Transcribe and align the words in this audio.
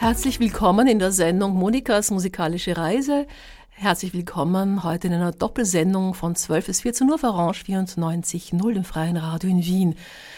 Herzlich 0.00 0.38
willkommen 0.38 0.86
in 0.86 1.00
der 1.00 1.10
Sendung 1.10 1.54
Monikas 1.54 2.12
musikalische 2.12 2.76
Reise. 2.76 3.26
Herzlich 3.70 4.14
willkommen 4.14 4.84
heute 4.84 5.08
in 5.08 5.12
einer 5.12 5.32
Doppelsendung 5.32 6.14
von 6.14 6.36
12 6.36 6.66
bis 6.66 6.80
14 6.82 7.10
Uhr 7.10 7.18
für 7.18 7.26
Orange 7.26 7.64
94.0 7.64 8.76
im 8.76 8.84
Freien 8.84 9.16
Radio 9.16 9.50
in 9.50 9.64
Wien. 9.64 9.96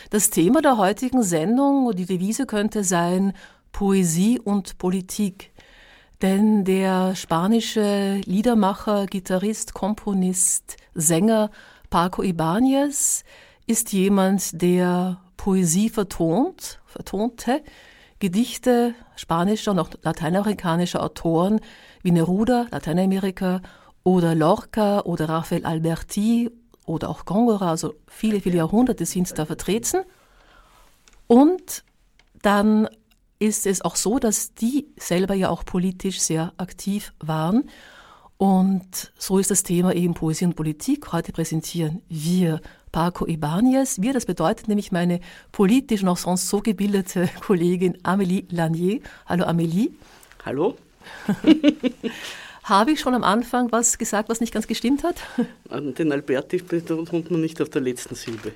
Das 0.08 0.30
Thema 0.30 0.62
der 0.62 0.78
heutigen 0.78 1.22
Sendung, 1.22 1.94
die 1.94 2.06
Devise 2.06 2.46
könnte 2.46 2.84
sein 2.84 3.34
Poesie 3.70 4.40
und 4.40 4.78
Politik. 4.78 5.50
Denn 6.22 6.64
der 6.64 7.14
spanische 7.14 8.22
Liedermacher, 8.24 9.04
Gitarrist, 9.04 9.74
Komponist, 9.74 10.78
Sänger 10.94 11.50
Paco 11.90 12.22
Ibáñez 12.22 13.24
ist 13.66 13.92
jemand, 13.92 14.62
der 14.62 15.20
Poesie 15.36 15.90
vertont, 15.90 16.80
vertonte, 16.86 17.62
Gedichte 18.20 18.94
spanischer 19.16 19.72
und 19.72 19.80
auch 19.80 19.90
lateinamerikanischer 20.02 21.02
Autoren 21.02 21.60
wie 22.02 22.12
Neruda, 22.12 22.66
Lateinamerika, 22.70 23.60
oder 24.02 24.34
Lorca 24.34 25.00
oder 25.00 25.28
Rafael 25.28 25.66
Alberti 25.66 26.50
oder 26.86 27.08
auch 27.08 27.24
Gongora, 27.24 27.70
also 27.70 27.94
viele, 28.08 28.40
viele 28.40 28.56
Jahrhunderte 28.56 29.04
sind 29.06 29.38
da 29.38 29.46
vertreten. 29.46 30.02
Und 31.26 31.84
dann 32.42 32.88
ist 33.38 33.66
es 33.66 33.82
auch 33.82 33.96
so, 33.96 34.18
dass 34.18 34.54
die 34.54 34.88
selber 34.96 35.34
ja 35.34 35.48
auch 35.50 35.64
politisch 35.64 36.20
sehr 36.20 36.52
aktiv 36.56 37.12
waren. 37.20 37.70
Und 38.36 39.12
so 39.18 39.38
ist 39.38 39.50
das 39.50 39.62
Thema 39.62 39.94
eben 39.94 40.14
Poesie 40.14 40.46
und 40.46 40.56
Politik. 40.56 41.12
Heute 41.12 41.32
präsentieren 41.32 42.02
wir 42.08 42.60
Paco 42.92 43.26
Ibanez. 43.26 44.00
Wir, 44.00 44.12
das 44.12 44.26
bedeutet 44.26 44.68
nämlich 44.68 44.92
meine 44.92 45.20
politisch 45.52 46.02
noch 46.02 46.16
sonst 46.16 46.48
so 46.48 46.60
gebildete 46.60 47.28
Kollegin 47.46 47.98
Amélie 48.02 48.44
Lanier. 48.50 49.00
Hallo 49.26 49.44
Amélie. 49.44 49.90
Hallo. 50.44 50.76
Habe 52.64 52.92
ich 52.92 53.00
schon 53.00 53.14
am 53.14 53.24
Anfang 53.24 53.72
was 53.72 53.98
gesagt, 53.98 54.28
was 54.28 54.40
nicht 54.40 54.52
ganz 54.52 54.66
gestimmt 54.66 55.02
hat? 55.02 55.16
Den 55.98 56.12
Alberti 56.12 56.58
betont 56.58 57.30
man 57.30 57.40
nicht 57.40 57.60
auf 57.60 57.70
der 57.70 57.80
letzten 57.80 58.14
Silbe. 58.14 58.52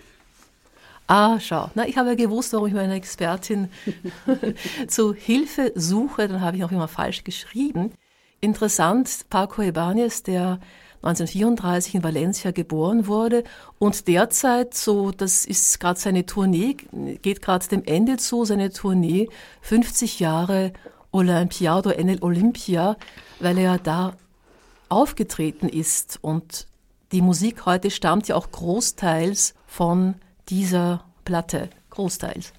Ah, 1.07 1.39
schau. 1.39 1.71
Na, 1.75 1.87
ich 1.87 1.99
habe 1.99 2.11
ja 2.11 2.15
gewusst, 2.15 2.53
warum 2.55 2.67
ich 2.67 2.73
meine 2.73 2.95
Expertin 2.95 3.69
zu 4.89 5.13
Hilfe 5.13 5.73
suche. 5.75 6.29
Dann 6.29 6.41
habe 6.41 6.57
ich 6.57 6.65
auch 6.65 6.73
immer 6.73 6.89
falsch 6.89 7.25
geschrieben. 7.25 7.93
Interessant, 8.41 9.27
Paco 9.29 9.63
Ibanez, 9.63 10.23
der 10.23 10.61
1934 11.05 11.97
in 11.97 12.03
Valencia 12.03 12.51
geboren 12.51 13.07
wurde 13.07 13.45
und 13.79 14.09
derzeit 14.09 14.75
so, 14.75 15.11
das 15.11 15.45
ist 15.45 15.79
gerade 15.79 16.01
seine 16.01 16.25
Tournee, 16.25 16.77
geht 17.21 17.43
gerade 17.43 17.69
dem 17.69 17.85
Ende 17.85 18.17
zu, 18.17 18.45
seine 18.45 18.71
Tournee 18.71 19.29
50 19.61 20.21
Jahre 20.21 20.73
Olympiado 21.13 21.91
en 21.91 22.09
el 22.09 22.23
Olympia, 22.23 22.97
weil 23.39 23.59
er 23.59 23.79
da 23.79 24.17
aufgetreten 24.89 25.69
ist 25.69 26.19
und 26.23 26.67
die 27.13 27.21
Musik 27.21 27.67
heute 27.67 27.91
stammt 27.91 28.27
ja 28.29 28.37
auch 28.37 28.51
großteils 28.51 29.55
von 29.67 30.15
dieser 30.49 31.05
Platte, 31.25 31.71
großteils. 31.91 32.53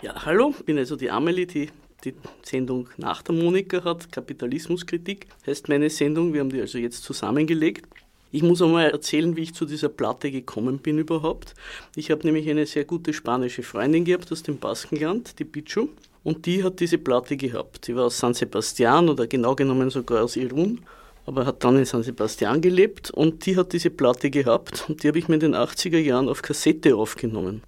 Ja, 0.00 0.24
hallo, 0.24 0.54
ich 0.58 0.64
bin 0.64 0.78
also 0.78 0.96
die 0.96 1.10
Amelie, 1.10 1.46
die 1.46 1.70
die 2.04 2.14
Sendung 2.42 2.88
nach 2.96 3.22
der 3.22 3.34
Monika 3.34 3.84
hat, 3.84 4.10
Kapitalismuskritik, 4.12 5.26
heißt 5.46 5.68
meine 5.68 5.90
Sendung. 5.90 6.32
Wir 6.32 6.40
haben 6.40 6.50
die 6.50 6.60
also 6.60 6.78
jetzt 6.78 7.02
zusammengelegt. 7.04 7.86
Ich 8.32 8.42
muss 8.42 8.62
einmal 8.62 8.90
erzählen, 8.90 9.34
wie 9.34 9.42
ich 9.42 9.54
zu 9.54 9.66
dieser 9.66 9.88
Platte 9.88 10.30
gekommen 10.30 10.78
bin 10.78 10.98
überhaupt. 10.98 11.54
Ich 11.96 12.12
habe 12.12 12.24
nämlich 12.24 12.48
eine 12.48 12.64
sehr 12.64 12.84
gute 12.84 13.12
spanische 13.12 13.64
Freundin 13.64 14.04
gehabt 14.04 14.30
aus 14.30 14.44
dem 14.44 14.58
Baskenland, 14.58 15.38
die 15.40 15.44
Pichu, 15.44 15.88
und 16.22 16.46
die 16.46 16.62
hat 16.62 16.78
diese 16.78 16.98
Platte 16.98 17.36
gehabt. 17.36 17.86
Sie 17.86 17.96
war 17.96 18.04
aus 18.04 18.18
San 18.18 18.34
Sebastian 18.34 19.08
oder 19.08 19.26
genau 19.26 19.56
genommen 19.56 19.90
sogar 19.90 20.22
aus 20.22 20.36
Irun, 20.36 20.80
aber 21.26 21.44
hat 21.44 21.64
dann 21.64 21.76
in 21.76 21.84
San 21.84 22.04
Sebastian 22.04 22.60
gelebt 22.60 23.10
und 23.10 23.46
die 23.46 23.56
hat 23.56 23.72
diese 23.72 23.90
Platte 23.90 24.30
gehabt 24.30 24.84
und 24.88 25.02
die 25.02 25.08
habe 25.08 25.18
ich 25.18 25.28
mir 25.28 25.34
in 25.34 25.40
den 25.40 25.54
80er 25.56 25.98
Jahren 25.98 26.28
auf 26.28 26.42
Kassette 26.42 26.94
aufgenommen. 26.94 27.62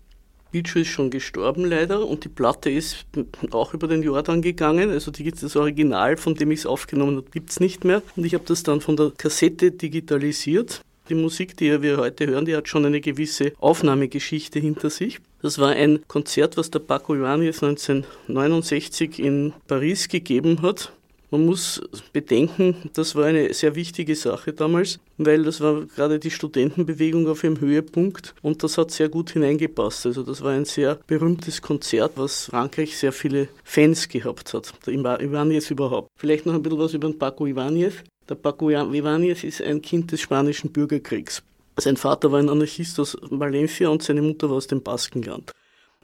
Bicho 0.52 0.78
ist 0.78 0.88
schon 0.88 1.10
gestorben 1.10 1.64
leider 1.64 2.06
und 2.06 2.24
die 2.24 2.28
Platte 2.28 2.70
ist 2.70 3.06
auch 3.50 3.74
über 3.74 3.88
den 3.88 4.02
Jordan 4.02 4.42
gegangen. 4.42 4.90
Also 4.90 5.10
die, 5.10 5.30
das 5.30 5.56
Original, 5.56 6.16
von 6.16 6.34
dem 6.34 6.50
ich 6.50 6.60
es 6.60 6.66
aufgenommen 6.66 7.16
habe, 7.16 7.30
gibt 7.30 7.50
es 7.50 7.58
nicht 7.58 7.84
mehr. 7.84 8.02
Und 8.14 8.24
ich 8.24 8.34
habe 8.34 8.44
das 8.46 8.62
dann 8.62 8.80
von 8.80 8.96
der 8.96 9.12
Kassette 9.16 9.72
digitalisiert. 9.72 10.82
Die 11.08 11.14
Musik, 11.14 11.56
die 11.56 11.82
wir 11.82 11.96
heute 11.96 12.26
hören, 12.26 12.44
die 12.44 12.54
hat 12.54 12.68
schon 12.68 12.84
eine 12.84 13.00
gewisse 13.00 13.52
Aufnahmegeschichte 13.58 14.60
hinter 14.60 14.90
sich. 14.90 15.18
Das 15.40 15.58
war 15.58 15.70
ein 15.70 16.00
Konzert, 16.06 16.56
was 16.56 16.70
der 16.70 16.78
Paco 16.78 17.14
Ibanez 17.14 17.62
1969 17.62 19.18
in 19.18 19.52
Paris 19.66 20.08
gegeben 20.08 20.62
hat. 20.62 20.92
Man 21.32 21.46
muss 21.46 21.80
bedenken, 22.12 22.76
das 22.92 23.16
war 23.16 23.24
eine 23.24 23.54
sehr 23.54 23.74
wichtige 23.74 24.14
Sache 24.14 24.52
damals, 24.52 25.00
weil 25.16 25.44
das 25.44 25.62
war 25.62 25.86
gerade 25.86 26.18
die 26.18 26.30
Studentenbewegung 26.30 27.26
auf 27.26 27.42
ihrem 27.42 27.58
Höhepunkt 27.58 28.34
und 28.42 28.62
das 28.62 28.76
hat 28.76 28.90
sehr 28.90 29.08
gut 29.08 29.30
hineingepasst. 29.30 30.04
Also 30.04 30.24
das 30.24 30.42
war 30.42 30.52
ein 30.52 30.66
sehr 30.66 30.98
berühmtes 31.06 31.62
Konzert, 31.62 32.12
was 32.16 32.44
Frankreich 32.50 32.98
sehr 32.98 33.12
viele 33.12 33.48
Fans 33.64 34.10
gehabt 34.10 34.52
hat. 34.52 34.74
Der 34.86 34.92
Ibanez 34.92 35.70
überhaupt. 35.70 36.10
Vielleicht 36.16 36.44
noch 36.44 36.52
ein 36.52 36.62
bisschen 36.62 36.78
was 36.78 36.92
über 36.92 37.08
den 37.08 37.18
Paco 37.18 37.46
Ibanez. 37.46 37.94
Der 38.28 38.34
Paco 38.34 38.68
Ibanez 38.68 39.42
ist 39.42 39.62
ein 39.62 39.80
Kind 39.80 40.12
des 40.12 40.20
spanischen 40.20 40.70
Bürgerkriegs. 40.70 41.42
Sein 41.78 41.96
Vater 41.96 42.30
war 42.30 42.40
ein 42.40 42.50
Anarchist 42.50 43.00
aus 43.00 43.16
Valencia 43.22 43.88
und 43.88 44.02
seine 44.02 44.20
Mutter 44.20 44.50
war 44.50 44.56
aus 44.58 44.66
dem 44.66 44.82
Baskenland. 44.82 45.50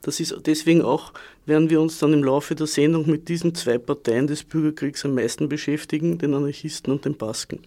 Das 0.03 0.21
ist 0.21 0.35
deswegen 0.47 0.83
auch, 0.83 1.13
werden 1.47 1.71
wir 1.71 1.81
uns 1.81 1.99
dann 1.99 2.13
im 2.13 2.25
Laufe 2.25 2.55
der 2.55 2.67
Sendung 2.67 3.09
mit 3.11 3.29
diesen 3.29 3.55
zwei 3.55 3.79
Parteien 3.79 4.27
des 4.27 4.45
Bürgerkriegs 4.45 5.05
am 5.05 5.15
meisten 5.15 5.49
beschäftigen, 5.49 6.19
den 6.19 6.35
Anarchisten 6.35 6.93
und 6.93 7.05
den 7.05 7.17
Basken. 7.17 7.61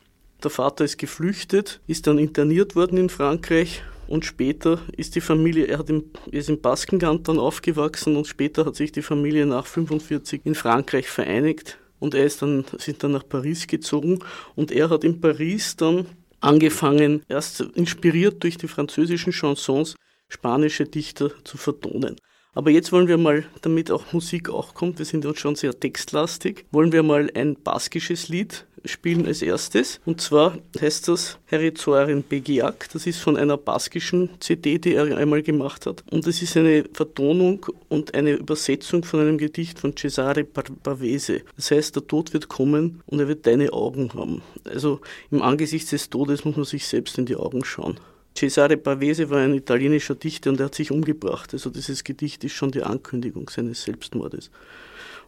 Der 0.44 0.50
Vater 0.50 0.86
ist 0.86 0.98
geflüchtet, 0.98 1.82
ist 1.88 2.08
dann 2.08 2.18
interniert 2.18 2.76
worden 2.76 2.98
in 2.98 3.10
Frankreich 3.10 3.84
und 4.08 4.26
später 4.26 4.80
ist 4.98 5.16
die 5.16 5.22
Familie, 5.22 5.68
er 5.68 5.88
im, 5.88 6.06
ist 6.32 6.50
im 6.50 6.60
Baskenland 6.60 7.28
dann 7.28 7.38
aufgewachsen 7.38 8.16
und 8.16 8.28
später 8.28 8.66
hat 8.66 8.76
sich 8.76 8.92
die 8.92 9.04
Familie 9.04 9.46
nach 9.46 9.68
45 9.68 10.42
in 10.44 10.56
Frankreich 10.56 11.08
vereinigt 11.08 11.78
und 12.00 12.16
er 12.16 12.26
ist 12.26 12.42
dann, 12.42 12.66
sind 12.78 13.04
dann 13.04 13.12
nach 13.12 13.28
Paris 13.28 13.68
gezogen 13.68 14.20
und 14.56 14.72
er 14.72 14.90
hat 14.90 15.04
in 15.04 15.22
Paris 15.22 15.76
dann 15.76 16.08
angefangen, 16.40 17.24
erst 17.30 17.62
inspiriert 17.62 18.44
durch 18.44 18.58
die 18.58 18.68
französischen 18.68 19.32
Chansons, 19.32 19.96
spanische 20.32 20.86
Dichter 20.86 21.32
zu 21.44 21.58
vertonen. 21.58 22.16
Aber 22.54 22.70
jetzt 22.70 22.92
wollen 22.92 23.08
wir 23.08 23.18
mal, 23.18 23.46
damit 23.62 23.92
auch 23.92 24.12
Musik 24.12 24.50
auch 24.50 24.74
kommt, 24.74 25.00
wir 25.00 25.06
sind 25.06 25.26
uns 25.26 25.40
schon 25.40 25.56
sehr 25.56 25.80
textlastig, 25.80 26.66
wollen 26.72 26.92
wir 26.92 27.02
mal 27.02 27.30
ein 27.34 27.56
baskisches 27.56 28.28
Lied 28.28 28.66
spielen 28.84 29.26
als 29.26 29.42
erstes. 29.42 30.02
Und 30.06 30.20
zwar 30.20 30.58
heißt 30.80 31.08
das 31.08 31.38
Herizoaren 31.46 32.24
Begiak. 32.28 32.90
Das 32.92 33.08
ist 33.08 33.20
von 33.20 33.38
einer 33.38 33.56
baskischen 33.56 34.30
CD, 34.40 34.80
die 34.80 34.96
er 34.96 35.18
einmal 35.18 35.44
gemacht 35.44 35.86
hat. 35.86 36.04
Und 36.12 36.28
das 36.28 36.42
ist 36.42 36.58
eine 36.58 36.84
Vertonung 36.92 37.66
und 37.88 38.14
eine 38.16 38.32
Übersetzung 38.32 39.04
von 39.06 39.22
einem 39.22 39.38
Gedicht 39.38 39.80
von 39.80 39.96
Cesare 39.96 40.44
Pavese. 40.44 41.44
Das 41.56 41.72
heißt, 41.72 41.96
der 41.96 42.08
Tod 42.08 42.34
wird 42.34 42.50
kommen 42.50 43.02
und 43.06 43.20
er 43.20 43.30
wird 43.30 43.46
deine 43.46 43.72
Augen 43.72 44.14
haben. 44.14 44.42
Also 44.66 45.00
im 45.30 45.42
Angesicht 45.42 45.90
des 45.92 46.10
Todes 46.10 46.44
muss 46.44 46.58
man 46.58 46.66
sich 46.66 46.86
selbst 46.86 47.18
in 47.18 47.26
die 47.26 47.36
Augen 47.38 47.64
schauen. 47.64 47.98
Cesare 48.36 48.78
Pavese 48.78 49.30
war 49.30 49.40
ein 49.40 49.54
italienischer 49.54 50.16
Dichter 50.16 50.50
und 50.50 50.60
er 50.60 50.68
hat 50.68 50.76
sich 50.76 50.92
umgebracht. 50.92 51.54
Also 51.54 51.70
dieses 51.70 52.04
Gedicht 52.04 52.44
ist 52.44 52.54
schon 52.54 52.72
die 52.72 52.84
Ankündigung 52.84 53.50
seines 53.50 53.84
Selbstmordes. 53.84 54.50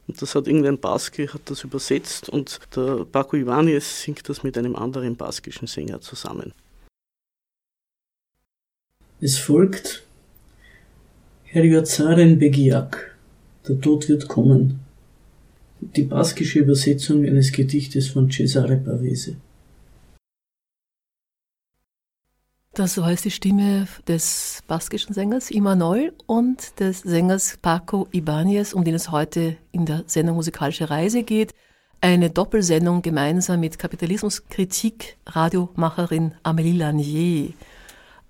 Und 0.07 0.21
das 0.21 0.35
hat 0.35 0.47
irgendein 0.47 0.79
Baske 0.79 1.27
hat 1.33 1.41
das 1.45 1.63
übersetzt 1.63 2.29
und 2.29 2.59
der 2.75 3.05
Paco 3.09 3.37
Ibanez 3.37 4.01
singt 4.01 4.27
das 4.27 4.43
mit 4.43 4.57
einem 4.57 4.75
anderen 4.75 5.15
baskischen 5.15 5.67
Sänger 5.67 6.01
zusammen. 6.01 6.51
Es 9.21 9.37
folgt 9.37 10.03
Heriazaren 11.43 12.39
Begiak, 12.39 13.15
der 13.67 13.79
Tod 13.79 14.09
wird 14.09 14.27
kommen. 14.27 14.79
Die 15.79 16.03
baskische 16.03 16.59
Übersetzung 16.59 17.23
eines 17.25 17.51
Gedichtes 17.51 18.09
von 18.09 18.29
Cesare 18.29 18.77
Pavese. 18.77 19.37
Das 22.75 22.97
war 22.97 23.11
jetzt 23.11 23.23
die 23.23 23.29
Stimme 23.29 23.87
des 24.07 24.63
baskischen 24.67 25.13
Sängers 25.13 25.51
Imanol 25.51 26.11
und 26.25 26.79
des 26.79 27.01
Sängers 27.01 27.59
Paco 27.61 28.07
Ibanez, 28.11 28.73
um 28.73 28.83
den 28.83 28.95
es 28.95 29.11
heute 29.11 29.57
in 29.71 29.85
der 29.85 30.03
Sendung 30.07 30.37
Musikalische 30.37 30.89
Reise 30.89 31.21
geht. 31.21 31.53
Eine 32.01 32.31
Doppelsendung 32.31 33.03
gemeinsam 33.03 33.59
mit 33.59 33.77
Kapitalismuskritik 33.77 35.17
Radiomacherin 35.27 36.33
Amélie 36.41 36.79
Lanier. 36.79 37.53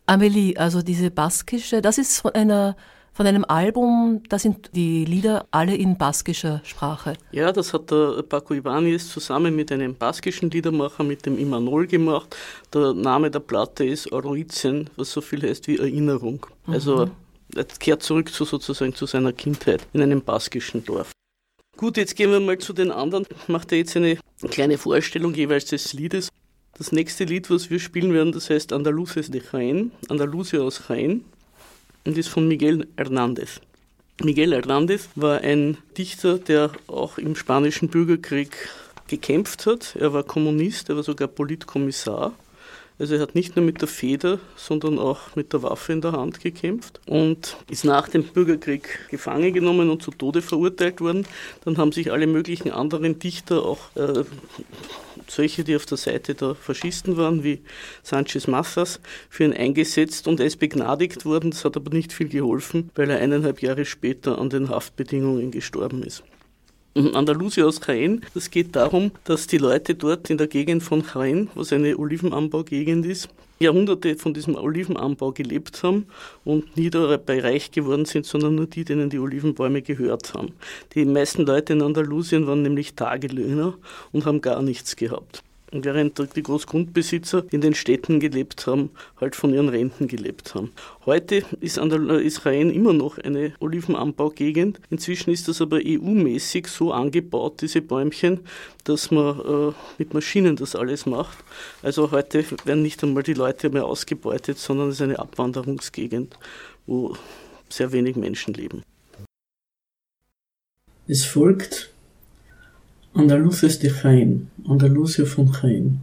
Amélie, 0.07 0.57
also 0.57 0.81
diese 0.81 1.09
baskische, 1.09 1.81
das 1.81 1.97
ist 1.97 2.19
von 2.19 2.35
einer 2.35 2.75
von 3.13 3.27
einem 3.27 3.45
Album, 3.45 4.23
da 4.27 4.39
sind 4.39 4.71
die 4.75 5.05
Lieder 5.05 5.45
alle 5.51 5.75
in 5.75 5.97
baskischer 5.97 6.61
Sprache. 6.63 7.13
Ja, 7.31 7.51
das 7.51 7.73
hat 7.73 7.91
der 7.91 8.23
Paco 8.23 8.53
Ibanez 8.53 9.09
zusammen 9.09 9.55
mit 9.55 9.71
einem 9.71 9.95
baskischen 9.95 10.49
Liedermacher, 10.49 11.03
mit 11.03 11.25
dem 11.25 11.37
Imanol 11.37 11.85
gemacht. 11.87 12.35
Der 12.73 12.93
Name 12.93 13.29
der 13.29 13.39
Platte 13.39 13.85
ist 13.85 14.11
Oroizen, 14.11 14.89
was 14.95 15.11
so 15.11 15.21
viel 15.21 15.43
heißt 15.43 15.67
wie 15.67 15.77
Erinnerung. 15.77 16.45
Also 16.65 17.05
mhm. 17.05 17.11
er 17.55 17.65
kehrt 17.65 18.01
zurück 18.01 18.29
zu 18.29 18.45
sozusagen 18.45 18.95
zu 18.95 19.05
seiner 19.05 19.31
Kindheit 19.31 19.85
in 19.93 20.01
einem 20.01 20.21
baskischen 20.21 20.83
Dorf. 20.83 21.11
Gut, 21.77 21.97
jetzt 21.97 22.15
gehen 22.15 22.31
wir 22.31 22.39
mal 22.39 22.57
zu 22.57 22.73
den 22.73 22.91
anderen. 22.91 23.25
Ich 23.29 23.47
mache 23.47 23.67
da 23.67 23.75
jetzt 23.75 23.95
eine 23.95 24.17
kleine 24.49 24.77
Vorstellung 24.77 25.33
jeweils 25.35 25.65
des 25.65 25.93
Liedes. 25.93 26.29
Das 26.77 26.91
nächste 26.91 27.25
Lied, 27.25 27.51
was 27.51 27.69
wir 27.69 27.79
spielen 27.79 28.13
werden, 28.13 28.31
das 28.31 28.49
heißt 28.49 28.73
Andaluces 28.73 29.29
de 29.29 29.41
Jaén, 29.41 29.91
Andalusia 30.09 30.61
aus 30.61 30.81
Jaén 30.89 31.21
und 32.05 32.17
ist 32.17 32.29
von 32.29 32.47
Miguel 32.47 32.87
Hernández. 32.97 33.61
Miguel 34.21 34.53
Hernández 34.53 35.09
war 35.15 35.41
ein 35.41 35.77
Dichter, 35.97 36.37
der 36.37 36.71
auch 36.87 37.17
im 37.17 37.35
spanischen 37.35 37.89
Bürgerkrieg 37.89 38.69
gekämpft 39.07 39.65
hat. 39.65 39.95
Er 39.99 40.13
war 40.13 40.23
Kommunist, 40.23 40.89
er 40.89 40.95
war 40.95 41.03
sogar 41.03 41.27
Politkommissar 41.27 42.33
also 42.99 43.15
er 43.15 43.21
hat 43.21 43.33
nicht 43.33 43.55
nur 43.55 43.65
mit 43.65 43.81
der 43.81 43.87
Feder, 43.87 44.39
sondern 44.55 44.99
auch 44.99 45.35
mit 45.35 45.51
der 45.51 45.63
Waffe 45.63 45.93
in 45.93 46.01
der 46.01 46.11
Hand 46.11 46.39
gekämpft 46.41 47.01
und 47.07 47.57
ist 47.69 47.85
nach 47.85 48.07
dem 48.07 48.23
Bürgerkrieg 48.23 49.07
gefangen 49.09 49.51
genommen 49.51 49.89
und 49.89 50.03
zu 50.03 50.11
Tode 50.11 50.41
verurteilt 50.41 51.01
worden. 51.01 51.25
Dann 51.65 51.77
haben 51.77 51.91
sich 51.91 52.11
alle 52.11 52.27
möglichen 52.27 52.71
anderen 52.71 53.17
Dichter, 53.17 53.65
auch 53.65 53.79
äh, 53.95 54.23
solche, 55.31 55.63
die 55.63 55.75
auf 55.75 55.85
der 55.85 55.97
Seite 55.97 56.35
der 56.35 56.55
Faschisten 56.55 57.17
waren, 57.17 57.43
wie 57.43 57.61
Sanchez 58.03 58.47
Massas, 58.47 58.99
für 59.29 59.43
ihn 59.43 59.53
eingesetzt 59.53 60.27
und 60.27 60.39
er 60.39 60.45
ist 60.45 60.59
begnadigt 60.59 61.25
worden. 61.25 61.51
Das 61.51 61.65
hat 61.65 61.77
aber 61.77 61.93
nicht 61.93 62.13
viel 62.13 62.29
geholfen, 62.29 62.89
weil 62.95 63.09
er 63.09 63.19
eineinhalb 63.19 63.61
Jahre 63.61 63.85
später 63.85 64.39
an 64.39 64.49
den 64.49 64.69
Haftbedingungen 64.69 65.51
gestorben 65.51 66.03
ist. 66.03 66.23
Andalusia 66.95 67.65
aus 67.65 67.81
Jaén. 67.81 68.21
Das 68.33 68.51
geht 68.51 68.75
darum, 68.75 69.11
dass 69.23 69.47
die 69.47 69.57
Leute 69.57 69.95
dort 69.95 70.29
in 70.29 70.37
der 70.37 70.47
Gegend 70.47 70.83
von 70.83 71.01
Jaén, 71.01 71.47
was 71.55 71.73
eine 71.73 71.97
Olivenanbaugegend 71.97 73.05
ist, 73.05 73.29
Jahrhunderte 73.63 74.15
von 74.15 74.33
diesem 74.33 74.55
Olivenanbau 74.55 75.31
gelebt 75.31 75.83
haben 75.83 76.05
und 76.43 76.77
nie 76.77 76.89
dabei 76.89 77.41
reich 77.41 77.71
geworden 77.71 78.05
sind, 78.05 78.25
sondern 78.25 78.55
nur 78.55 78.67
die, 78.67 78.85
denen 78.85 79.09
die 79.09 79.19
Olivenbäume 79.19 79.81
gehört 79.81 80.33
haben. 80.33 80.53
Die 80.93 81.05
meisten 81.05 81.45
Leute 81.45 81.73
in 81.73 81.81
Andalusien 81.81 82.45
waren 82.47 82.61
nämlich 82.61 82.95
Tagelöhner 82.95 83.73
und 84.11 84.25
haben 84.25 84.41
gar 84.41 84.61
nichts 84.61 84.95
gehabt 84.95 85.43
während 85.73 86.35
die 86.35 86.43
Großgrundbesitzer 86.43 87.45
in 87.51 87.61
den 87.61 87.73
Städten 87.73 88.19
gelebt 88.19 88.67
haben, 88.67 88.91
halt 89.19 89.35
von 89.35 89.53
ihren 89.53 89.69
Renten 89.69 90.07
gelebt 90.07 90.53
haben. 90.53 90.71
Heute 91.05 91.43
ist 91.61 91.77
Israel 91.77 92.71
immer 92.71 92.93
noch 92.93 93.17
eine 93.17 93.53
Olivenanbaugegend. 93.59 94.79
Inzwischen 94.89 95.31
ist 95.31 95.47
das 95.47 95.61
aber 95.61 95.77
EU-mäßig 95.83 96.67
so 96.67 96.91
angebaut, 96.91 97.61
diese 97.61 97.81
Bäumchen, 97.81 98.41
dass 98.83 99.11
man 99.11 99.39
äh, 99.39 99.73
mit 99.97 100.13
Maschinen 100.13 100.55
das 100.55 100.75
alles 100.75 101.05
macht. 101.05 101.37
Also 101.81 102.11
heute 102.11 102.45
werden 102.65 102.83
nicht 102.83 103.03
einmal 103.03 103.23
die 103.23 103.33
Leute 103.33 103.69
mehr 103.69 103.85
ausgebeutet, 103.85 104.57
sondern 104.59 104.89
es 104.89 104.95
ist 104.95 105.01
eine 105.01 105.19
Abwanderungsgegend, 105.19 106.37
wo 106.85 107.15
sehr 107.69 107.91
wenig 107.91 108.15
Menschen 108.15 108.53
leben. 108.53 108.83
Es 111.07 111.25
folgt 111.25 111.92
Andaluces 113.15 113.77
de 113.77 113.89
Jaén, 113.89 114.49
Andalusia 114.67 115.23
von 115.25 115.51
Jaén, 115.51 116.01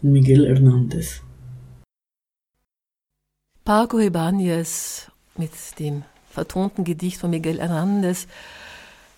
von 0.00 0.12
Miguel 0.12 0.46
Hernández. 0.46 1.20
Paco 3.64 3.98
Ibáñez 3.98 5.10
mit 5.36 5.52
dem 5.78 6.04
vertonten 6.30 6.84
Gedicht 6.84 7.20
von 7.20 7.28
Miguel 7.28 7.60
Hernández. 7.60 8.26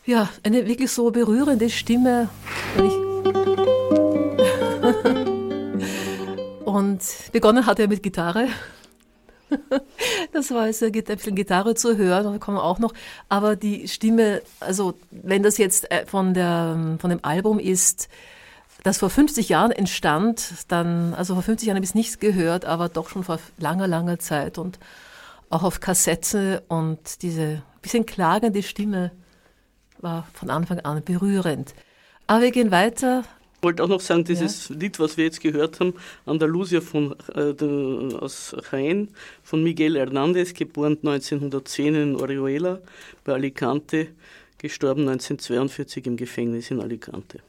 Ja, 0.07 0.29
eine 0.43 0.67
wirklich 0.67 0.91
so 0.91 1.13
berührende 1.13 1.71
Stimme. 1.71 2.29
Und 6.65 7.01
begonnen 7.33 7.65
hat 7.65 7.79
er 7.79 7.87
mit 7.87 8.03
Gitarre. 8.03 8.49
Das 10.33 10.51
war 10.51 10.63
also 10.63 10.87
ein 10.87 10.93
bisschen 10.93 11.35
Gitarre 11.35 11.75
zu 11.75 11.97
hören, 11.97 12.33
da 12.33 12.39
kommen 12.39 12.57
wir 12.57 12.65
auch 12.65 12.79
noch. 12.79 12.93
Aber 13.29 13.57
die 13.57 13.89
Stimme, 13.89 14.43
also 14.61 14.95
wenn 15.11 15.43
das 15.43 15.59
jetzt 15.59 15.91
äh, 15.91 16.07
von, 16.07 16.35
der, 16.35 16.97
von 16.99 17.11
dem 17.11 17.21
Album 17.23 17.59
ist, 17.59 18.09
das 18.83 18.99
vor 18.99 19.11
50 19.11 19.49
Jahren 19.49 19.73
entstand, 19.73 20.55
dann, 20.69 21.15
also 21.15 21.35
vor 21.35 21.43
50 21.43 21.67
Jahren 21.67 21.77
habe 21.77 21.85
ich 21.85 21.91
es 21.91 21.95
nicht 21.95 22.21
gehört, 22.21 22.65
aber 22.65 22.89
doch 22.89 23.09
schon 23.09 23.25
vor 23.25 23.39
langer, 23.59 23.87
langer 23.87 24.19
Zeit 24.19 24.57
und 24.57 24.79
auch 25.51 25.65
auf 25.65 25.81
Kassette 25.81 26.63
und 26.69 27.23
diese 27.23 27.63
bisschen 27.83 28.07
klagende 28.07 28.63
Stimme 28.63 29.11
war 29.99 30.27
von 30.33 30.51
Anfang 30.51 30.81
an 30.81 31.03
berührend. 31.03 31.75
Aber 32.27 32.43
wir 32.43 32.53
gehen 32.53 32.71
weiter 32.71 33.25
wollte 33.63 33.83
auch 33.85 33.89
noch 33.89 34.01
sagen, 34.01 34.25
dieses 34.25 34.69
ja. 34.69 34.77
Lied, 34.77 34.99
was 34.99 35.17
wir 35.17 35.25
jetzt 35.25 35.41
gehört 35.41 35.81
haben, 35.81 35.95
Andalusia 36.27 36.81
von, 36.81 37.15
äh, 37.35 37.55
de, 37.55 38.15
aus 38.15 38.55
Jaén, 38.71 39.09
von 39.43 39.63
Miguel 39.63 39.97
Hernández, 39.97 40.55
geboren 40.55 40.99
1910 41.03 41.95
in 41.95 42.17
Orihuela 42.17 42.81
bei 43.25 43.35
Alicante, 43.35 44.09
gestorben 44.59 45.09
1942 45.09 46.07
im 46.07 46.17
Gefängnis 46.17 46.71
in 46.71 46.81
Alicante. 46.81 47.41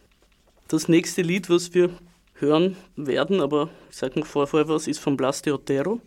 Das 0.67 0.87
nächste 0.87 1.21
Lied, 1.21 1.49
was 1.49 1.73
wir 1.73 1.89
hören 2.35 2.75
werden, 2.95 3.41
aber 3.41 3.69
ich 3.89 3.97
sage 3.97 4.19
noch 4.19 4.27
vorher 4.27 4.67
was, 4.67 4.87
ist 4.87 4.99
von 4.99 5.17
Blas 5.17 5.41
de 5.41 5.53
Otero. 5.53 6.01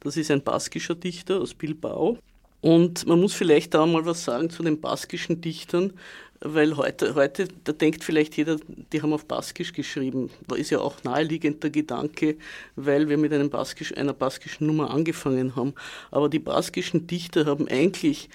Das 0.00 0.16
ist 0.16 0.30
ein 0.30 0.42
baskischer 0.42 0.94
Dichter 0.94 1.40
aus 1.40 1.54
Bilbao. 1.54 2.18
Und 2.60 3.06
man 3.06 3.20
muss 3.20 3.32
vielleicht 3.32 3.74
da 3.74 3.86
mal 3.86 4.04
was 4.04 4.24
sagen 4.24 4.50
zu 4.50 4.62
den 4.62 4.80
baskischen 4.80 5.40
Dichtern 5.40 5.94
weil 6.42 6.76
heute, 6.76 7.14
heute, 7.14 7.48
da 7.64 7.72
denkt 7.72 8.02
vielleicht 8.02 8.36
jeder, 8.36 8.56
die 8.92 9.02
haben 9.02 9.12
auf 9.12 9.26
Baskisch 9.26 9.72
geschrieben. 9.72 10.30
Da 10.48 10.56
ist 10.56 10.70
ja 10.70 10.78
auch 10.78 11.04
naheliegend 11.04 11.62
der 11.62 11.70
Gedanke, 11.70 12.36
weil 12.76 13.08
wir 13.08 13.18
mit 13.18 13.32
einem 13.32 13.50
Baskisch, 13.50 13.94
einer 13.96 14.14
baskischen 14.14 14.66
Nummer 14.66 14.90
angefangen 14.90 15.54
haben. 15.54 15.74
Aber 16.10 16.28
die 16.30 16.38
baskischen 16.38 17.06
Dichter 17.06 17.44
haben 17.44 17.68
eigentlich 17.68 18.30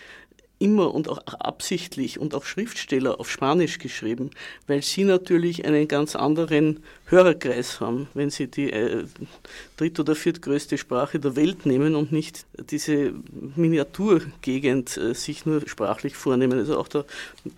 immer 0.60 0.94
und 0.94 1.10
auch 1.10 1.18
absichtlich 1.28 2.20
und 2.20 2.34
auch 2.34 2.46
Schriftsteller 2.46 3.20
auf 3.20 3.30
Spanisch 3.30 3.78
geschrieben, 3.80 4.32
weil 4.68 4.82
sie 4.82 5.04
natürlich 5.04 5.66
einen 5.66 5.88
ganz 5.88 6.16
anderen 6.16 6.82
Hörerkreis 7.08 7.82
haben, 7.82 8.08
wenn 8.14 8.30
sie 8.30 8.48
die 8.48 8.72
äh, 8.72 9.04
dritt- 9.78 10.00
oder 10.00 10.16
viertgrößte 10.16 10.78
Sprache 10.78 11.20
der 11.20 11.36
Welt 11.36 11.66
nehmen 11.66 11.96
und 11.96 12.12
nicht 12.12 12.46
diese 12.72 13.14
Miniaturgegend 13.56 14.98
äh, 14.98 15.14
sich 15.14 15.46
nur 15.46 15.68
sprachlich 15.68 16.16
vornehmen. 16.16 16.58
Also 16.58 16.80
auch 16.80 16.88
der 16.88 17.06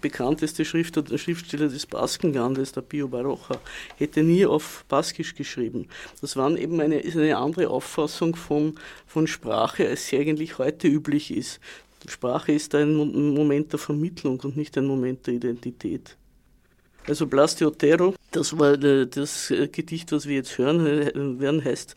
bekannteste 0.01 0.65
Schriftsteller, 0.65 1.17
Schriftsteller 1.17 1.69
des 1.69 1.85
Baskenlandes, 1.85 2.71
der 2.71 2.81
Pio 2.81 3.07
Baroja, 3.07 3.59
hätte 3.97 4.23
nie 4.23 4.45
auf 4.45 4.85
Baskisch 4.89 5.35
geschrieben. 5.35 5.87
Das 6.21 6.35
war 6.35 6.57
eben 6.57 6.81
eine, 6.81 6.99
ist 6.99 7.15
eine 7.15 7.37
andere 7.37 7.69
Auffassung 7.69 8.35
von, 8.35 8.75
von 9.05 9.27
Sprache, 9.27 9.87
als 9.87 10.07
sie 10.07 10.17
eigentlich 10.17 10.57
heute 10.57 10.87
üblich 10.87 11.31
ist. 11.31 11.59
Sprache 12.05 12.51
ist 12.51 12.75
ein 12.75 12.93
Moment 12.95 13.71
der 13.71 13.79
Vermittlung 13.79 14.39
und 14.41 14.55
nicht 14.55 14.77
ein 14.77 14.85
Moment 14.85 15.25
der 15.27 15.33
Identität. 15.33 16.15
Also 17.07 17.25
Blas 17.25 17.55
de 17.55 17.67
Otero, 17.67 18.15
das 18.31 18.57
war 18.59 18.73
äh, 18.83 19.07
das 19.07 19.49
äh, 19.49 19.69
Gedicht, 19.69 20.11
was 20.11 20.27
wir 20.27 20.35
jetzt 20.35 20.57
hören 20.57 20.85
äh, 20.85 21.39
werden, 21.39 21.63
heißt 21.63 21.95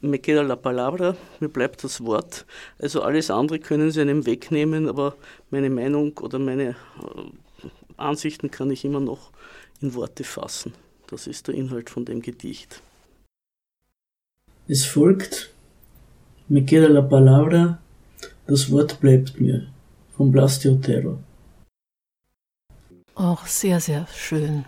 Me 0.00 0.18
queda 0.18 0.42
la 0.42 0.56
palabra, 0.56 1.16
mir 1.40 1.48
bleibt 1.48 1.82
das 1.84 2.02
Wort. 2.02 2.46
Also 2.78 3.02
alles 3.02 3.30
andere 3.30 3.58
können 3.58 3.90
Sie 3.90 4.00
einem 4.00 4.24
wegnehmen, 4.24 4.88
aber 4.88 5.16
meine 5.50 5.68
Meinung 5.68 6.16
oder 6.18 6.38
meine 6.38 6.76
Ansichten 7.96 8.50
kann 8.50 8.70
ich 8.70 8.84
immer 8.84 9.00
noch 9.00 9.30
in 9.82 9.94
Worte 9.94 10.24
fassen. 10.24 10.72
Das 11.08 11.26
ist 11.26 11.48
der 11.48 11.54
Inhalt 11.54 11.90
von 11.90 12.04
dem 12.04 12.22
Gedicht. 12.22 12.80
Es 14.68 14.86
folgt 14.86 15.52
Me 16.48 16.64
queda 16.64 16.88
la 16.88 17.02
palabra, 17.02 17.78
das 18.46 18.70
Wort 18.70 19.00
bleibt 19.00 19.40
mir 19.40 19.66
von 20.16 20.30
Blas 20.30 20.64
Otero. 20.66 21.18
Auch 23.14 23.46
sehr, 23.46 23.80
sehr 23.80 24.06
schön. 24.14 24.64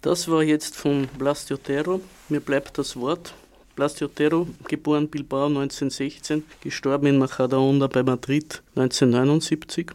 Das 0.00 0.26
war 0.28 0.42
jetzt 0.42 0.76
von 0.76 1.06
Blas 1.18 1.50
Otero. 1.50 2.00
Mir 2.28 2.40
bleibt 2.40 2.76
das 2.78 2.96
Wort. 2.96 3.34
Blas 3.76 4.02
Otero, 4.02 4.48
geboren 4.68 5.08
Bilbao 5.08 5.46
1916, 5.46 6.44
gestorben 6.60 7.06
in 7.06 7.18
Majadahonda 7.18 7.86
bei 7.86 8.02
Madrid 8.02 8.62
1979. 8.74 9.92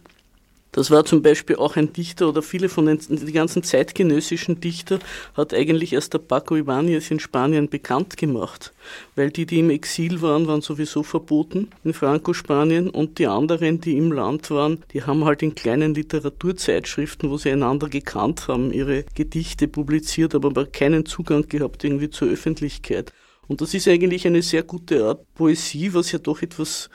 Das 0.78 0.92
war 0.92 1.04
zum 1.06 1.24
Beispiel 1.24 1.56
auch 1.56 1.76
ein 1.76 1.92
Dichter 1.92 2.30
oder 2.30 2.44
viele 2.44 2.70
von 2.70 2.86
den 2.86 3.00
die 3.10 3.32
ganzen 3.32 3.64
zeitgenössischen 3.64 4.62
Dichter 4.62 5.00
hat 5.34 5.52
eigentlich 5.52 5.94
erst 5.94 6.14
der 6.14 6.20
Paco 6.20 6.54
Ibáñez 6.54 7.10
in 7.10 7.20
Spanien 7.20 7.68
bekannt 7.68 8.16
gemacht, 8.16 8.74
weil 9.16 9.32
die, 9.32 9.48
die 9.48 9.58
im 9.58 9.72
Exil 9.72 10.22
waren, 10.22 10.46
waren 10.46 10.62
sowieso 10.62 11.02
verboten 11.02 11.72
in 11.84 11.96
Franco-Spanien 11.96 12.92
und 12.92 13.18
die 13.18 13.26
anderen, 13.26 13.82
die 13.82 13.98
im 13.98 14.12
Land 14.12 14.52
waren, 14.52 14.84
die 14.94 15.02
haben 15.02 15.26
halt 15.26 15.42
in 15.42 15.56
kleinen 15.56 15.96
Literaturzeitschriften, 15.96 17.32
wo 17.32 17.40
sie 17.40 17.50
einander 17.50 17.90
gekannt 17.90 18.48
haben, 18.48 18.72
ihre 18.72 19.04
Gedichte 19.16 19.68
publiziert, 19.68 20.36
aber 20.36 20.68
keinen 20.68 21.08
Zugang 21.08 21.48
gehabt 21.48 21.84
irgendwie 21.86 22.12
zur 22.12 22.28
Öffentlichkeit. 22.28 23.12
Und 23.48 23.62
das 23.62 23.74
ist 23.74 23.88
eigentlich 23.88 24.28
eine 24.28 24.44
sehr 24.44 24.62
gute 24.62 25.06
Art 25.06 25.26
Poesie, 25.34 25.96
was 25.96 26.12
ja 26.12 26.20
doch 26.20 26.44
etwas, 26.44 26.92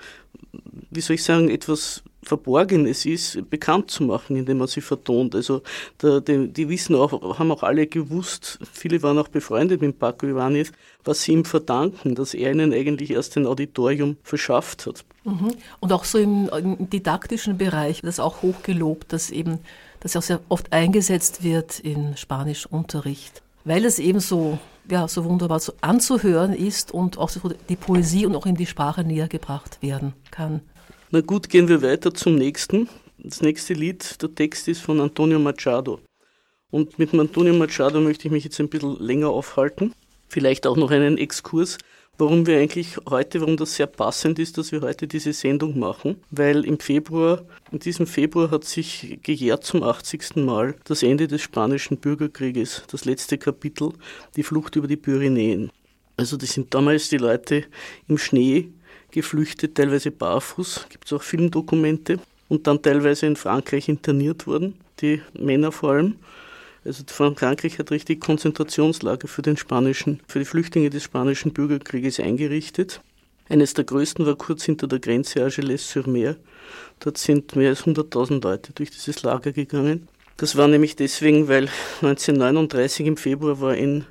wie 0.93 1.01
soll 1.01 1.15
ich 1.15 1.25
sagen, 1.25 1.51
etwas 1.51 2.05
Verborgenes 2.25 3.05
ist, 3.05 3.51
bekannt 3.51 3.91
zu 3.91 4.05
machen, 4.05 4.37
indem 4.37 4.59
man 4.59 4.69
sie 4.69 4.81
vertont. 4.81 5.35
Also 5.35 5.63
der, 6.01 6.21
die, 6.21 6.49
die, 6.49 6.69
wissen 6.69 6.95
auch, 6.95 7.39
haben 7.39 7.51
auch 7.51 7.65
alle 7.65 7.87
gewusst, 7.87 8.61
viele 8.73 9.03
waren 9.03 9.19
auch 9.19 9.29
befreundet 9.29 9.81
mit 9.81 9.99
Paco 9.99 10.27
Ibanez, 10.27 10.71
was 11.05 11.23
sie 11.23 11.33
ihm 11.33 11.45
verdanken, 11.45 12.15
dass 12.15 12.35
er 12.35 12.53
ihnen 12.53 12.73
eigentlich 12.73 13.11
erst 13.11 13.37
ein 13.37 13.47
Auditorium 13.47 14.17
verschafft 14.23 14.87
hat. 14.87 15.05
Mhm. 15.25 15.53
Und 15.81 15.93
auch 15.93 16.05
so 16.05 16.19
im, 16.19 16.49
im, 16.49 16.91
didaktischen 16.91 17.59
Bereich, 17.59 18.03
das 18.03 18.21
auch 18.21 18.43
hochgelobt, 18.43 19.13
dass 19.13 19.31
eben 19.31 19.59
das 20.01 20.17
auch 20.17 20.23
sehr 20.23 20.41
oft 20.49 20.73
eingesetzt 20.73 21.43
wird 21.43 21.81
in 21.81 22.17
Spanischunterricht, 22.17 23.43
weil 23.65 23.85
es 23.85 23.99
eben 23.99 24.21
so, 24.21 24.59
ja, 24.89 25.09
so 25.09 25.25
wunderbar 25.25 25.59
so 25.59 25.73
anzuhören 25.81 26.53
ist 26.53 26.93
und 26.93 27.19
auch 27.19 27.29
so 27.29 27.41
die 27.69 27.77
Poesie 27.77 28.27
und 28.27 28.37
auch 28.37 28.47
in 28.47 28.57
die 28.57 28.67
Sprache 28.67 29.03
näher 29.03 29.29
gebracht 29.29 29.79
werden 29.81 30.13
kann. 30.31 30.61
Na 31.13 31.21
gut, 31.21 31.49
gehen 31.49 31.69
wir 31.69 31.83
weiter 31.83 32.13
zum 32.15 32.35
nächsten. 32.35 32.89
Das 33.19 33.43
nächste 33.43 33.75
Lied, 33.75 34.21
der 34.23 34.35
Text 34.35 34.67
ist 34.67 34.81
von 34.81 35.01
Antonio 35.01 35.39
Machado. 35.39 36.01
Und 36.71 36.99
mit 36.99 37.15
Antonio 37.15 37.55
Machado 37.55 38.01
möchte 38.01 38.27
ich 38.27 38.33
mich 38.33 38.45
jetzt 38.45 38.59
ein 38.59 38.71
bisschen 38.71 38.97
länger 38.99 39.29
aufhalten. 39.29 39.93
Vielleicht 40.29 40.67
auch 40.67 40.77
noch 40.77 40.91
einen 40.91 41.19
Exkurs 41.19 41.79
warum 42.19 42.47
wir 42.47 42.59
eigentlich 42.59 42.97
heute, 43.09 43.41
warum 43.41 43.57
das 43.57 43.75
sehr 43.75 43.87
passend 43.87 44.39
ist, 44.39 44.59
dass 44.59 44.73
wir 44.73 44.81
heute 44.83 45.07
diese 45.07 45.33
Sendung 45.33 45.79
machen, 45.79 46.17
weil 46.31 46.65
im 46.65 46.79
Februar, 46.79 47.45
in 47.71 47.79
diesem 47.79 48.07
Februar 48.07 48.51
hat 48.51 48.65
sich 48.65 49.19
gejährt 49.23 49.65
zum 49.65 49.83
80. 49.83 50.37
Mal 50.37 50.77
das 50.85 51.03
Ende 51.03 51.27
des 51.27 51.43
spanischen 51.43 51.99
Bürgerkrieges, 51.99 52.85
das 52.91 53.05
letzte 53.05 53.39
Kapitel, 53.39 53.93
die 54.37 54.43
Flucht 54.43 54.77
über 54.77 54.87
die 54.87 54.97
Pyrenäen. 54.97 55.71
Also 56.17 56.37
das 56.37 56.53
sind 56.53 56.73
damals 56.75 57.09
die 57.09 57.17
Leute 57.17 57.65
im 58.07 58.19
Schnee 58.19 58.71
geflüchtet, 59.13 59.77
teilweise 59.77 60.11
barfuß, 60.11 60.87
gibt 60.89 61.07
es 61.07 61.13
auch 61.13 61.23
Filmdokumente, 61.23 62.19
und 62.49 62.67
dann 62.67 62.83
teilweise 62.83 63.25
in 63.27 63.37
Frankreich 63.37 63.89
interniert 63.89 64.47
worden, 64.47 64.75
die 65.01 65.23
Männer 65.33 65.73
vor 65.73 65.93
allem. 65.93 66.17
Also 66.85 67.03
Frankreich 67.07 67.79
hat 67.79 67.91
richtig 67.91 68.21
Konzentrationslager 68.21 69.27
für 69.27 69.41
den 69.41 69.57
spanischen, 69.57 70.21
für 70.27 70.41
die 70.41 70.45
Flüchtlinge 70.45 70.91
des 70.91 71.05
spanischen 71.05 71.53
Bürgerkrieges 71.55 72.21
eingerichtet. 72.21 73.01
Eines 73.49 73.73
der 73.73 73.85
größten 73.85 74.27
war 74.27 74.37
kurz 74.37 74.65
hinter 74.65 74.87
der 74.87 74.99
Grenze 74.99 75.43
Argelès-sur-Mer. 75.45 76.37
Dort 77.01 77.19
sind 77.19 77.57
mehr 77.57 77.71
als 77.71 77.85
100.000 77.85 78.43
Leute 78.43 78.73
durch 78.75 78.91
dieses 78.91 79.23
Lager 79.23 79.53
gegangen. 79.53 80.09
Das 80.37 80.57
war 80.57 80.69
nämlich 80.69 80.97
deswegen, 80.97 81.49
weil 81.49 81.69
1939 82.03 83.07
im 83.07 83.17
Februar 83.17 83.61
war 83.61 83.77
in 83.77 84.05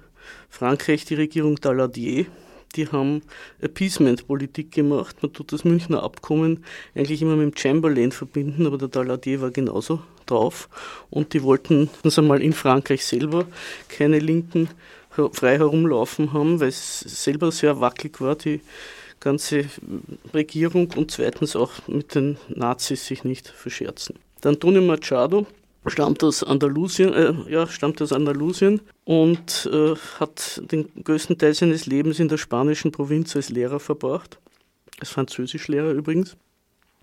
Frankreich 0.50 1.05
die 1.05 1.15
Regierung 1.15 1.58
Daladier 1.58 2.25
die 2.72 2.88
haben 2.88 3.22
Appeasement-Politik 3.62 4.72
gemacht. 4.72 5.18
Man 5.22 5.34
tut 5.34 5.51
das 5.51 5.63
Münchner 5.63 6.04
Abkommen 6.04 6.63
eigentlich 6.96 7.22
immer 7.22 7.36
mit 7.36 7.54
dem 7.54 7.58
Chamberlain 7.58 8.12
verbinden, 8.12 8.66
aber 8.66 8.78
der 8.78 8.88
Daladier 8.88 9.42
war 9.42 9.51
genauso 9.51 10.01
drauf. 10.25 10.70
Und 11.10 11.34
die 11.34 11.44
wollten 11.44 11.90
uns 12.04 12.18
einmal 12.18 12.42
in 12.42 12.54
Frankreich 12.54 13.06
selber 13.06 13.46
keine 13.90 14.20
Linken 14.20 14.70
frei 15.34 15.58
herumlaufen 15.58 16.34
haben, 16.34 16.60
weil 16.60 16.70
es 16.70 17.00
selber 17.01 17.51
sehr 17.51 17.82
wackelig 17.82 18.22
war, 18.22 18.36
die 18.36 18.62
ganze 19.20 19.66
Regierung 20.34 20.92
und 20.96 21.12
zweitens 21.12 21.56
auch 21.56 21.88
mit 21.88 22.16
den 22.16 22.38
Nazis 22.50 23.06
sich 23.06 23.24
nicht 23.24 23.48
verscherzen. 23.48 24.16
Antonio 24.44 24.82
Machado 24.82 25.46
stammt 25.88 26.24
aus 26.24 26.44
Andalusien, 26.44 27.14
äh, 27.14 27.34
ja, 27.50 27.68
stammt 27.68 28.02
aus 28.02 28.14
Andalusien 28.14 28.82
und 29.04 29.70
äh, 29.72 29.96
hat 30.20 30.62
den 30.72 30.90
größten 31.04 31.38
Teil 31.38 31.54
seines 31.54 31.86
Lebens 31.86 32.20
in 32.20 32.28
der 32.28 32.38
spanischen 32.38 32.92
Provinz 32.92 33.36
als 33.36 33.50
Lehrer 33.50 33.80
verbracht, 33.80 34.40
als 35.00 35.10
Französischlehrer 35.10 35.92
übrigens, 35.92 36.38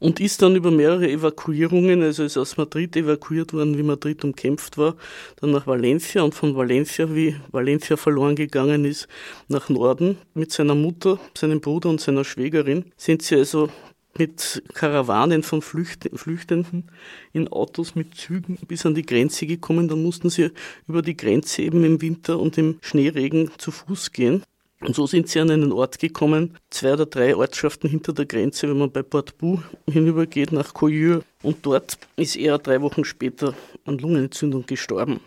und 0.00 0.20
ist 0.20 0.42
dann 0.42 0.54
über 0.54 0.70
mehrere 0.70 1.10
Evakuierungen, 1.10 2.02
also 2.02 2.22
ist 2.22 2.36
aus 2.36 2.56
Madrid 2.56 2.96
evakuiert 2.96 3.52
worden, 3.52 3.76
wie 3.76 3.82
Madrid 3.82 4.24
umkämpft 4.24 4.78
war, 4.78 4.94
dann 5.40 5.50
nach 5.50 5.66
Valencia 5.66 6.22
und 6.22 6.34
von 6.34 6.54
Valencia, 6.54 7.12
wie 7.14 7.34
Valencia 7.50 7.96
verloren 7.96 8.36
gegangen 8.36 8.84
ist, 8.84 9.08
nach 9.48 9.68
Norden 9.68 10.18
mit 10.34 10.52
seiner 10.52 10.76
Mutter, 10.76 11.18
seinem 11.36 11.60
Bruder 11.60 11.90
und 11.90 12.00
seiner 12.00 12.24
Schwägerin, 12.24 12.84
sind 12.96 13.22
sie 13.22 13.36
also 13.36 13.70
mit 14.18 14.62
Karawanen 14.74 15.42
von 15.42 15.62
Flüchtenden 15.62 16.90
in 17.32 17.48
Autos 17.48 17.94
mit 17.94 18.14
Zügen 18.14 18.58
bis 18.66 18.84
an 18.84 18.94
die 18.94 19.06
Grenze 19.06 19.46
gekommen. 19.46 19.88
Dann 19.88 20.02
mussten 20.02 20.30
sie 20.30 20.50
über 20.86 21.02
die 21.02 21.16
Grenze 21.16 21.62
eben 21.62 21.84
im 21.84 22.00
Winter 22.00 22.38
und 22.38 22.58
im 22.58 22.78
Schneeregen 22.82 23.50
zu 23.58 23.70
Fuß 23.70 24.12
gehen. 24.12 24.42
Und 24.80 24.94
so 24.94 25.06
sind 25.08 25.28
sie 25.28 25.40
an 25.40 25.50
einen 25.50 25.72
Ort 25.72 25.98
gekommen, 25.98 26.56
zwei 26.70 26.92
oder 26.92 27.06
drei 27.06 27.34
Ortschaften 27.34 27.90
hinter 27.90 28.12
der 28.12 28.26
Grenze, 28.26 28.68
wenn 28.68 28.78
man 28.78 28.92
bei 28.92 29.02
Portbou 29.02 29.60
hinübergeht 29.90 30.52
nach 30.52 30.72
Coyure. 30.72 31.24
Und 31.42 31.66
dort 31.66 31.98
ist 32.16 32.36
er 32.36 32.58
drei 32.58 32.80
Wochen 32.80 33.04
später 33.04 33.54
an 33.86 33.98
Lungenentzündung 33.98 34.66
gestorben. 34.66 35.18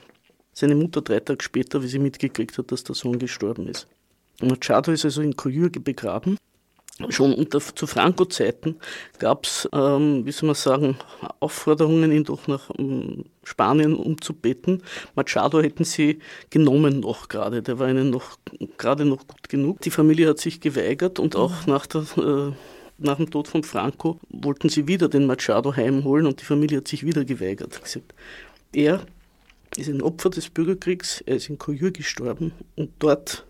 Seine 0.54 0.76
Mutter 0.76 1.02
drei 1.02 1.20
Tage 1.20 1.44
später, 1.44 1.84
wie 1.84 1.88
sie 1.88 2.00
mitgekriegt 2.00 2.58
hat, 2.58 2.72
dass 2.72 2.84
der 2.84 2.96
Sohn 2.96 3.20
gestorben 3.20 3.68
ist. 3.68 3.88
Machado 4.42 4.92
ist 4.92 5.06
also 5.06 5.22
in 5.22 5.36
Coyure 5.36 5.70
begraben 5.70 6.38
Schon 7.10 7.34
unter, 7.34 7.60
zu 7.60 7.88
Franco-Zeiten 7.88 8.78
gab 9.20 9.46
es, 9.46 9.70
ähm, 9.74 10.26
wie 10.26 10.32
soll 10.32 10.48
man 10.48 10.56
sagen, 10.56 10.98
Aufforderungen, 11.40 12.12
ihn 12.12 12.24
doch 12.24 12.48
nach 12.48 12.70
ähm, 12.78 13.26
Spanien 13.44 13.96
umzubeten. 13.96 14.84
Machado 15.16 15.62
hätten 15.62 15.84
sie 15.84 16.20
genommen 16.50 17.00
noch 17.00 17.30
gerade, 17.30 17.62
der 17.62 17.80
war 17.80 17.90
ihnen 17.90 18.10
noch 18.10 18.38
gerade 18.78 19.06
noch 19.06 19.28
gut 19.28 19.50
genug. 19.50 19.82
Die 19.82 19.92
Familie 19.92 20.30
hat 20.30 20.40
sich 20.40 20.62
geweigert 20.62 21.20
und 21.20 21.36
auch 21.36 21.66
mhm. 21.66 21.74
nach, 21.74 21.86
der, 21.88 22.02
äh, 22.18 22.52
nach 22.98 23.18
dem 23.18 23.30
Tod 23.30 23.48
von 23.48 23.64
Franco 23.64 24.20
wollten 24.30 24.70
sie 24.70 24.88
wieder 24.88 25.10
den 25.10 25.26
Machado 25.26 25.76
heimholen 25.76 26.26
und 26.28 26.42
die 26.42 26.46
Familie 26.46 26.78
hat 26.78 26.88
sich 26.88 27.06
wieder 27.06 27.26
geweigert. 27.26 27.82
Gesagt, 27.82 28.14
er 28.74 29.06
ist 29.78 29.90
ein 29.90 30.02
Opfer 30.02 30.30
des 30.30 30.50
Bürgerkriegs, 30.50 31.22
er 31.26 31.38
ist 31.38 31.50
in 31.50 31.58
Coyur 31.58 31.92
gestorben 31.92 32.52
und 32.76 32.92
dort 33.00 33.46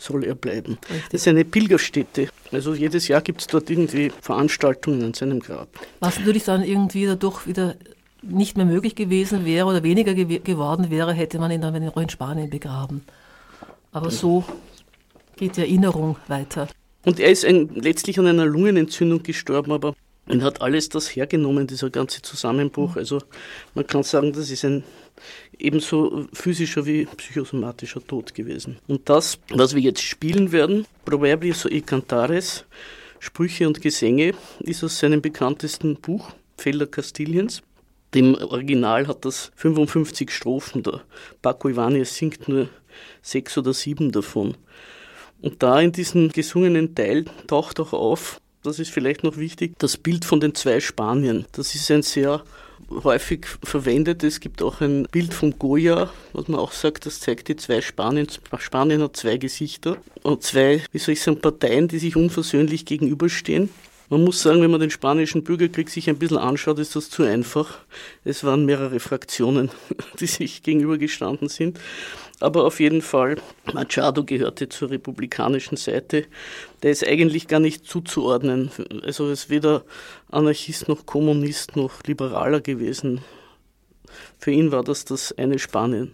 soll 0.00 0.24
er 0.24 0.34
bleiben. 0.34 0.78
Richtig. 0.88 1.04
Das 1.10 1.20
ist 1.22 1.28
eine 1.28 1.44
Pilgerstätte. 1.44 2.28
Also 2.52 2.74
jedes 2.74 3.08
Jahr 3.08 3.20
gibt 3.20 3.40
es 3.40 3.46
dort 3.46 3.70
irgendwie 3.70 4.10
Veranstaltungen 4.20 5.02
an 5.02 5.14
seinem 5.14 5.40
Grab. 5.40 5.68
Was 6.00 6.18
natürlich 6.18 6.44
dann 6.44 6.64
irgendwie 6.64 7.06
dadurch 7.06 7.46
wieder 7.46 7.76
nicht 8.22 8.56
mehr 8.56 8.66
möglich 8.66 8.94
gewesen 8.94 9.44
wäre 9.44 9.66
oder 9.66 9.82
weniger 9.82 10.14
gew 10.14 10.40
geworden 10.40 10.90
wäre, 10.90 11.12
hätte 11.12 11.38
man 11.38 11.50
ihn 11.50 11.60
dann 11.60 11.74
in 11.74 12.08
Spanien 12.10 12.50
begraben. 12.50 13.02
Aber 13.92 14.10
so 14.10 14.44
geht 15.36 15.56
die 15.56 15.62
Erinnerung 15.62 16.16
weiter. 16.28 16.68
Und 17.04 17.18
er 17.18 17.30
ist 17.30 17.44
ein, 17.44 17.70
letztlich 17.74 18.18
an 18.18 18.26
einer 18.26 18.44
Lungenentzündung 18.44 19.22
gestorben, 19.22 19.72
aber 19.72 19.94
er 20.26 20.42
hat 20.42 20.60
alles 20.60 20.88
das 20.90 21.08
hergenommen, 21.16 21.66
dieser 21.66 21.90
ganze 21.90 22.22
Zusammenbruch. 22.22 22.96
Also 22.96 23.22
man 23.74 23.86
kann 23.86 24.02
sagen, 24.02 24.32
das 24.32 24.50
ist 24.50 24.64
ein 24.64 24.84
ebenso 25.60 26.26
physischer 26.32 26.86
wie 26.86 27.06
psychosomatischer 27.06 28.06
Tod 28.06 28.34
gewesen. 28.34 28.78
Und 28.88 29.08
das, 29.08 29.38
was 29.50 29.74
wir 29.74 29.82
jetzt 29.82 30.02
spielen 30.02 30.52
werden, 30.52 30.86
Proverbios 31.04 31.64
y 31.66 31.84
Cantares, 31.84 32.64
Sprüche 33.18 33.66
und 33.66 33.80
Gesänge, 33.80 34.34
ist 34.60 34.82
aus 34.82 34.98
seinem 34.98 35.20
bekanntesten 35.20 35.96
Buch, 35.96 36.32
Felder 36.56 36.86
Kastiliens. 36.86 37.62
Dem 38.14 38.34
Original 38.34 39.06
hat 39.06 39.24
das 39.24 39.52
55 39.56 40.30
Strophen. 40.30 40.82
Der 40.82 41.02
Paco 41.42 41.68
Ibanez 41.68 42.14
singt 42.14 42.48
nur 42.48 42.68
sechs 43.22 43.56
oder 43.56 43.72
sieben 43.72 44.10
davon. 44.10 44.56
Und 45.40 45.62
da 45.62 45.80
in 45.80 45.92
diesem 45.92 46.30
gesungenen 46.30 46.94
Teil 46.94 47.24
taucht 47.46 47.80
auch 47.80 47.92
auf, 47.92 48.40
das 48.62 48.78
ist 48.78 48.90
vielleicht 48.90 49.24
noch 49.24 49.36
wichtig, 49.36 49.78
das 49.78 49.96
Bild 49.96 50.24
von 50.24 50.40
den 50.40 50.54
zwei 50.54 50.80
Spanien. 50.80 51.46
Das 51.52 51.74
ist 51.74 51.90
ein 51.90 52.02
sehr 52.02 52.42
häufig 52.90 53.46
verwendet. 53.62 54.24
Es 54.24 54.40
gibt 54.40 54.62
auch 54.62 54.80
ein 54.80 55.04
Bild 55.10 55.32
von 55.32 55.58
Goya, 55.58 56.10
was 56.32 56.48
man 56.48 56.60
auch 56.60 56.72
sagt, 56.72 57.06
das 57.06 57.20
zeigt 57.20 57.48
die 57.48 57.56
zwei 57.56 57.80
Spanien. 57.80 58.26
Spanien 58.58 59.02
hat 59.02 59.16
zwei 59.16 59.36
Gesichter 59.36 59.96
und 60.22 60.42
zwei, 60.42 60.82
wie 60.92 60.98
soll 60.98 61.14
ich 61.14 61.22
sagen, 61.22 61.40
Parteien, 61.40 61.88
die 61.88 61.98
sich 61.98 62.16
unversöhnlich 62.16 62.84
gegenüberstehen. 62.84 63.70
Man 64.08 64.24
muss 64.24 64.42
sagen, 64.42 64.60
wenn 64.60 64.72
man 64.72 64.80
den 64.80 64.90
spanischen 64.90 65.44
Bürgerkrieg 65.44 65.88
sich 65.88 66.10
ein 66.10 66.18
bisschen 66.18 66.38
anschaut, 66.38 66.80
ist 66.80 66.96
das 66.96 67.10
zu 67.10 67.22
einfach. 67.22 67.78
Es 68.24 68.42
waren 68.42 68.64
mehrere 68.64 68.98
Fraktionen, 68.98 69.70
die 70.20 70.26
sich 70.26 70.64
gegenübergestanden 70.64 71.48
sind. 71.48 71.78
Aber 72.40 72.64
auf 72.64 72.80
jeden 72.80 73.02
Fall, 73.02 73.36
Machado 73.72 74.24
gehörte 74.24 74.68
zur 74.70 74.90
republikanischen 74.90 75.76
Seite. 75.76 76.24
Der 76.82 76.90
ist 76.90 77.06
eigentlich 77.06 77.48
gar 77.48 77.60
nicht 77.60 77.86
zuzuordnen. 77.86 78.70
Also 79.02 79.26
er 79.26 79.32
ist 79.32 79.50
weder 79.50 79.84
Anarchist 80.30 80.88
noch 80.88 81.04
Kommunist 81.04 81.76
noch 81.76 82.02
Liberaler 82.04 82.60
gewesen. 82.60 83.20
Für 84.38 84.52
ihn 84.52 84.72
war 84.72 84.82
das 84.82 85.04
das 85.04 85.32
eine 85.36 85.58
Spanien. 85.58 86.12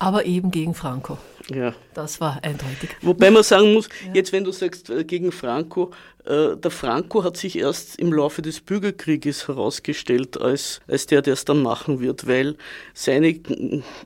Aber 0.00 0.26
eben 0.26 0.50
gegen 0.50 0.74
Franco. 0.74 1.18
Ja. 1.50 1.74
Das 1.94 2.20
war 2.20 2.42
eindeutig. 2.42 2.90
Wobei 3.00 3.30
man 3.30 3.42
sagen 3.42 3.72
muss, 3.72 3.88
ja. 4.06 4.14
jetzt 4.14 4.32
wenn 4.32 4.44
du 4.44 4.52
sagst 4.52 4.90
äh, 4.90 5.04
gegen 5.04 5.32
Franco, 5.32 5.92
äh, 6.26 6.56
der 6.56 6.70
Franco 6.70 7.24
hat 7.24 7.38
sich 7.38 7.58
erst 7.58 7.98
im 7.98 8.12
Laufe 8.12 8.42
des 8.42 8.60
Bürgerkrieges 8.60 9.48
herausgestellt 9.48 10.38
als, 10.38 10.80
als 10.86 11.06
der, 11.06 11.22
der 11.22 11.32
es 11.32 11.44
dann 11.46 11.62
machen 11.62 12.00
wird, 12.00 12.26
weil 12.26 12.56
seine 12.92 13.40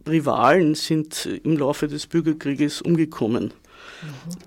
Rivalen 0.09 0.77
sind 0.77 1.27
im 1.43 1.59
Laufe 1.59 1.89
des 1.89 2.07
Bürgerkrieges 2.07 2.81
umgekommen. 2.81 3.53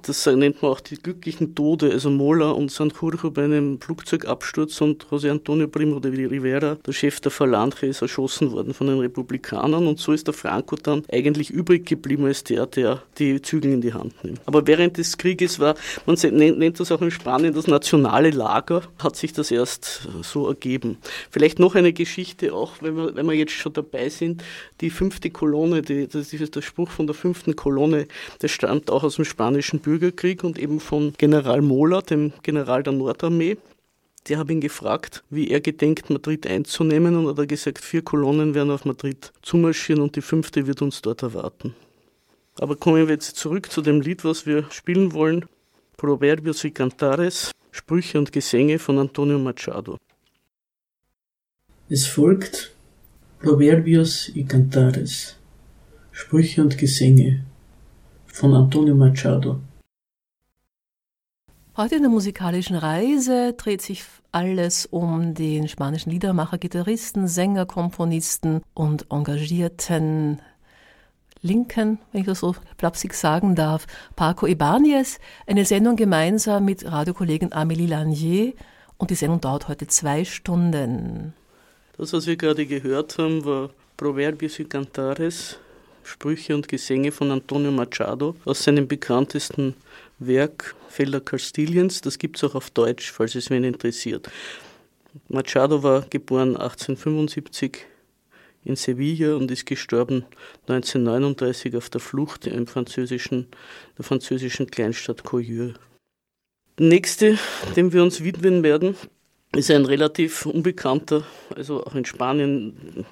Das 0.01 0.25
nennt 0.25 0.61
man 0.61 0.71
auch 0.71 0.79
die 0.79 0.95
glücklichen 0.95 1.55
Tode. 1.55 1.91
Also 1.91 2.09
Mola 2.09 2.51
und 2.51 2.71
Sanjurjo 2.71 3.31
bei 3.31 3.45
einem 3.45 3.79
Flugzeugabsturz 3.79 4.81
und 4.81 5.05
José 5.05 5.31
Antonio 5.31 5.67
Primo 5.67 5.99
de 5.99 6.11
Rivera, 6.27 6.75
der 6.75 6.91
Chef 6.91 7.19
der 7.19 7.31
Falange, 7.31 7.73
ist 7.81 8.01
erschossen 8.01 8.51
worden 8.51 8.73
von 8.73 8.87
den 8.87 8.99
Republikanern. 8.99 9.87
Und 9.87 9.99
so 9.99 10.11
ist 10.11 10.27
der 10.27 10.33
Franco 10.33 10.75
dann 10.75 11.03
eigentlich 11.11 11.49
übrig 11.49 11.85
geblieben 11.85 12.25
als 12.25 12.43
der, 12.43 12.65
der 12.67 13.03
die 13.17 13.41
Zügel 13.41 13.73
in 13.73 13.81
die 13.81 13.93
Hand 13.93 14.13
nimmt. 14.23 14.41
Aber 14.45 14.65
während 14.67 14.97
des 14.97 15.17
Krieges 15.17 15.59
war, 15.59 15.75
man 16.05 16.15
nennt 16.15 16.79
das 16.79 16.91
auch 16.91 17.01
in 17.01 17.11
Spanien 17.11 17.53
das 17.53 17.67
nationale 17.67 18.29
Lager, 18.31 18.83
hat 18.99 19.15
sich 19.15 19.33
das 19.33 19.51
erst 19.51 20.07
so 20.21 20.47
ergeben. 20.47 20.97
Vielleicht 21.31 21.59
noch 21.59 21.75
eine 21.75 21.93
Geschichte 21.93 22.53
auch, 22.53 22.73
wenn 22.81 22.95
wir, 22.95 23.15
wenn 23.15 23.25
wir 23.25 23.33
jetzt 23.33 23.53
schon 23.53 23.73
dabei 23.73 24.09
sind, 24.09 24.43
die 24.81 24.89
fünfte 24.89 25.29
Kolonne, 25.29 25.81
die, 25.81 26.07
das 26.07 26.33
ist 26.33 26.55
der 26.55 26.61
Spruch 26.61 26.89
von 26.89 27.07
der 27.07 27.15
fünften 27.15 27.55
Kolonne, 27.55 28.07
der 28.41 28.47
stammt 28.47 28.89
auch 28.89 29.03
aus 29.03 29.15
dem 29.15 29.25
Spanischen 29.45 29.79
Bürgerkrieg 29.79 30.43
und 30.43 30.57
eben 30.57 30.79
von 30.79 31.13
General 31.19 31.61
Mola, 31.61 32.01
dem 32.01 32.33
General 32.41 32.81
der 32.81 32.93
Nordarmee. 32.93 33.57
Der 34.27 34.39
habe 34.39 34.51
ihn 34.51 34.59
gefragt, 34.59 35.23
wie 35.29 35.51
er 35.51 35.61
gedenkt, 35.61 36.09
Madrid 36.09 36.47
einzunehmen 36.47 37.15
und 37.15 37.27
hat 37.27 37.37
er 37.37 37.45
gesagt, 37.45 37.77
vier 37.77 38.01
Kolonnen 38.01 38.55
werden 38.55 38.71
auf 38.71 38.85
Madrid 38.85 39.31
zumarschieren 39.43 40.01
und 40.01 40.15
die 40.15 40.23
fünfte 40.23 40.65
wird 40.65 40.81
uns 40.81 41.03
dort 41.03 41.21
erwarten. 41.21 41.75
Aber 42.59 42.75
kommen 42.75 43.05
wir 43.07 43.13
jetzt 43.13 43.35
zurück 43.35 43.71
zu 43.71 43.83
dem 43.83 44.01
Lied, 44.01 44.25
was 44.25 44.47
wir 44.47 44.65
spielen 44.71 45.13
wollen. 45.13 45.45
Proverbios 45.95 46.63
y 46.63 46.73
Cantares, 46.73 47.51
Sprüche 47.69 48.17
und 48.17 48.31
Gesänge 48.31 48.79
von 48.79 48.97
Antonio 48.97 49.37
Machado. 49.37 49.99
Es 51.87 52.07
folgt 52.07 52.73
Proverbios 53.39 54.29
y 54.29 54.47
Cantares, 54.47 55.35
Sprüche 56.11 56.63
und 56.63 56.79
Gesänge 56.79 57.45
von 58.35 58.53
Antonio 58.53 58.93
Machado. 58.93 59.61
Heute 61.77 61.95
in 61.95 62.01
der 62.01 62.11
musikalischen 62.11 62.75
Reise 62.75 63.53
dreht 63.53 63.81
sich 63.81 64.03
alles 64.33 64.85
um 64.85 65.33
den 65.33 65.69
spanischen 65.69 66.09
Liedermacher, 66.09 66.57
Gitarristen, 66.57 67.29
Sänger, 67.29 67.65
Komponisten 67.65 68.61
und 68.73 69.09
engagierten 69.09 70.41
Linken, 71.41 71.99
wenn 72.11 72.21
ich 72.21 72.27
das 72.27 72.41
so 72.41 72.55
flapsig 72.77 73.13
sagen 73.13 73.55
darf, 73.55 73.87
Paco 74.17 74.47
Ibanez, 74.47 75.19
eine 75.47 75.63
Sendung 75.63 75.95
gemeinsam 75.95 76.65
mit 76.65 76.85
Radiokollegin 76.85 77.53
Amélie 77.53 77.87
Lanier 77.87 78.53
und 78.97 79.11
die 79.11 79.15
Sendung 79.15 79.39
dauert 79.39 79.69
heute 79.69 79.87
zwei 79.87 80.25
Stunden. 80.25 81.33
Das, 81.97 82.11
was 82.11 82.27
wir 82.27 82.35
gerade 82.35 82.65
gehört 82.65 83.17
haben, 83.17 83.45
war 83.45 83.69
Proverbios 83.95 84.59
y 84.59 84.67
Cantares, 84.67 85.57
Sprüche 86.05 86.53
und 86.53 86.67
Gesänge 86.67 87.11
von 87.11 87.31
Antonio 87.31 87.71
Machado 87.71 88.35
aus 88.45 88.63
seinem 88.63 88.87
bekanntesten 88.87 89.73
Werk 90.19 90.75
Felder 90.87 91.19
Castiliens. 91.19 92.01
Das 92.01 92.19
gibt 92.19 92.37
es 92.37 92.43
auch 92.43 92.55
auf 92.55 92.69
Deutsch, 92.69 93.11
falls 93.11 93.33
es 93.35 93.49
wen 93.49 93.63
interessiert. 93.63 94.29
Machado 95.29 95.81
war 95.81 96.05
geboren 96.09 96.57
1875 96.57 97.85
in 98.65 98.75
Sevilla 98.75 99.35
und 99.35 99.49
ist 99.49 99.65
gestorben 99.65 100.25
1939 100.67 101.75
auf 101.75 101.89
der 101.89 102.01
Flucht 102.01 102.45
im 102.47 102.67
französischen, 102.67 103.47
der 103.97 104.05
französischen 104.05 104.69
Kleinstadt 104.69 105.23
Coyeux. 105.23 105.73
Der 106.77 106.87
nächste, 106.87 107.39
dem 107.75 107.93
wir 107.93 108.03
uns 108.03 108.23
widmen 108.23 108.61
werden, 108.61 108.95
ist 109.55 109.71
ein 109.71 109.85
relativ 109.85 110.45
unbekannter, 110.45 111.23
also 111.55 111.83
auch 111.83 111.95
in 111.95 112.05
Spanien 112.05 113.05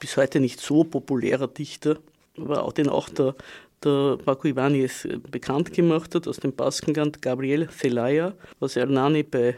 bis 0.00 0.16
heute 0.16 0.40
nicht 0.40 0.60
so 0.60 0.82
populärer 0.82 1.46
Dichter, 1.46 1.98
aber 2.36 2.64
auch 2.64 2.72
den 2.72 2.88
auch 2.88 3.08
der, 3.08 3.36
der 3.84 4.18
Paco 4.24 4.48
Ibáñez 4.48 5.06
bekannt 5.30 5.72
gemacht 5.72 6.14
hat 6.14 6.26
aus 6.26 6.38
dem 6.38 6.52
Baskenland, 6.52 7.22
Gabriel 7.22 7.68
Zelaya 7.68 8.34
aus 8.58 8.74
Hernani 8.74 9.22
bei 9.22 9.54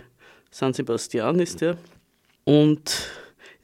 San 0.50 0.75
Sebastian 0.75 1.38
ist 1.40 1.62
er. 1.62 1.78
Und 2.44 3.08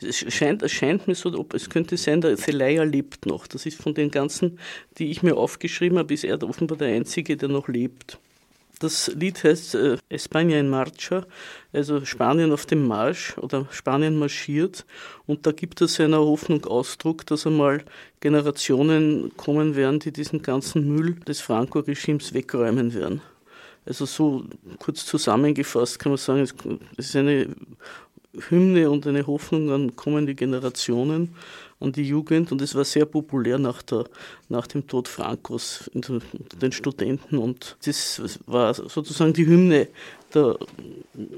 es 0.00 0.18
scheint, 0.32 0.62
es 0.62 0.72
scheint 0.72 1.06
mir 1.08 1.14
so, 1.14 1.36
ob 1.38 1.52
es 1.54 1.68
könnte 1.68 1.96
sein, 1.96 2.20
der 2.20 2.36
Zelaya 2.36 2.84
lebt 2.84 3.26
noch. 3.26 3.46
Das 3.46 3.66
ist 3.66 3.82
von 3.82 3.94
den 3.94 4.10
ganzen, 4.10 4.58
die 4.96 5.10
ich 5.10 5.22
mir 5.22 5.36
aufgeschrieben 5.36 5.98
habe, 5.98 6.14
ist 6.14 6.24
er 6.24 6.42
offenbar 6.42 6.78
der 6.78 6.88
Einzige, 6.88 7.36
der 7.36 7.48
noch 7.48 7.68
lebt. 7.68 8.18
Das 8.78 9.08
Lied 9.08 9.42
heißt 9.42 9.74
äh, 9.74 9.96
España 10.08 10.56
en 10.56 10.68
Marcha, 10.68 11.26
also 11.72 12.04
Spanien 12.04 12.52
auf 12.52 12.64
dem 12.66 12.86
Marsch 12.86 13.36
oder 13.38 13.66
Spanien 13.70 14.18
marschiert. 14.18 14.86
Und 15.26 15.46
da 15.46 15.52
gibt 15.52 15.80
es 15.80 15.94
seiner 15.94 16.18
Hoffnung 16.18 16.64
Ausdruck, 16.64 17.26
dass 17.26 17.46
einmal 17.46 17.84
Generationen 18.20 19.32
kommen 19.36 19.74
werden, 19.74 19.98
die 19.98 20.12
diesen 20.12 20.42
ganzen 20.42 20.86
Müll 20.86 21.14
des 21.26 21.40
Franco-Regimes 21.40 22.34
wegräumen 22.34 22.94
werden. 22.94 23.20
Also 23.84 24.04
so 24.04 24.44
kurz 24.78 25.06
zusammengefasst 25.06 25.98
kann 25.98 26.12
man 26.12 26.18
sagen, 26.18 26.42
es 26.42 26.54
ist 26.96 27.16
eine 27.16 27.48
Hymne 28.48 28.90
und 28.90 29.06
eine 29.06 29.26
Hoffnung 29.26 29.70
an 29.70 29.96
kommende 29.96 30.34
Generationen 30.34 31.34
an 31.80 31.92
die 31.92 32.02
Jugend 32.02 32.50
und 32.52 32.60
es 32.60 32.74
war 32.74 32.84
sehr 32.84 33.06
populär 33.06 33.58
nach, 33.58 33.82
der, 33.82 34.04
nach 34.48 34.66
dem 34.66 34.86
Tod 34.86 35.06
Frankos 35.08 35.88
unter 35.94 36.18
den 36.60 36.72
Studenten 36.72 37.38
und 37.38 37.76
das 37.84 38.40
war 38.46 38.74
sozusagen 38.74 39.32
die 39.32 39.46
Hymne 39.46 39.88
der 40.34 40.58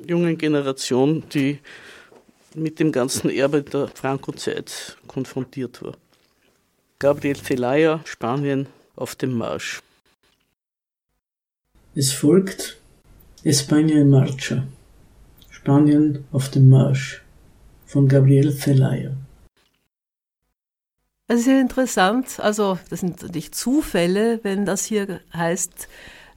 jungen 0.07 0.39
Generation, 0.39 1.23
die 1.33 1.59
mit 2.55 2.81
dem 2.81 2.91
ganzen 2.91 3.31
Erbe 3.31 3.63
der 3.63 3.89
Franco-Zeit 3.89 4.97
konfrontiert 5.07 5.83
war. 5.83 5.95
Gabriel 6.99 7.37
Zelaya, 7.37 8.01
Spanien 8.05 8.67
auf 8.97 9.15
dem 9.15 9.33
Marsch. 9.35 9.81
Es 11.95 12.13
folgt 12.13 12.79
España 13.45 14.01
en 14.01 14.11
Marcha, 14.11 14.65
Spanien 15.51 16.25
auf 16.33 16.51
dem 16.51 16.69
Marsch 16.69 17.23
von 17.87 18.09
Gabriel 18.09 18.55
Zelaya. 18.55 19.13
Es 21.33 21.43
ist 21.43 21.47
ja 21.47 21.61
interessant, 21.61 22.41
also 22.41 22.77
das 22.89 22.99
sind 22.99 23.23
natürlich 23.23 23.53
Zufälle, 23.53 24.41
wenn 24.43 24.67
das 24.67 24.85
hier 24.85 25.21
heißt 25.33 25.87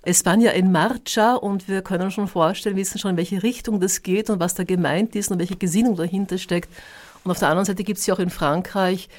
España 0.06 0.50
en 0.50 0.72
Marcha 0.72 1.34
und 1.34 1.68
wir 1.68 1.82
können 1.82 2.12
schon 2.12 2.28
vorstellen, 2.28 2.76
wissen 2.76 3.00
schon, 3.00 3.10
in 3.10 3.18
welche 3.18 3.42
Richtung 3.42 3.80
das 3.80 4.04
geht 4.04 4.30
und 4.30 4.40
was 4.40 4.54
da 4.54 4.64
gemeint 4.64 5.16
ist 5.16 5.32
und 5.32 5.40
welche 5.40 5.56
Gesinnung 5.56 5.96
dahinter 5.96 6.38
steckt. 6.38 6.70
Und 7.24 7.32
auf 7.32 7.40
der 7.40 7.48
anderen 7.48 7.66
Seite 7.66 7.84
gibt 7.84 7.98
es 7.98 8.06
ja 8.06 8.14
auch 8.14 8.20
in 8.20 8.30
Frankreich 8.30 9.10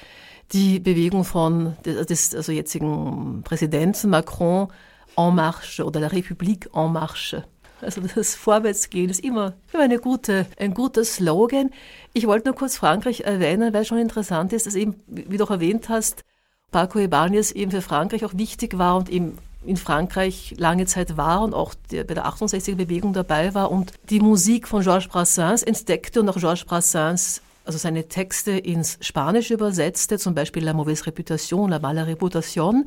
die 0.52 0.78
Bewegung 0.78 1.24
von 1.24 1.76
des 1.84 2.36
also 2.36 2.52
jetzigen 2.52 3.42
Präsidenten 3.42 4.10
Macron 4.10 4.68
en 5.16 5.34
marche 5.34 5.84
oder 5.84 5.98
la 5.98 6.06
République 6.06 6.68
en 6.72 6.92
marche. 6.92 7.42
Also 7.84 8.00
das 8.00 8.34
Vorwärtsgehen 8.34 9.10
ist 9.10 9.20
immer, 9.20 9.54
immer 9.72 9.82
eine 9.82 9.98
gute, 9.98 10.46
ein 10.58 10.74
guter 10.74 11.04
Slogan. 11.04 11.70
Ich 12.12 12.26
wollte 12.26 12.48
nur 12.48 12.56
kurz 12.56 12.76
Frankreich 12.76 13.20
erwähnen, 13.20 13.72
weil 13.72 13.82
es 13.82 13.88
schon 13.88 13.98
interessant 13.98 14.52
ist, 14.52 14.66
dass 14.66 14.74
eben, 14.74 14.96
wie 15.06 15.36
du 15.36 15.44
auch 15.44 15.50
erwähnt 15.50 15.88
hast, 15.88 16.24
Paco 16.72 16.98
Ibanez 16.98 17.52
eben 17.52 17.70
für 17.70 17.82
Frankreich 17.82 18.24
auch 18.24 18.34
wichtig 18.34 18.78
war 18.78 18.96
und 18.96 19.08
eben 19.08 19.38
in 19.64 19.76
Frankreich 19.76 20.54
lange 20.58 20.86
Zeit 20.86 21.16
war 21.16 21.42
und 21.42 21.54
auch 21.54 21.74
bei 21.90 22.02
der 22.02 22.26
68er 22.26 22.74
Bewegung 22.74 23.12
dabei 23.12 23.54
war 23.54 23.70
und 23.70 23.92
die 24.10 24.20
Musik 24.20 24.68
von 24.68 24.82
Georges 24.82 25.08
Brassens 25.08 25.62
entdeckte 25.62 26.20
und 26.20 26.28
auch 26.28 26.36
Georges 26.36 26.64
Brassens 26.64 27.40
also 27.64 27.78
seine 27.78 28.08
Texte 28.08 28.52
ins 28.52 28.98
Spanische 29.00 29.54
übersetzte, 29.54 30.18
zum 30.18 30.34
Beispiel 30.34 30.64
La 30.64 30.74
mauvaise 30.74 31.04
réputation, 31.04 31.68
La 31.68 31.78
mala 31.78 32.02
réputation. 32.02 32.86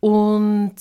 Und 0.00 0.74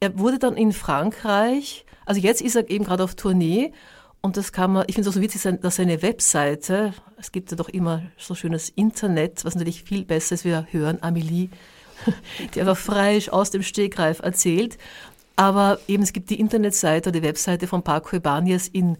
er 0.00 0.18
wurde 0.18 0.38
dann 0.38 0.56
in 0.56 0.72
Frankreich 0.72 1.84
also 2.08 2.22
jetzt 2.22 2.40
ist 2.40 2.56
er 2.56 2.70
eben 2.70 2.86
gerade 2.86 3.04
auf 3.04 3.16
Tournee 3.16 3.74
und 4.22 4.38
das 4.38 4.50
kann 4.52 4.72
man, 4.72 4.84
ich 4.86 4.94
finde 4.94 5.10
es 5.10 5.12
auch 5.12 5.18
so 5.18 5.20
witzig, 5.20 5.42
dass 5.60 5.76
seine 5.76 6.00
Webseite, 6.00 6.94
es 7.18 7.32
gibt 7.32 7.50
ja 7.50 7.56
doch 7.58 7.68
immer 7.68 8.00
so 8.16 8.34
schönes 8.34 8.70
Internet, 8.70 9.44
was 9.44 9.54
natürlich 9.54 9.82
viel 9.82 10.06
besser 10.06 10.36
ist, 10.36 10.46
wir 10.46 10.66
hören 10.70 11.02
Amelie, 11.02 11.50
die 12.54 12.60
einfach 12.60 12.78
frei 12.78 13.20
aus 13.30 13.50
dem 13.50 13.62
Stegreif 13.62 14.20
erzählt. 14.20 14.78
Aber 15.36 15.80
eben 15.86 16.02
es 16.02 16.14
gibt 16.14 16.30
die 16.30 16.40
Internetseite, 16.40 17.12
die 17.12 17.22
Webseite 17.22 17.66
von 17.66 17.82
Paco 17.82 18.16
Ibanez 18.16 18.68
in 18.68 18.96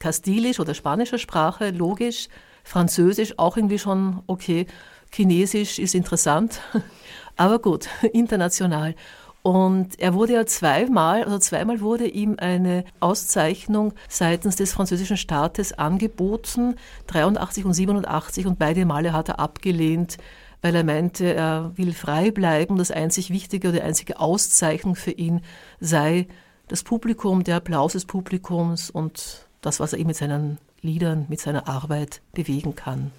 Kastilisch 0.00 0.58
oder 0.58 0.74
spanischer 0.74 1.18
Sprache, 1.18 1.70
logisch, 1.70 2.26
Französisch 2.64 3.38
auch 3.38 3.56
irgendwie 3.56 3.78
schon 3.78 4.24
okay, 4.26 4.66
Chinesisch 5.12 5.78
ist 5.78 5.94
interessant, 5.94 6.60
aber 7.36 7.60
gut, 7.60 7.88
international. 8.12 8.96
Und 9.44 10.00
er 10.00 10.14
wurde 10.14 10.32
ja 10.32 10.46
zweimal, 10.46 11.22
also 11.22 11.38
zweimal 11.38 11.82
wurde 11.82 12.06
ihm 12.06 12.36
eine 12.38 12.82
Auszeichnung 13.00 13.92
seitens 14.08 14.56
des 14.56 14.72
französischen 14.72 15.18
Staates 15.18 15.74
angeboten, 15.74 16.76
83 17.08 17.66
und 17.66 17.74
87, 17.74 18.46
und 18.46 18.58
beide 18.58 18.86
Male 18.86 19.12
hat 19.12 19.28
er 19.28 19.40
abgelehnt, 19.40 20.16
weil 20.62 20.74
er 20.74 20.82
meinte, 20.82 21.34
er 21.34 21.72
will 21.76 21.92
frei 21.92 22.30
bleiben. 22.30 22.78
Das 22.78 22.90
einzig 22.90 23.28
Wichtige 23.28 23.68
oder 23.68 23.80
die 23.80 23.84
einzige 23.84 24.18
Auszeichnung 24.18 24.96
für 24.96 25.10
ihn 25.10 25.42
sei 25.78 26.26
das 26.68 26.82
Publikum, 26.82 27.44
der 27.44 27.56
Applaus 27.56 27.92
des 27.92 28.06
Publikums 28.06 28.88
und 28.88 29.46
das, 29.60 29.78
was 29.78 29.92
er 29.92 29.98
eben 29.98 30.08
mit 30.08 30.16
seinen 30.16 30.56
Liedern, 30.80 31.26
mit 31.28 31.40
seiner 31.40 31.68
Arbeit 31.68 32.22
bewegen 32.32 32.76
kann. 32.76 33.12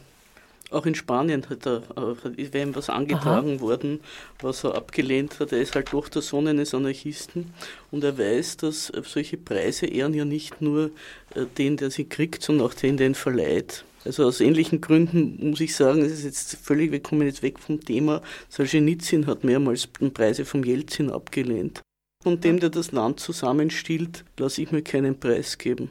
Auch 0.75 0.85
in 0.85 0.93
Spanien 0.93 1.45
hat 1.49 1.65
er, 1.65 1.83
äh, 1.95 2.51
wäre 2.51 2.67
ihm 2.67 2.75
was 2.75 2.89
angetragen 2.89 3.55
Aha. 3.55 3.61
worden, 3.61 4.01
was 4.41 4.65
er 4.65 4.75
abgelehnt 4.75 5.39
hat. 5.39 5.53
Er 5.53 5.61
ist 5.61 5.73
halt 5.73 5.93
doch 5.93 6.09
der 6.09 6.21
Sohn 6.21 6.49
eines 6.49 6.73
Anarchisten 6.73 7.53
und 7.91 8.03
er 8.03 8.17
weiß, 8.17 8.57
dass 8.57 8.91
solche 9.03 9.37
Preise 9.37 9.85
ehren 9.85 10.13
ja 10.13 10.25
nicht 10.25 10.61
nur 10.61 10.91
äh, 11.33 11.45
den, 11.57 11.77
der 11.77 11.91
sie 11.91 12.09
kriegt, 12.09 12.43
sondern 12.43 12.67
auch 12.67 12.73
den, 12.73 12.97
der 12.97 13.07
ihn 13.07 13.15
verleiht. 13.15 13.85
Also 14.03 14.25
aus 14.25 14.41
ähnlichen 14.41 14.81
Gründen 14.81 15.51
muss 15.51 15.61
ich 15.61 15.73
sagen, 15.73 16.01
es 16.01 16.11
ist 16.11 16.25
jetzt 16.25 16.57
völlig, 16.57 16.91
wir 16.91 17.01
kommen 17.01 17.25
jetzt 17.25 17.41
weg 17.41 17.57
vom 17.57 17.79
Thema. 17.79 18.21
Solzhenitsyn 18.49 19.27
hat 19.27 19.45
mehrmals 19.45 19.87
Preise 19.87 20.43
vom 20.43 20.65
Jelzin 20.65 21.09
abgelehnt. 21.09 21.83
Von 22.21 22.41
dem, 22.41 22.59
der 22.59 22.69
das 22.69 22.91
Land 22.91 23.21
zusammenstiehlt, 23.21 24.25
lasse 24.37 24.61
ich 24.61 24.71
mir 24.73 24.81
keinen 24.81 25.17
Preis 25.17 25.57
geben. 25.57 25.89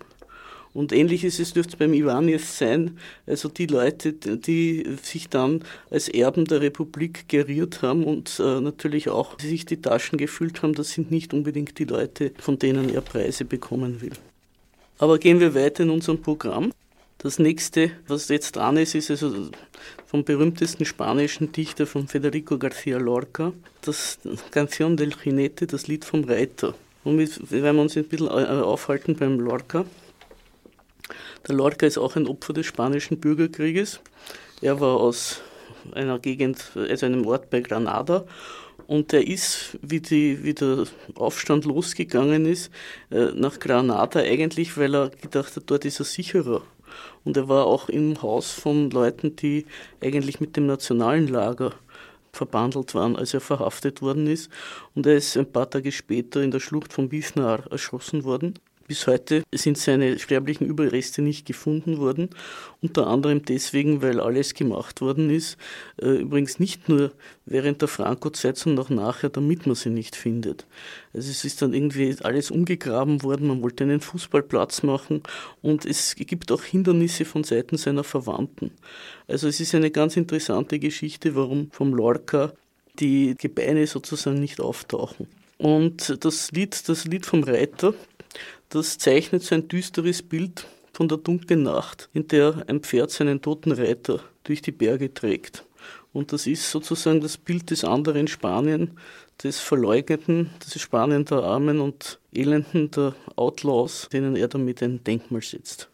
Und 0.74 0.92
ähnliches 0.92 1.38
es 1.38 1.52
dürfte 1.52 1.76
beim 1.76 1.94
Iwanis 1.94 2.58
sein, 2.58 2.98
also 3.26 3.48
die 3.48 3.66
Leute, 3.66 4.12
die 4.12 4.84
sich 5.00 5.28
dann 5.28 5.62
als 5.88 6.08
Erben 6.08 6.46
der 6.46 6.60
Republik 6.60 7.28
geriert 7.28 7.80
haben 7.80 8.04
und 8.04 8.40
äh, 8.40 8.60
natürlich 8.60 9.08
auch 9.08 9.38
sich 9.38 9.64
die 9.64 9.80
Taschen 9.80 10.18
gefüllt 10.18 10.62
haben, 10.62 10.74
das 10.74 10.90
sind 10.90 11.12
nicht 11.12 11.32
unbedingt 11.32 11.78
die 11.78 11.84
Leute, 11.84 12.32
von 12.38 12.58
denen 12.58 12.92
er 12.92 13.02
Preise 13.02 13.44
bekommen 13.44 14.02
will. 14.02 14.12
Aber 14.98 15.18
gehen 15.18 15.38
wir 15.38 15.54
weiter 15.54 15.84
in 15.84 15.90
unserem 15.90 16.20
Programm. 16.20 16.72
Das 17.18 17.38
nächste, 17.38 17.92
was 18.08 18.28
jetzt 18.28 18.56
dran 18.56 18.76
ist, 18.76 18.96
ist 18.96 19.10
also 19.10 19.50
vom 20.06 20.24
berühmtesten 20.24 20.84
spanischen 20.84 21.52
Dichter 21.52 21.86
von 21.86 22.08
Federico 22.08 22.56
García 22.56 22.98
Lorca, 22.98 23.52
das 23.82 24.18
Canción 24.50 24.96
del 24.96 25.12
Jinete, 25.22 25.66
das 25.66 25.86
Lied 25.86 26.04
vom 26.04 26.24
Reiter. 26.24 26.74
Und 27.04 27.18
wir 27.18 27.62
werden 27.62 27.78
uns 27.78 27.96
ein 27.96 28.04
bisschen 28.04 28.26
äh, 28.26 28.30
aufhalten 28.30 29.14
beim 29.14 29.38
Lorca. 29.38 29.84
Der 31.46 31.54
Lorca 31.54 31.86
ist 31.86 31.98
auch 31.98 32.16
ein 32.16 32.26
Opfer 32.26 32.52
des 32.52 32.66
spanischen 32.66 33.20
Bürgerkrieges. 33.20 34.00
Er 34.62 34.80
war 34.80 34.96
aus 34.96 35.42
einer 35.92 36.18
Gegend, 36.18 36.72
also 36.74 37.06
einem 37.06 37.26
Ort 37.26 37.50
bei 37.50 37.60
Granada 37.60 38.24
und 38.86 39.12
er 39.12 39.26
ist, 39.26 39.78
wie, 39.82 40.00
die, 40.00 40.42
wie 40.44 40.54
der 40.54 40.84
Aufstand 41.14 41.64
losgegangen 41.64 42.46
ist, 42.46 42.70
äh, 43.10 43.26
nach 43.34 43.58
Granada 43.58 44.20
eigentlich, 44.20 44.76
weil 44.76 44.94
er 44.94 45.10
gedacht 45.10 45.56
hat, 45.56 45.64
dort 45.66 45.84
ist 45.84 46.00
er 46.00 46.04
sicherer. 46.04 46.62
Und 47.24 47.36
er 47.36 47.48
war 47.48 47.66
auch 47.66 47.88
im 47.88 48.20
Haus 48.22 48.52
von 48.52 48.90
Leuten, 48.90 49.36
die 49.36 49.66
eigentlich 50.02 50.40
mit 50.40 50.56
dem 50.56 50.66
nationalen 50.66 51.28
Lager 51.28 51.72
verbandelt 52.32 52.94
waren, 52.94 53.16
als 53.16 53.32
er 53.32 53.40
verhaftet 53.40 54.02
worden 54.02 54.26
ist. 54.26 54.50
Und 54.94 55.06
er 55.06 55.16
ist 55.16 55.36
ein 55.36 55.50
paar 55.50 55.70
Tage 55.70 55.92
später 55.92 56.42
in 56.42 56.50
der 56.50 56.60
Schlucht 56.60 56.92
von 56.92 57.08
Bisnar 57.08 57.70
erschossen 57.70 58.24
worden. 58.24 58.54
Bis 58.86 59.06
heute 59.06 59.44
sind 59.54 59.78
seine 59.78 60.18
sterblichen 60.18 60.66
Überreste 60.66 61.22
nicht 61.22 61.46
gefunden 61.46 61.96
worden, 61.98 62.28
unter 62.82 63.06
anderem 63.06 63.42
deswegen, 63.42 64.02
weil 64.02 64.20
alles 64.20 64.52
gemacht 64.52 65.00
worden 65.00 65.30
ist, 65.30 65.56
äh, 66.02 66.20
übrigens 66.20 66.58
nicht 66.58 66.88
nur 66.90 67.12
während 67.46 67.80
der 67.80 67.88
Franco-Zeit, 67.88 68.58
sondern 68.58 68.84
auch 68.84 68.90
nachher, 68.90 69.30
damit 69.30 69.66
man 69.66 69.74
sie 69.74 69.88
nicht 69.88 70.16
findet. 70.16 70.66
Also 71.14 71.30
es 71.30 71.46
ist 71.46 71.62
dann 71.62 71.72
irgendwie 71.72 72.14
alles 72.22 72.50
umgegraben 72.50 73.22
worden, 73.22 73.46
man 73.46 73.62
wollte 73.62 73.84
einen 73.84 74.00
Fußballplatz 74.00 74.82
machen 74.82 75.22
und 75.62 75.86
es 75.86 76.14
gibt 76.14 76.52
auch 76.52 76.62
Hindernisse 76.62 77.24
von 77.24 77.42
Seiten 77.42 77.78
seiner 77.78 78.04
Verwandten. 78.04 78.70
Also 79.26 79.48
es 79.48 79.60
ist 79.60 79.74
eine 79.74 79.90
ganz 79.90 80.18
interessante 80.18 80.78
Geschichte, 80.78 81.34
warum 81.34 81.70
vom 81.70 81.94
Lorca 81.94 82.52
die 83.00 83.34
Gebeine 83.38 83.86
sozusagen 83.86 84.40
nicht 84.40 84.60
auftauchen. 84.60 85.26
Und 85.56 86.24
das 86.24 86.52
Lied, 86.52 86.88
das 86.88 87.04
Lied 87.06 87.26
vom 87.26 87.42
Reiter, 87.44 87.94
das 88.68 88.98
zeichnet 88.98 89.42
so 89.42 89.54
ein 89.54 89.68
düsteres 89.68 90.22
Bild 90.22 90.66
von 90.92 91.08
der 91.08 91.18
dunklen 91.18 91.62
Nacht, 91.62 92.08
in 92.12 92.28
der 92.28 92.64
ein 92.68 92.80
Pferd 92.80 93.10
seinen 93.10 93.40
toten 93.40 93.72
Reiter 93.72 94.20
durch 94.44 94.62
die 94.62 94.72
Berge 94.72 95.12
trägt. 95.12 95.64
Und 96.12 96.32
das 96.32 96.46
ist 96.46 96.70
sozusagen 96.70 97.20
das 97.20 97.36
Bild 97.36 97.70
des 97.70 97.84
anderen 97.84 98.28
Spanien, 98.28 98.92
des 99.42 99.58
Verleugneten, 99.58 100.50
des 100.64 100.80
Spanien 100.80 101.24
der 101.24 101.38
Armen 101.38 101.80
und 101.80 102.20
Elenden, 102.32 102.90
der 102.92 103.14
Outlaws, 103.34 104.08
denen 104.12 104.36
er 104.36 104.48
damit 104.48 104.82
ein 104.82 105.02
Denkmal 105.02 105.42
setzt. 105.42 105.88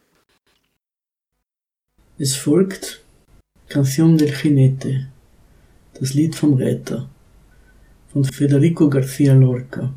Es 2.19 2.37
folgt 2.37 3.03
Canción 3.71 4.19
del 4.19 4.35
Jinete, 4.35 5.09
das 5.95 6.13
Lied 6.13 6.35
vom 6.35 6.55
Reiter, 6.55 7.09
von 8.13 8.25
Federico 8.25 8.91
García 8.91 9.33
Lorca 9.33 9.95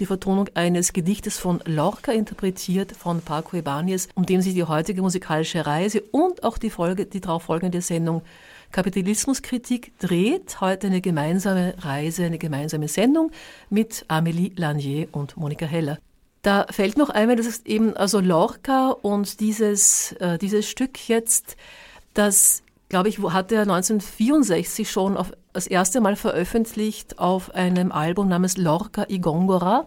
die 0.00 0.06
Vertonung 0.06 0.48
eines 0.54 0.92
Gedichtes 0.92 1.38
von 1.38 1.62
Lorca 1.66 2.12
interpretiert 2.12 2.92
von 2.92 3.20
Paco 3.20 3.56
Ibanez, 3.56 4.08
um 4.14 4.24
dem 4.24 4.40
sich 4.40 4.54
die 4.54 4.64
heutige 4.64 5.02
musikalische 5.02 5.66
Reise 5.66 6.00
und 6.12 6.44
auch 6.44 6.56
die 6.56 6.70
Folge, 6.70 7.04
die 7.04 7.20
darauf 7.20 7.44
folgende 7.44 7.82
Sendung 7.82 8.22
Kapitalismuskritik 8.72 9.92
dreht. 9.98 10.60
Heute 10.62 10.86
eine 10.86 11.02
gemeinsame 11.02 11.74
Reise, 11.78 12.24
eine 12.24 12.38
gemeinsame 12.38 12.88
Sendung 12.88 13.32
mit 13.68 14.06
Amélie 14.08 14.58
Lanier 14.58 15.08
und 15.12 15.36
Monika 15.36 15.66
Heller. 15.66 15.98
Da 16.40 16.66
fällt 16.70 16.96
noch 16.96 17.10
einmal, 17.10 17.36
das 17.36 17.46
ist 17.46 17.66
eben 17.66 17.94
also 17.94 18.18
Lorca 18.18 18.90
und 18.90 19.40
dieses, 19.40 20.12
äh, 20.12 20.38
dieses 20.38 20.68
Stück 20.68 21.08
jetzt, 21.08 21.56
das, 22.14 22.62
glaube 22.88 23.10
ich, 23.10 23.18
hat 23.18 23.52
er 23.52 23.62
1964 23.62 24.90
schon 24.90 25.18
auf, 25.18 25.32
das 25.52 25.66
erste 25.66 26.00
Mal 26.00 26.16
veröffentlicht 26.16 27.18
auf 27.18 27.54
einem 27.54 27.92
Album 27.92 28.28
namens 28.28 28.56
Lorca 28.56 29.06
y 29.08 29.20
Gongora 29.20 29.86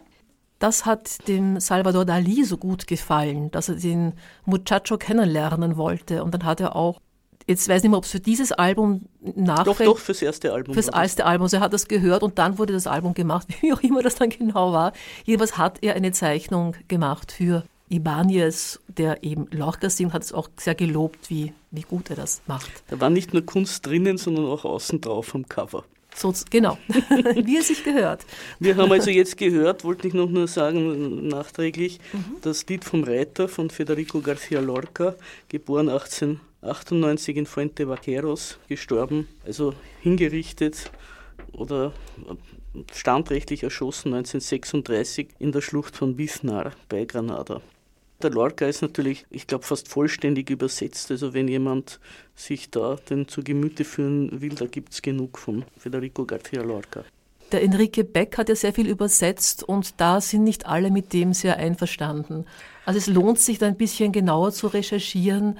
das 0.60 0.86
hat 0.86 1.28
dem 1.28 1.60
Salvador 1.60 2.06
Dali 2.06 2.44
so 2.44 2.58
gut 2.58 2.88
gefallen, 2.88 3.52
dass 3.52 3.70
er 3.70 3.76
den 3.76 4.14
Muchacho 4.46 4.98
kennenlernen 4.98 5.78
wollte. 5.78 6.24
Und 6.24 6.34
dann 6.34 6.46
hat 6.46 6.62
er 6.62 6.76
auch, 6.76 7.02
jetzt 7.46 7.68
weiß 7.68 7.78
ich 7.78 7.84
nicht 7.84 7.92
mehr, 7.92 7.98
ob 7.98 8.06
es 8.06 8.12
für 8.12 8.20
dieses 8.20 8.52
Album 8.52 9.06
nachfällt. 9.22 9.80
Doch, 9.82 9.96
doch, 9.96 9.98
fürs 9.98 10.22
erste 10.22 10.54
Album. 10.54 10.74
Fürs 10.74 10.88
erste 10.88 11.26
Album. 11.26 11.44
Also 11.44 11.58
er 11.58 11.62
hat 11.62 11.74
das 11.74 11.88
gehört 11.88 12.24
und 12.24 12.40
dann 12.40 12.58
wurde 12.58 12.74
das 12.74 12.88
Album 12.88 13.14
gemacht, 13.14 13.48
wie 13.62 13.74
auch 13.74 13.82
immer 13.82 14.02
das 14.02 14.16
dann 14.16 14.30
genau 14.30 14.72
war. 14.72 14.94
Jedenfalls 15.26 15.58
hat 15.58 15.80
er 15.82 15.96
eine 15.96 16.12
Zeichnung 16.14 16.76
gemacht 16.88 17.32
für 17.32 17.64
Ibanez, 17.90 18.80
der 18.88 19.24
eben 19.24 19.48
Lorca 19.52 19.90
singt, 19.90 20.14
hat 20.14 20.24
es 20.24 20.34
auch 20.34 20.50
sehr 20.58 20.76
gelobt, 20.76 21.30
wie, 21.30 21.54
wie 21.72 21.82
gut 21.82 22.10
er 22.10 22.16
das 22.16 22.42
macht. 22.48 22.72
Da 22.88 23.00
war 23.00 23.10
nicht 23.10 23.34
nur 23.34 23.46
Kunst 23.46 23.86
drinnen, 23.86 24.18
sondern 24.18 24.46
auch 24.46 24.66
außen 24.66 25.02
drauf 25.02 25.36
am 25.36 25.48
Cover. 25.48 25.84
So, 26.16 26.34
genau, 26.50 26.78
wie 26.88 27.58
es 27.58 27.68
sich 27.68 27.84
gehört. 27.84 28.26
Wir 28.60 28.78
haben 28.78 28.92
also 28.92 29.10
jetzt 29.10 29.38
gehört, 29.38 29.84
wollte 29.84 30.08
ich 30.08 30.14
noch 30.14 30.30
nur 30.30 30.48
sagen, 30.48 31.28
nachträglich, 31.28 32.00
mhm. 32.14 32.38
das 32.42 32.66
Lied 32.68 32.86
vom 32.86 33.04
Reiter 33.04 33.50
von 33.50 33.70
Federico 33.70 34.20
García 34.20 34.62
Lorca, 34.62 35.16
geboren 35.50 35.90
1898 35.90 37.36
in 37.36 37.46
Fuente 37.46 37.90
Vaqueros, 37.90 38.58
gestorben, 38.70 39.28
also 39.46 39.74
hingerichtet 40.02 40.90
oder 41.52 41.92
standrechtlich 42.94 43.64
erschossen 43.64 44.14
1936 44.14 45.30
in 45.40 45.52
der 45.52 45.62
Schlucht 45.62 45.96
von 45.96 46.16
Biznar 46.16 46.72
bei 46.90 47.06
Granada. 47.06 47.62
Der 48.22 48.30
Lorca 48.30 48.66
ist 48.66 48.82
natürlich, 48.82 49.26
ich 49.30 49.46
glaube, 49.46 49.66
fast 49.66 49.88
vollständig 49.88 50.50
übersetzt. 50.50 51.12
Also 51.12 51.34
wenn 51.34 51.48
jemand 51.48 52.00
sich 52.36 52.70
da 52.70 52.96
den 53.10 53.28
zu 53.28 53.44
Gemüte 53.44 53.84
führen 53.84 54.42
will, 54.42 54.56
da 54.56 54.66
gibt 54.66 54.94
es 54.94 55.02
genug 55.02 55.38
von 55.38 55.66
Federico 55.78 56.24
García 56.24 56.62
Lorca. 56.64 57.04
Der 57.52 57.62
Enrique 57.62 58.04
Beck 58.04 58.38
hat 58.38 58.50
ja 58.50 58.56
sehr 58.56 58.74
viel 58.74 58.88
übersetzt 58.88 59.64
und 59.64 60.00
da 60.02 60.20
sind 60.20 60.44
nicht 60.44 60.66
alle 60.66 60.90
mit 60.92 61.14
dem 61.14 61.34
sehr 61.34 61.58
einverstanden. 61.58 62.46
Also 62.86 62.98
es 62.98 63.08
lohnt 63.08 63.40
sich 63.40 63.60
da 63.60 63.68
ein 63.68 63.78
bisschen 63.78 64.12
genauer 64.12 64.52
zu 64.52 64.68
recherchieren. 64.68 65.60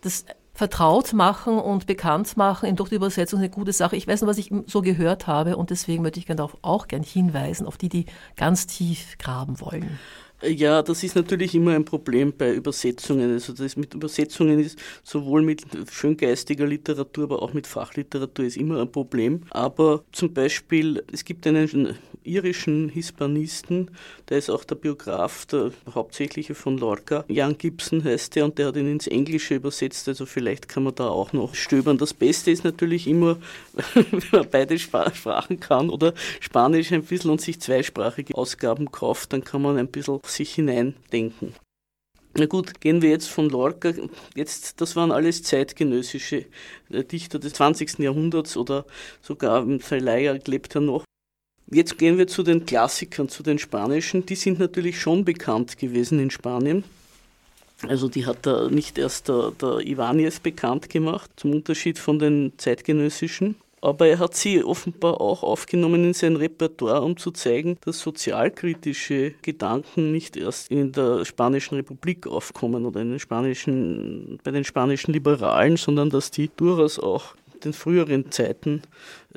Das 0.00 0.26
vertraut 0.58 1.12
machen 1.12 1.56
und 1.56 1.86
bekannt 1.86 2.36
machen 2.36 2.74
durch 2.74 2.88
die 2.88 2.96
Übersetzung 2.96 3.38
eine 3.38 3.48
gute 3.48 3.72
Sache. 3.72 3.94
Ich 3.94 4.08
weiß 4.08 4.22
nur, 4.22 4.28
was 4.28 4.38
ich 4.38 4.52
so 4.66 4.82
gehört 4.82 5.28
habe 5.28 5.56
und 5.56 5.70
deswegen 5.70 6.02
möchte 6.02 6.18
ich 6.18 6.26
darauf 6.26 6.56
auch 6.62 6.88
gern 6.88 7.04
hinweisen, 7.04 7.64
auf 7.64 7.76
die, 7.76 7.88
die 7.88 8.06
ganz 8.34 8.66
tief 8.66 9.16
graben 9.18 9.60
wollen. 9.60 10.00
Ja, 10.40 10.82
das 10.82 11.02
ist 11.02 11.16
natürlich 11.16 11.56
immer 11.56 11.74
ein 11.74 11.84
Problem 11.84 12.32
bei 12.36 12.54
Übersetzungen. 12.54 13.32
Also 13.32 13.52
das 13.52 13.76
mit 13.76 13.94
Übersetzungen 13.94 14.60
ist 14.60 14.78
sowohl 15.02 15.42
mit 15.42 15.62
schöngeistiger 15.90 16.64
Literatur, 16.64 17.24
aber 17.24 17.42
auch 17.42 17.54
mit 17.54 17.66
Fachliteratur 17.66 18.44
ist 18.44 18.56
immer 18.56 18.80
ein 18.80 18.92
Problem. 18.92 19.42
Aber 19.50 20.04
zum 20.12 20.32
Beispiel, 20.32 21.02
es 21.12 21.24
gibt 21.24 21.44
einen 21.48 21.96
irischen 22.22 22.88
Hispanisten, 22.88 23.90
der 24.28 24.38
ist 24.38 24.50
auch 24.50 24.64
der 24.64 24.76
Biograf, 24.76 25.46
der 25.46 25.72
hauptsächliche 25.92 26.54
von 26.54 26.78
Lorca. 26.78 27.24
Jan 27.28 27.56
Gibson 27.56 28.04
heißt 28.04 28.36
der 28.36 28.44
und 28.44 28.58
der 28.58 28.68
hat 28.68 28.76
ihn 28.76 28.92
ins 28.92 29.06
Englische 29.06 29.56
übersetzt, 29.56 30.08
also 30.08 30.26
vielleicht 30.26 30.68
kann 30.68 30.82
man 30.84 30.94
da 30.94 31.08
auch 31.08 31.32
noch 31.32 31.54
stöbern. 31.54 31.98
Das 31.98 32.14
Beste 32.14 32.50
ist 32.50 32.64
natürlich 32.64 33.06
immer, 33.06 33.38
wenn 33.94 34.22
man 34.30 34.46
beide 34.50 34.78
Sprachen 34.78 35.58
kann 35.58 35.90
oder 35.90 36.14
Spanisch 36.40 36.92
ein 36.92 37.02
bisschen 37.02 37.30
und 37.30 37.40
sich 37.40 37.60
zweisprachige 37.60 38.36
Ausgaben 38.36 38.92
kauft, 38.92 39.32
dann 39.32 39.42
kann 39.42 39.62
man 39.62 39.78
ein 39.78 39.88
bisschen 39.88 40.20
sich 40.28 40.54
hineindenken. 40.54 41.54
Na 42.34 42.46
gut, 42.46 42.80
gehen 42.80 43.02
wir 43.02 43.10
jetzt 43.10 43.28
von 43.28 43.48
Lorca. 43.48 43.92
Jetzt, 44.34 44.80
das 44.80 44.94
waren 44.94 45.10
alles 45.10 45.42
zeitgenössische 45.42 46.46
äh, 46.90 47.02
Dichter 47.02 47.38
des 47.38 47.54
20. 47.54 47.98
Jahrhunderts 47.98 48.56
oder 48.56 48.86
sogar 49.22 49.66
Zelaya 49.80 50.38
lebt 50.46 50.74
ja 50.74 50.80
noch. 50.80 51.04
Jetzt 51.70 51.98
gehen 51.98 52.16
wir 52.16 52.26
zu 52.26 52.42
den 52.42 52.64
Klassikern, 52.64 53.28
zu 53.28 53.42
den 53.42 53.58
spanischen. 53.58 54.24
Die 54.24 54.36
sind 54.36 54.58
natürlich 54.58 55.00
schon 55.00 55.24
bekannt 55.24 55.78
gewesen 55.78 56.18
in 56.20 56.30
Spanien. 56.30 56.84
Also 57.86 58.08
die 58.08 58.26
hat 58.26 58.46
da 58.46 58.68
nicht 58.68 58.98
erst 58.98 59.28
der, 59.28 59.52
der 59.60 59.86
Ivanis 59.86 60.40
bekannt 60.40 60.88
gemacht, 60.88 61.30
zum 61.36 61.52
Unterschied 61.52 61.98
von 61.98 62.18
den 62.18 62.52
zeitgenössischen. 62.56 63.56
Aber 63.80 64.06
er 64.06 64.18
hat 64.18 64.34
sie 64.34 64.62
offenbar 64.64 65.20
auch 65.20 65.42
aufgenommen 65.42 66.04
in 66.04 66.14
sein 66.14 66.36
Repertoire, 66.36 67.02
um 67.02 67.16
zu 67.16 67.30
zeigen, 67.30 67.78
dass 67.84 68.00
sozialkritische 68.00 69.34
Gedanken 69.42 70.12
nicht 70.12 70.36
erst 70.36 70.70
in 70.70 70.92
der 70.92 71.24
Spanischen 71.24 71.76
Republik 71.76 72.26
aufkommen 72.26 72.86
oder 72.86 73.00
in 73.00 73.10
den 73.10 73.20
spanischen, 73.20 74.38
bei 74.42 74.50
den 74.50 74.64
spanischen 74.64 75.12
Liberalen, 75.12 75.76
sondern 75.76 76.10
dass 76.10 76.30
die 76.30 76.50
durchaus 76.56 76.98
auch 76.98 77.34
in 77.54 77.60
den 77.60 77.72
früheren 77.72 78.30
Zeiten, 78.30 78.82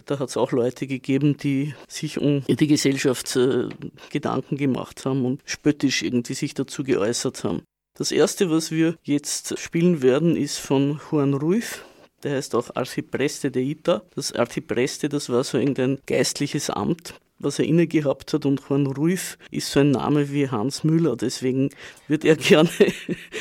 da 0.06 0.20
hat 0.20 0.30
es 0.30 0.38
auch 0.38 0.52
Leute 0.52 0.88
gegeben, 0.88 1.38
die 1.38 1.74
sich 1.88 2.20
um 2.20 2.44
die 2.48 2.68
Gesellschaft 2.68 3.36
äh, 3.36 3.70
Gedanken 4.12 4.58
gemacht 4.58 5.06
haben 5.06 5.26
und 5.26 5.42
spöttisch 5.46 6.04
irgendwie 6.04 6.34
sich 6.34 6.54
dazu 6.54 6.84
geäußert 6.84 7.44
haben. 7.44 7.64
Das 7.98 8.12
erste, 8.12 8.50
was 8.50 8.72
wir 8.72 8.96
jetzt 9.04 9.60
spielen 9.60 10.02
werden, 10.02 10.36
ist 10.36 10.58
von 10.58 11.00
Juan 11.12 11.34
Ruiz. 11.34 11.82
Der 12.24 12.36
heißt 12.36 12.56
auch 12.56 12.76
Arcipreste 12.76 13.52
de 13.52 13.64
Ita. 13.64 14.04
Das 14.16 14.32
Arcipreste, 14.34 15.10
das 15.10 15.30
war 15.30 15.44
so 15.44 15.58
irgendein 15.58 16.00
geistliches 16.06 16.70
Amt, 16.70 17.16
was 17.40 17.58
er 17.58 17.66
inne 17.66 17.88
gehabt 17.88 18.34
hat. 18.34 18.46
Und 18.46 18.62
Juan 18.68 18.86
Ruiz 18.86 19.38
ist 19.50 19.72
so 19.72 19.80
ein 19.80 19.92
Name 19.92 20.32
wie 20.32 20.48
Hans 20.48 20.84
Müller. 20.84 21.16
Deswegen 21.16 21.70
wird 22.08 22.24
er 22.24 22.36
gerne 22.38 22.70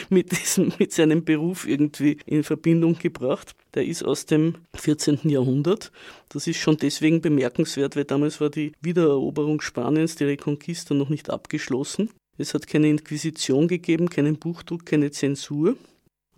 mit, 0.08 0.32
diesem, 0.32 0.72
mit 0.78 0.92
seinem 0.92 1.24
Beruf 1.24 1.66
irgendwie 1.68 2.18
in 2.24 2.42
Verbindung 2.42 2.98
gebracht. 2.98 3.54
Der 3.74 3.84
ist 3.84 4.02
aus 4.02 4.24
dem 4.26 4.54
14. 4.74 5.20
Jahrhundert. 5.24 5.92
Das 6.30 6.46
ist 6.46 6.58
schon 6.58 6.78
deswegen 6.78 7.20
bemerkenswert, 7.20 7.96
weil 7.96 8.04
damals 8.04 8.40
war 8.40 8.50
die 8.50 8.72
Wiedereroberung 8.80 9.60
Spaniens, 9.60 10.16
die 10.16 10.24
Reconquista, 10.24 10.94
noch 10.94 11.10
nicht 11.10 11.28
abgeschlossen. 11.28 12.10
Es 12.38 12.54
hat 12.54 12.66
keine 12.66 12.88
Inquisition 12.88 13.68
gegeben, 13.68 14.08
keinen 14.08 14.38
Buchdruck, 14.38 14.86
keine 14.86 15.10
Zensur. 15.10 15.76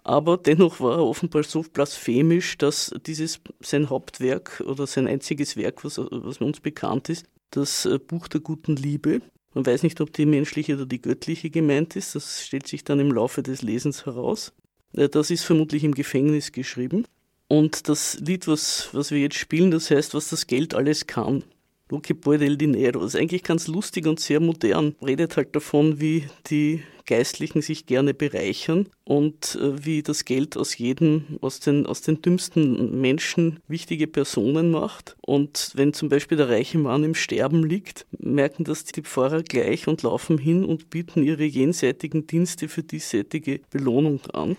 Aber 0.05 0.37
dennoch 0.37 0.81
war 0.81 0.97
er 0.99 1.05
offenbar 1.05 1.45
so 1.45 1.63
blasphemisch, 1.63 2.59
dass 2.59 2.93
dieses 3.07 3.41
sein 3.61 3.89
Hauptwerk 3.89 4.63
oder 4.67 4.87
sein 4.87 5.07
einziges 5.07 5.57
Werk, 5.57 5.85
was, 5.85 5.99
was 5.99 6.39
uns 6.39 6.61
bekannt 6.61 7.09
ist, 7.09 7.27
das 7.51 7.87
äh, 7.87 7.99
Buch 7.99 8.29
der 8.29 8.41
guten 8.41 8.77
Liebe. 8.77 9.21
Man 9.55 9.67
weiß 9.67 9.83
nicht, 9.83 10.01
ob 10.01 10.13
die 10.13 10.27
menschliche 10.27 10.75
oder 10.75 10.87
die 10.87 11.01
göttliche 11.01 11.51
gemeint 11.51 11.95
ist. 11.95 12.15
Das 12.15 12.45
stellt 12.45 12.67
sich 12.67 12.85
dann 12.85 12.99
im 12.99 13.13
Laufe 13.13 13.43
des 13.43 13.63
Lesens 13.63 14.07
heraus. 14.07 14.53
Äh, 14.95 15.09
das 15.09 15.31
ist 15.31 15.45
vermutlich 15.45 15.85
im 15.85 15.95
Gefängnis 15.95 16.53
geschrieben. 16.53 17.05
Und 17.49 17.89
das 17.89 18.19
Lied, 18.19 18.49
was, 18.49 18.89
was 18.93 19.11
wir 19.11 19.19
jetzt 19.19 19.37
spielen, 19.37 19.71
das 19.71 19.91
heißt, 19.91 20.15
was 20.15 20.31
das 20.31 20.47
Geld 20.47 20.75
alles 20.75 21.07
kann. 21.07 21.45
Lo 21.91 22.01
que 22.01 22.15
puede 22.15 22.47
el 22.47 22.57
dinero. 22.57 23.05
Ist 23.05 23.15
eigentlich 23.15 23.43
ganz 23.43 23.67
lustig 23.67 24.07
und 24.07 24.19
sehr 24.19 24.41
modern. 24.41 24.97
Redet 25.03 25.37
halt 25.37 25.55
davon, 25.55 26.01
wie 26.01 26.25
die 26.49 26.83
Geistlichen 27.07 27.63
sich 27.63 27.87
gerne 27.87 28.15
bereichern 28.15 28.89
und 29.05 29.57
äh, 29.61 29.85
wie 29.85 30.03
das 30.03 30.25
Geld 30.25 30.57
aus 30.57 30.77
jedem, 30.79 31.39
aus 31.41 31.61
den, 31.61 31.87
aus 31.87 32.03
den 32.03 32.23
dümmsten 32.23 33.01
Menschen 33.01 33.61
wichtige 33.69 34.07
Personen 34.07 34.71
macht. 34.71 35.17
Und 35.21 35.73
wenn 35.75 35.93
zum 35.93 36.09
Beispiel 36.09 36.37
der 36.37 36.49
reiche 36.49 36.79
Mann 36.79 37.05
im 37.05 37.15
Sterben 37.15 37.65
liegt, 37.65 38.07
merken 38.19 38.65
das 38.65 38.85
die 38.85 39.03
Pfarrer 39.03 39.43
gleich 39.43 39.89
und 39.89 40.03
laufen 40.03 40.39
hin 40.39 40.65
und 40.65 40.91
bieten 40.91 41.23
ihre 41.23 41.45
jenseitigen 41.45 42.27
Dienste 42.27 42.69
für 42.69 42.83
diesseitige 42.83 43.61
Belohnung 43.71 44.21
an. 44.33 44.57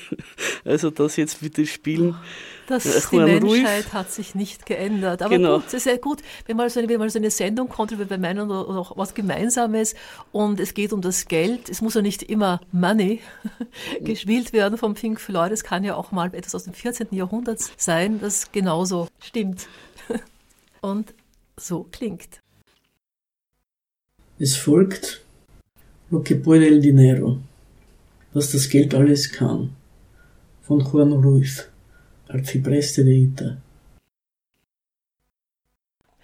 also 0.64 0.90
das 0.90 1.16
jetzt 1.16 1.40
bitte 1.40 1.66
spielen. 1.66 2.14
Das, 2.66 2.82
die 3.10 3.16
Menschheit 3.16 3.84
Ruiz. 3.84 3.92
hat 3.92 4.10
sich 4.10 4.34
nicht 4.34 4.66
geändert. 4.66 5.22
Aber 5.22 5.36
genau. 5.36 5.58
gut, 5.58 5.68
es 5.68 5.74
ist 5.74 5.86
ja 5.86 5.96
gut, 5.96 6.22
wenn 6.46 6.56
mal 6.56 6.68
so 6.68 6.80
eine, 6.80 6.88
wenn 6.88 6.98
mal 6.98 7.10
so 7.10 7.18
eine 7.18 7.30
Sendung 7.30 7.68
kommt, 7.68 7.96
wie 7.96 8.04
bei 8.04 8.18
meinen 8.18 8.50
oder, 8.50 8.68
oder 8.68 8.78
auch 8.80 8.96
was 8.96 9.14
Gemeinsames 9.14 9.94
und 10.32 10.58
es 10.58 10.74
geht 10.74 10.92
um 10.92 11.00
das 11.00 11.26
Geld. 11.26 11.68
Es 11.68 11.80
muss 11.80 11.94
ja 11.94 12.02
nicht 12.02 12.24
immer 12.24 12.60
Money 12.72 13.20
gespielt 14.00 14.52
werden 14.52 14.78
vom 14.78 14.94
Pink 14.94 15.20
Floyd. 15.20 15.52
Es 15.52 15.62
kann 15.62 15.84
ja 15.84 15.94
auch 15.94 16.10
mal 16.10 16.34
etwas 16.34 16.54
aus 16.54 16.64
dem 16.64 16.74
14. 16.74 17.08
Jahrhundert 17.12 17.60
sein, 17.76 18.20
das 18.20 18.50
genauso 18.50 19.08
stimmt. 19.20 19.68
und 20.80 21.14
so 21.56 21.86
klingt. 21.90 22.40
Es 24.38 24.56
folgt 24.56 25.22
Lo 26.10 26.22
que 26.22 26.36
puede 26.36 26.68
el 26.68 26.80
dinero 26.80 27.38
was 28.36 28.52
das 28.52 28.68
Geld 28.68 28.94
alles 28.94 29.32
kann. 29.32 29.74
Von 30.60 30.80
Juan 30.80 31.12
Ruiz, 31.12 31.68
Arcipreste 32.28 33.02
de 33.02 33.22
Ita. 33.22 33.56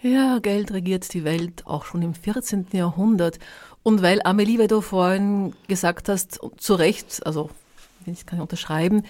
Ja, 0.02 0.38
Geld 0.40 0.72
regiert 0.72 1.14
die 1.14 1.24
Welt 1.24 1.66
auch 1.66 1.86
schon 1.86 2.02
im 2.02 2.12
14. 2.12 2.66
Jahrhundert. 2.72 3.38
Und 3.82 4.02
weil 4.02 4.20
Amelie, 4.24 4.58
weil 4.58 4.68
du 4.68 4.82
vorhin 4.82 5.54
gesagt 5.68 6.10
hast, 6.10 6.38
zu 6.58 6.74
Recht, 6.74 7.24
also 7.24 7.48
ich 8.04 8.26
kann 8.26 8.38
ich 8.38 8.42
unterschreiben, 8.42 9.04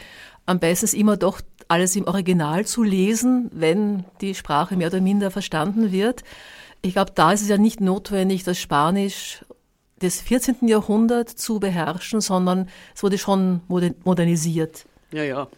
am 0.47 0.61
besten 0.61 0.85
ist 0.85 0.95
immer 0.95 1.17
doch 1.17 1.41
alles 1.67 1.97
im 1.97 2.07
Original 2.07 2.67
zu 2.67 2.85
lesen, 2.85 3.51
wenn 3.53 4.05
die 4.21 4.37
Sprache 4.37 4.77
mehr 4.77 4.89
oder 4.89 5.01
minder 5.01 5.33
verstanden 5.33 5.91
wird. 5.91 6.23
Ich 6.83 6.93
glaube, 6.93 7.11
da 7.17 7.33
ist 7.33 7.43
es 7.43 7.49
ja 7.49 7.59
nicht 7.59 7.81
notwendig, 7.81 8.45
dass 8.45 8.61
Spanisch 8.61 9.45
des 10.03 10.21
14. 10.21 10.69
Jahrhunderts 10.69 11.37
zu 11.37 11.61
beherrschen, 11.61 12.21
sondern 12.21 12.69
es 12.95 13.03
wurde 13.03 13.19
schon 13.19 13.61
modernisiert. 13.69 14.85
Ja, 15.13 15.25
ja. 15.25 15.49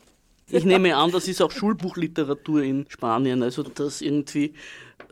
Ich 0.51 0.65
nehme 0.65 0.95
an, 0.95 1.11
das 1.11 1.27
ist 1.27 1.41
auch 1.41 1.51
Schulbuchliteratur 1.51 2.63
in 2.63 2.87
Spanien, 2.89 3.43
also 3.43 3.63
das 3.63 4.03
irgendwie 4.03 4.53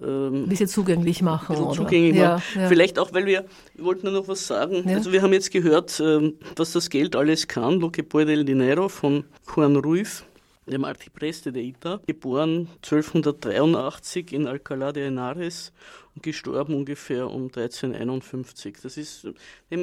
ähm, 0.03 0.45
ein 0.45 0.49
bisschen 0.49 0.69
zugänglich 0.69 1.23
machen. 1.23 1.57
Bisschen 1.57 1.73
zugänglich 1.73 2.17
ja, 2.17 2.35
machen. 2.35 2.61
Ja. 2.61 2.69
Vielleicht 2.69 2.99
auch, 2.99 3.13
weil 3.15 3.27
wir, 3.27 3.45
wir 3.75 3.85
wollten 3.85 4.07
nur 4.07 4.21
noch 4.21 4.29
was 4.29 4.47
sagen. 4.47 4.89
Ja. 4.89 4.97
Also 4.97 5.11
wir 5.11 5.23
haben 5.23 5.33
jetzt 5.33 5.51
gehört, 5.51 6.01
ähm, 6.01 6.35
was 6.57 6.73
das 6.73 6.91
Geld 6.91 7.17
alles 7.17 7.49
kann. 7.49 7.81
Lo 7.81 7.91
que 7.91 8.03
puede 8.03 8.33
el 8.33 8.45
dinero 8.45 8.89
von 8.89 9.25
Juan 9.55 9.77
Ruiz 9.77 10.25
dem 10.67 10.85
Arcipreste 10.85 11.53
de 11.53 11.63
Ita, 11.63 12.01
geboren 12.07 12.69
1283 12.83 14.33
in 14.33 14.47
Alcalá 14.47 14.93
de 14.93 15.05
Henares 15.07 15.73
und 16.15 16.23
gestorben 16.23 16.75
ungefähr 16.75 17.29
um 17.31 17.45
1351. 17.45 18.79
Das 18.83 18.97
ist, 18.97 19.29
der 19.71 19.79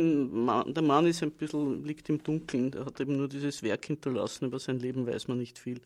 Mann 0.84 1.06
ist 1.06 1.24
ein 1.24 1.32
bisschen, 1.32 1.84
liegt 1.84 2.10
im 2.10 2.24
Dunkeln, 2.24 2.72
der 2.72 2.86
hat 2.86 3.00
eben 3.00 3.18
nur 3.18 3.28
dieses 3.28 3.64
Werk 3.64 3.86
hinterlassen, 3.86 4.46
über 4.46 4.60
sein 4.60 4.80
Leben 4.80 5.06
weiß 5.06 5.28
man 5.28 5.38
nicht 5.38 5.60
viel. 5.60 5.82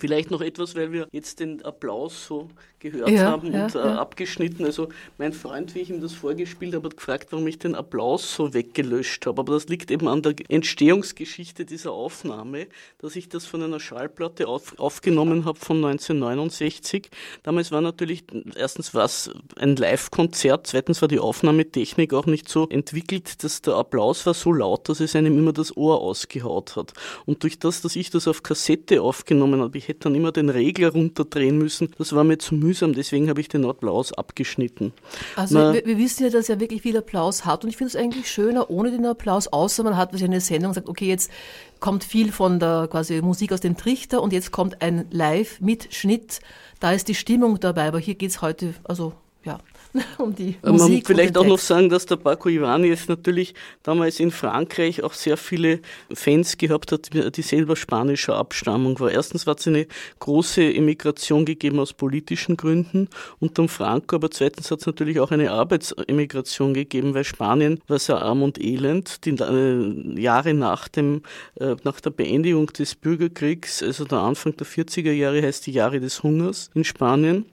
Vielleicht 0.00 0.30
noch 0.30 0.40
etwas, 0.40 0.74
weil 0.74 0.92
wir 0.92 1.08
jetzt 1.12 1.40
den 1.40 1.62
Applaus 1.62 2.26
so 2.26 2.48
gehört 2.80 3.10
ja, 3.10 3.26
haben 3.26 3.48
und 3.48 3.74
äh, 3.74 3.78
ja. 3.78 3.98
abgeschnitten. 3.98 4.64
Also 4.64 4.88
mein 5.18 5.34
Freund, 5.34 5.74
wie 5.74 5.80
ich 5.80 5.90
ihm 5.90 6.00
das 6.00 6.14
vorgespielt 6.14 6.74
habe, 6.74 6.88
hat 6.88 6.96
gefragt, 6.96 7.26
warum 7.30 7.46
ich 7.46 7.58
den 7.58 7.74
Applaus 7.74 8.34
so 8.34 8.54
weggelöscht 8.54 9.26
habe. 9.26 9.40
Aber 9.42 9.52
das 9.52 9.68
liegt 9.68 9.90
eben 9.90 10.08
an 10.08 10.22
der 10.22 10.34
Entstehungsgeschichte 10.48 11.66
dieser 11.66 11.92
Aufnahme, 11.92 12.66
dass 12.98 13.16
ich 13.16 13.28
das 13.28 13.44
von 13.44 13.62
einer 13.62 13.78
Schallplatte 13.78 14.48
auf, 14.48 14.78
aufgenommen 14.78 15.44
habe 15.44 15.58
von 15.58 15.76
1969. 15.76 17.10
Damals 17.42 17.70
war 17.70 17.82
natürlich 17.82 18.24
erstens 18.56 18.94
was 18.94 19.30
ein 19.56 19.76
Live-Konzert, 19.76 20.66
zweitens 20.66 21.02
war 21.02 21.08
die 21.08 21.18
Aufnahmetechnik 21.18 22.14
auch 22.14 22.26
nicht 22.26 22.48
so 22.48 22.66
entwickelt, 22.68 23.44
dass 23.44 23.60
der 23.60 23.74
Applaus 23.74 24.24
war 24.24 24.34
so 24.34 24.52
laut, 24.52 24.88
dass 24.88 25.00
es 25.00 25.14
einem 25.14 25.36
immer 25.36 25.52
das 25.52 25.76
Ohr 25.76 26.00
ausgehaut 26.00 26.76
hat. 26.76 26.94
Und 27.26 27.42
durch 27.42 27.58
das, 27.58 27.82
dass 27.82 27.94
ich 27.94 28.08
das 28.08 28.26
auf 28.26 28.42
Kassette 28.42 29.02
aufgenommen 29.02 29.60
habe, 29.60 29.76
ich 29.76 29.89
hätte 29.90 30.00
dann 30.04 30.14
immer 30.14 30.32
den 30.32 30.48
Regler 30.48 30.90
runterdrehen 30.90 31.58
müssen. 31.58 31.90
Das 31.98 32.14
war 32.14 32.24
mir 32.24 32.38
zu 32.38 32.54
mühsam, 32.54 32.94
deswegen 32.94 33.28
habe 33.28 33.40
ich 33.40 33.48
den 33.48 33.64
Applaus 33.64 34.12
abgeschnitten. 34.12 34.92
Also 35.36 35.72
wir, 35.72 35.84
wir, 35.84 35.98
wissen 35.98 36.24
ja, 36.24 36.30
dass 36.30 36.48
er 36.48 36.60
wirklich 36.60 36.82
viel 36.82 36.96
Applaus 36.96 37.44
hat 37.44 37.64
und 37.64 37.70
ich 37.70 37.76
finde 37.76 37.88
es 37.88 37.96
eigentlich 37.96 38.30
schöner 38.30 38.70
ohne 38.70 38.90
den 38.90 39.06
Applaus, 39.06 39.48
außer 39.48 39.82
man 39.82 39.96
hat 39.96 40.14
eine 40.14 40.40
Sendung 40.40 40.70
und 40.70 40.74
sagt, 40.74 40.88
okay, 40.88 41.06
jetzt 41.06 41.30
kommt 41.78 42.04
viel 42.04 42.32
von 42.32 42.58
der 42.58 42.88
quasi 42.90 43.20
Musik 43.22 43.52
aus 43.52 43.60
dem 43.60 43.76
Trichter 43.76 44.22
und 44.22 44.32
jetzt 44.32 44.50
kommt 44.50 44.82
ein 44.82 45.06
Live-Mitschnitt. 45.10 46.40
Da 46.78 46.92
ist 46.92 47.08
die 47.08 47.14
Stimmung 47.14 47.60
dabei, 47.60 47.88
aber 47.88 47.98
hier 47.98 48.14
geht 48.14 48.30
es 48.30 48.42
heute, 48.42 48.74
also 48.84 49.12
ja, 49.44 49.58
um 50.18 50.34
die 50.34 50.56
Man 50.62 50.72
Musik. 50.72 50.88
Man 50.88 50.96
muss 50.98 51.06
vielleicht 51.06 51.38
auch 51.38 51.46
noch 51.46 51.58
sagen, 51.58 51.88
dass 51.88 52.06
der 52.06 52.16
Paco 52.16 52.48
Ivanis 52.48 53.08
natürlich 53.08 53.54
damals 53.82 54.20
in 54.20 54.30
Frankreich 54.30 55.02
auch 55.02 55.12
sehr 55.12 55.36
viele 55.36 55.80
Fans 56.12 56.58
gehabt 56.58 56.92
hat, 56.92 57.10
die 57.12 57.42
selber 57.42 57.76
spanischer 57.76 58.36
Abstammung 58.36 58.98
war. 59.00 59.10
Erstens 59.10 59.46
hat 59.46 59.60
es 59.60 59.68
eine 59.68 59.86
große 60.20 60.62
Emigration 60.62 61.44
gegeben 61.44 61.80
aus 61.80 61.92
politischen 61.92 62.56
Gründen 62.56 63.08
unter 63.38 63.66
Franco, 63.68 64.16
aber 64.16 64.30
zweitens 64.30 64.70
hat 64.70 64.80
es 64.80 64.86
natürlich 64.86 65.20
auch 65.20 65.30
eine 65.30 65.50
Arbeitsemigration 65.50 66.74
gegeben, 66.74 67.14
weil 67.14 67.24
Spanien 67.24 67.80
war 67.88 67.98
sehr 67.98 68.20
arm 68.22 68.42
und 68.42 68.60
elend. 68.60 69.24
Die 69.24 69.30
äh, 69.30 70.20
Jahre 70.20 70.54
nach, 70.54 70.88
dem, 70.88 71.22
äh, 71.58 71.76
nach 71.84 72.00
der 72.00 72.10
Beendigung 72.10 72.66
des 72.68 72.94
Bürgerkriegs, 72.94 73.82
also 73.82 74.04
der 74.04 74.18
Anfang 74.18 74.56
der 74.56 74.66
40er 74.66 75.12
Jahre 75.12 75.42
heißt 75.42 75.66
die 75.66 75.72
Jahre 75.72 76.00
des 76.00 76.22
Hungers 76.22 76.70
in 76.74 76.84
Spanien. 76.84 77.46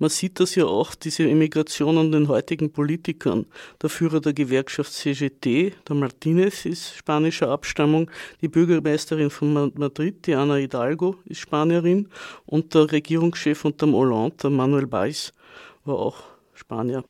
Man 0.00 0.08
sieht 0.08 0.40
das 0.40 0.54
ja 0.54 0.64
auch, 0.64 0.94
diese 0.94 1.28
Emigration 1.28 1.98
an 1.98 2.10
den 2.10 2.28
heutigen 2.28 2.72
Politikern. 2.72 3.44
Der 3.82 3.90
Führer 3.90 4.22
der 4.22 4.32
Gewerkschaft 4.32 4.94
CGT, 4.94 5.74
der 5.86 5.94
Martinez, 5.94 6.64
ist 6.64 6.94
spanischer 6.96 7.50
Abstammung. 7.50 8.10
Die 8.40 8.48
Bürgermeisterin 8.48 9.28
von 9.28 9.70
Madrid, 9.76 10.26
die 10.26 10.34
Ana 10.34 10.54
Hidalgo, 10.54 11.16
ist 11.26 11.40
Spanierin. 11.40 12.08
Und 12.46 12.72
der 12.74 12.90
Regierungschef 12.90 13.62
unter 13.66 13.84
dem 13.84 13.94
Hollande, 13.94 14.36
der 14.42 14.48
Manuel 14.48 14.90
Valls, 14.90 15.34
war 15.84 15.98
auch 15.98 16.16
Spanier. 16.54 17.04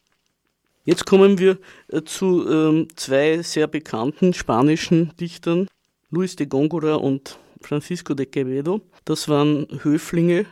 Jetzt 0.85 1.07
kommen 1.07 1.39
wir 1.39 1.59
äh, 1.93 2.03
zu 2.03 2.45
ähm, 2.51 2.89
zwei 2.97 3.41
sehr 3.43 3.69
bekannten 3.69 4.35
spanischen 4.35 5.13
Dichtern, 5.21 5.69
Luis 6.11 6.35
de 6.35 6.49
Góngora 6.49 6.95
und 6.95 7.39
Francisco 7.61 8.15
de 8.15 8.27
Quevedo. 8.27 8.81
Das 9.05 9.29
waren 9.29 9.69
Höflinge 9.85 10.47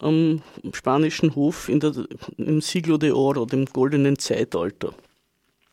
am 0.00 0.42
spanischen 0.72 1.34
Hof 1.34 1.68
in 1.68 1.80
der, 1.80 1.92
im 2.36 2.60
Siglo 2.60 2.98
de 2.98 3.12
Oro, 3.12 3.46
dem 3.46 3.66
goldenen 3.66 4.18
Zeitalter. 4.18 4.94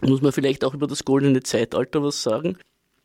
Muss 0.02 0.22
man 0.22 0.32
vielleicht 0.32 0.64
auch 0.64 0.74
über 0.74 0.88
das 0.88 1.06
goldene 1.06 1.42
Zeitalter 1.44 2.04
was 2.04 2.22
sagen? 2.22 2.58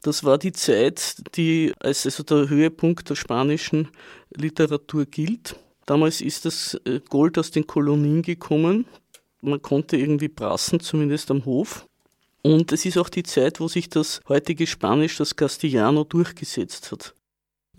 Das 0.03 0.25
war 0.25 0.39
die 0.39 0.53
Zeit, 0.53 1.17
die 1.37 1.73
als 1.79 2.07
also 2.07 2.23
der 2.23 2.49
Höhepunkt 2.49 3.11
der 3.11 3.17
spanischen 3.17 3.89
Literatur 4.35 5.05
gilt. 5.05 5.57
Damals 5.87 6.21
ist 6.21 6.45
das 6.47 6.75
äh, 6.85 7.01
Gold 7.09 7.39
aus 7.39 7.51
den 7.51 7.67
Kolonien 7.67 8.23
gekommen. 8.23 8.87
Man 9.43 9.61
konnte 9.61 9.97
irgendwie 9.97 10.29
brassen, 10.29 10.81
zumindest 10.81 11.31
am 11.31 11.45
Hof. 11.45 11.87
Und 12.43 12.73
es 12.73 12.87
ist 12.87 12.97
auch 12.97 13.11
die 13.11 13.23
Zeit, 13.23 13.61
wo 13.61 13.69
sich 13.69 13.91
das 13.91 14.21
heutige 14.29 14.67
Spanisch, 14.67 15.19
das 15.19 15.37
Castellano, 15.37 16.05
durchgesetzt 16.05 16.93
hat. 16.93 17.15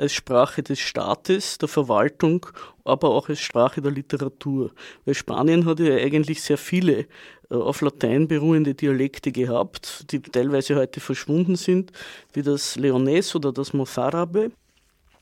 Als 0.02 0.14
Sprache 0.14 0.64
des 0.64 0.80
Staates, 0.80 1.60
der 1.60 1.68
Verwaltung, 1.68 2.48
aber 2.84 3.12
auch 3.12 3.30
als 3.30 3.40
Sprache 3.40 3.84
der 3.84 3.92
Literatur. 3.92 4.72
Weil 5.06 5.14
Spanien 5.14 5.66
hat 5.66 5.80
ja 5.80 5.94
eigentlich 5.96 6.42
sehr 6.42 6.58
viele 6.58 7.06
äh, 7.52 7.56
auf 7.56 7.82
Latein 7.82 8.28
beruhende 8.28 8.74
Dialekte 8.74 9.32
gehabt, 9.32 10.12
die 10.12 10.20
teilweise 10.20 10.76
heute 10.76 11.00
verschwunden 11.02 11.56
sind, 11.56 11.92
wie 12.34 12.42
das 12.42 12.78
Leonés 12.78 13.36
oder 13.36 13.52
das 13.52 13.74
Mozarabe. 13.74 14.52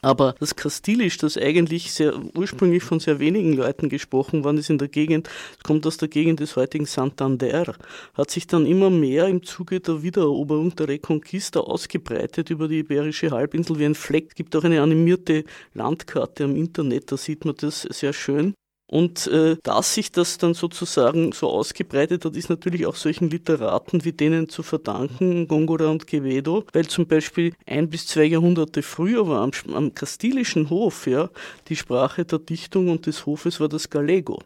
Aber 0.01 0.35
das 0.39 0.55
Kastilisch, 0.55 1.17
das 1.17 1.37
eigentlich 1.37 1.91
sehr 1.91 2.13
ursprünglich 2.35 2.83
von 2.83 2.99
sehr 2.99 3.19
wenigen 3.19 3.53
Leuten 3.53 3.89
gesprochen 3.89 4.43
worden 4.43 4.57
ist 4.57 4.69
in 4.69 4.77
der 4.77 4.87
Gegend, 4.87 5.29
kommt 5.63 5.85
aus 5.85 5.97
der 5.97 6.07
Gegend 6.07 6.39
des 6.39 6.55
heutigen 6.55 6.85
Santander, 6.85 7.75
hat 8.13 8.31
sich 8.31 8.47
dann 8.47 8.65
immer 8.65 8.89
mehr 8.89 9.27
im 9.27 9.43
Zuge 9.43 9.81
der 9.81 10.01
Wiedereroberung 10.01 10.75
der 10.75 10.87
Reconquista 10.87 11.59
ausgebreitet 11.59 12.49
über 12.49 12.67
die 12.67 12.79
Iberische 12.79 13.31
Halbinsel 13.31 13.77
wie 13.79 13.85
ein 13.85 13.95
Fleck. 13.95 14.27
Es 14.29 14.35
gibt 14.35 14.55
auch 14.55 14.63
eine 14.63 14.81
animierte 14.81 15.43
Landkarte 15.73 16.45
am 16.45 16.55
Internet, 16.55 17.11
da 17.11 17.17
sieht 17.17 17.43
man 17.43 17.55
das 17.57 17.81
sehr 17.81 18.13
schön. 18.13 18.53
Und 18.91 19.27
äh, 19.27 19.55
dass 19.61 19.93
sich 19.93 20.11
das 20.11 20.39
dann 20.39 20.55
sozusagen 20.55 21.31
so 21.31 21.47
ausgebreitet 21.47 22.25
hat, 22.25 22.35
ist 22.35 22.49
natürlich 22.49 22.87
auch 22.87 22.95
solchen 22.95 23.29
Literaten 23.29 24.03
wie 24.03 24.13
denen 24.13 24.49
zu 24.49 24.63
verdanken, 24.63 25.47
Gongora 25.47 25.89
und 25.89 26.07
Quevedo, 26.07 26.65
weil 26.73 26.87
zum 26.87 27.05
Beispiel 27.05 27.53
ein 27.67 27.87
bis 27.87 28.07
zwei 28.07 28.23
Jahrhunderte 28.23 28.81
früher 28.81 29.27
war 29.27 29.43
am, 29.43 29.51
am 29.75 29.93
kastilischen 29.93 30.71
Hof 30.71 31.05
ja, 31.05 31.29
die 31.67 31.75
Sprache 31.75 32.25
der 32.25 32.39
Dichtung 32.39 32.89
und 32.89 33.05
des 33.05 33.27
Hofes 33.27 33.59
war 33.59 33.69
das 33.69 33.91
Gallego. 33.91 34.39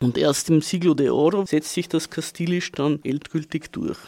Und 0.00 0.18
erst 0.18 0.50
im 0.50 0.60
Siglo 0.60 0.92
de 0.92 1.08
Oro 1.08 1.46
setzt 1.46 1.72
sich 1.72 1.88
das 1.88 2.10
Kastilisch 2.10 2.70
dann 2.72 3.00
endgültig 3.04 3.72
durch. 3.72 3.98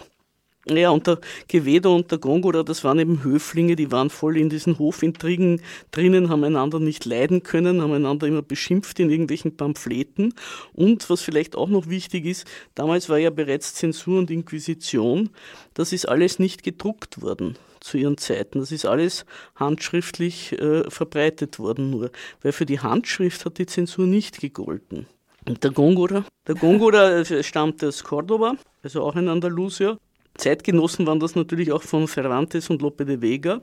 Ja, 0.68 0.90
und 0.90 1.06
der 1.06 1.18
Quevedo 1.48 1.96
und 1.96 2.10
der 2.10 2.18
Gongora, 2.18 2.62
das 2.62 2.84
waren 2.84 2.98
eben 2.98 3.24
Höflinge, 3.24 3.76
die 3.76 3.90
waren 3.90 4.10
voll 4.10 4.36
in 4.36 4.50
diesen 4.50 4.78
Hofintrigen 4.78 5.62
drinnen, 5.90 6.28
haben 6.28 6.44
einander 6.44 6.78
nicht 6.78 7.06
leiden 7.06 7.42
können, 7.42 7.80
haben 7.80 7.94
einander 7.94 8.26
immer 8.26 8.42
beschimpft 8.42 9.00
in 9.00 9.08
irgendwelchen 9.08 9.56
Pamphleten. 9.56 10.34
Und 10.74 11.08
was 11.08 11.22
vielleicht 11.22 11.56
auch 11.56 11.68
noch 11.70 11.88
wichtig 11.88 12.26
ist, 12.26 12.46
damals 12.74 13.08
war 13.08 13.16
ja 13.16 13.30
bereits 13.30 13.74
Zensur 13.74 14.18
und 14.18 14.30
Inquisition, 14.30 15.30
das 15.72 15.94
ist 15.94 16.06
alles 16.06 16.38
nicht 16.38 16.62
gedruckt 16.62 17.22
worden 17.22 17.56
zu 17.80 17.96
ihren 17.96 18.18
Zeiten. 18.18 18.60
Das 18.60 18.70
ist 18.70 18.84
alles 18.84 19.24
handschriftlich 19.56 20.52
äh, 20.60 20.88
verbreitet 20.90 21.58
worden 21.58 21.88
nur, 21.88 22.10
weil 22.42 22.52
für 22.52 22.66
die 22.66 22.80
Handschrift 22.80 23.46
hat 23.46 23.56
die 23.56 23.64
Zensur 23.66 24.06
nicht 24.06 24.40
gegolten. 24.40 25.06
Und 25.48 25.64
der 25.64 25.70
Gongora, 25.70 26.26
der 26.46 26.54
Gongora 26.54 27.20
äh, 27.20 27.42
stammt 27.42 27.82
aus 27.82 28.04
Cordoba, 28.04 28.56
also 28.82 29.02
auch 29.02 29.16
in 29.16 29.28
Andalusia, 29.28 29.96
Zeitgenossen 30.40 31.06
waren 31.06 31.20
das 31.20 31.34
natürlich 31.34 31.70
auch 31.70 31.82
von 31.82 32.06
Cervantes 32.06 32.70
und 32.70 32.80
Lope 32.80 33.04
de 33.04 33.20
Vega. 33.20 33.60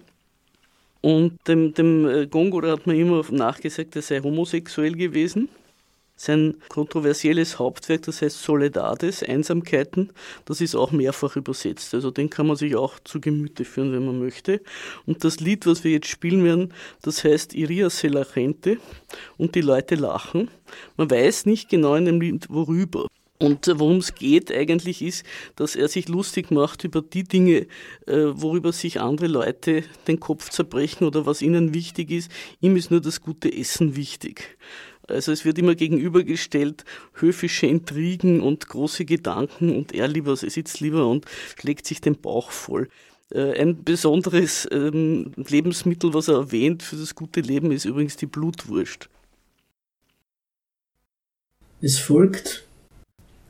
Und 1.02 1.40
dem, 1.48 1.74
dem 1.74 2.08
äh, 2.08 2.28
Gongora 2.28 2.72
hat 2.72 2.86
man 2.86 2.96
immer 2.96 3.24
nachgesagt, 3.32 3.96
er 3.96 4.04
sei 4.04 4.20
homosexuell 4.20 4.94
gewesen. 4.94 5.50
Sein 6.16 6.58
kontroversielles 6.70 7.58
Hauptwerk, 7.60 8.04
das 8.04 8.22
heißt 8.22 8.42
Soledades, 8.42 9.24
Einsamkeiten, 9.24 10.12
das 10.46 10.62
ist 10.62 10.76
auch 10.76 10.92
mehrfach 10.92 11.36
übersetzt. 11.36 11.94
Also 11.94 12.10
den 12.12 12.30
kann 12.30 12.48
man 12.48 12.56
sich 12.56 12.76
auch 12.76 13.00
zu 13.04 13.22
Gemüte 13.22 13.66
führen, 13.66 13.92
wenn 13.92 14.06
man 14.06 14.20
möchte. 14.20 14.62
Und 15.06 15.24
das 15.24 15.40
Lied, 15.40 15.66
was 15.66 15.84
wir 15.84 15.92
jetzt 15.92 16.08
spielen 16.08 16.44
werden, 16.44 16.74
das 17.02 17.24
heißt 17.24 17.54
Iria 17.54 17.90
se 17.90 18.08
la 18.08 18.24
gente 18.24 18.78
und 19.38 19.56
die 19.56 19.62
Leute 19.62 19.96
lachen. 19.96 20.50
Man 20.96 21.10
weiß 21.10 21.46
nicht 21.46 21.70
genau 21.70 21.96
in 21.96 22.06
dem 22.06 22.22
Lied 22.22 22.48
worüber. 22.50 23.08
Und 23.40 23.72
worum 23.76 23.98
es 23.98 24.16
geht 24.16 24.52
eigentlich 24.52 25.02
ist, 25.04 25.24
dass 25.56 25.76
er 25.76 25.88
sich 25.88 26.10
lustig 26.10 26.50
macht 26.50 26.84
über 26.84 27.04
die 27.04 27.24
Dinge, 27.24 27.68
äh, 28.08 28.16
worüber 28.34 28.74
sich 28.74 29.00
andere 29.00 29.28
Leute 29.28 29.84
den 30.08 30.20
Kopf 30.20 30.50
zerbrechen 30.50 31.06
oder 31.06 31.28
was 31.28 31.44
ihnen 31.44 31.74
wichtig 31.74 32.10
ist. 32.10 32.32
Ihm 32.62 32.76
ist 32.76 32.90
nur 32.90 33.00
das 33.00 33.22
gute 33.22 33.56
Essen 33.56 33.96
wichtig. 33.96 34.58
Also 35.08 35.32
es 35.32 35.46
wird 35.46 35.58
immer 35.58 35.76
gegenübergestellt, 35.76 36.84
höfische 37.14 37.68
Intrigen 37.68 38.42
und 38.42 38.68
große 38.68 39.06
Gedanken 39.06 39.74
und 39.76 39.94
er 39.94 40.08
lieber 40.08 40.36
sitzt 40.36 40.82
lieber 40.82 41.08
und 41.08 41.26
schlägt 41.58 41.86
sich 41.86 42.02
den 42.02 42.20
Bauch 42.20 42.52
voll. 42.52 42.90
Äh, 43.32 43.62
ein 43.62 43.84
besonderes 43.84 44.68
ähm, 44.72 45.32
Lebensmittel, 45.36 46.14
was 46.14 46.28
er 46.28 46.36
erwähnt 46.36 46.84
für 46.84 46.96
das 46.96 47.16
gute 47.16 47.42
Leben, 47.42 47.72
ist 47.72 47.86
übrigens 47.86 48.18
die 48.18 48.26
Blutwurst. 48.26 49.10
Es 51.80 52.00
folgt 52.00 52.67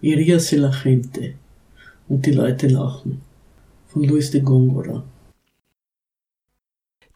Iria 0.01 0.39
se 0.39 0.57
la 0.57 0.69
gente 0.69 1.33
und 2.07 2.25
die 2.25 2.31
Leute 2.31 2.67
lachen 2.67 3.21
von 3.87 4.03
Luis 4.03 4.29
de 4.29 4.41
Góngora. 4.41 5.03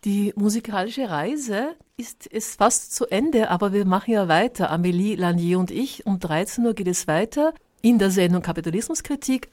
Die 0.03 0.33
musikalische 0.35 1.07
Reise 1.07 1.75
ist, 1.95 2.25
ist 2.25 2.57
fast 2.57 2.95
zu 2.95 3.05
Ende, 3.05 3.51
aber 3.51 3.71
wir 3.71 3.85
machen 3.85 4.13
ja 4.13 4.27
weiter. 4.27 4.71
Amélie 4.71 5.15
Lanier 5.15 5.59
und 5.59 5.69
ich. 5.69 6.07
Um 6.07 6.19
13 6.19 6.65
Uhr 6.65 6.73
geht 6.73 6.87
es 6.87 7.07
weiter 7.07 7.53
in 7.83 7.99
der 7.99 8.09
Sendung 8.09 8.41
Kapitalismuskritik, 8.41 9.49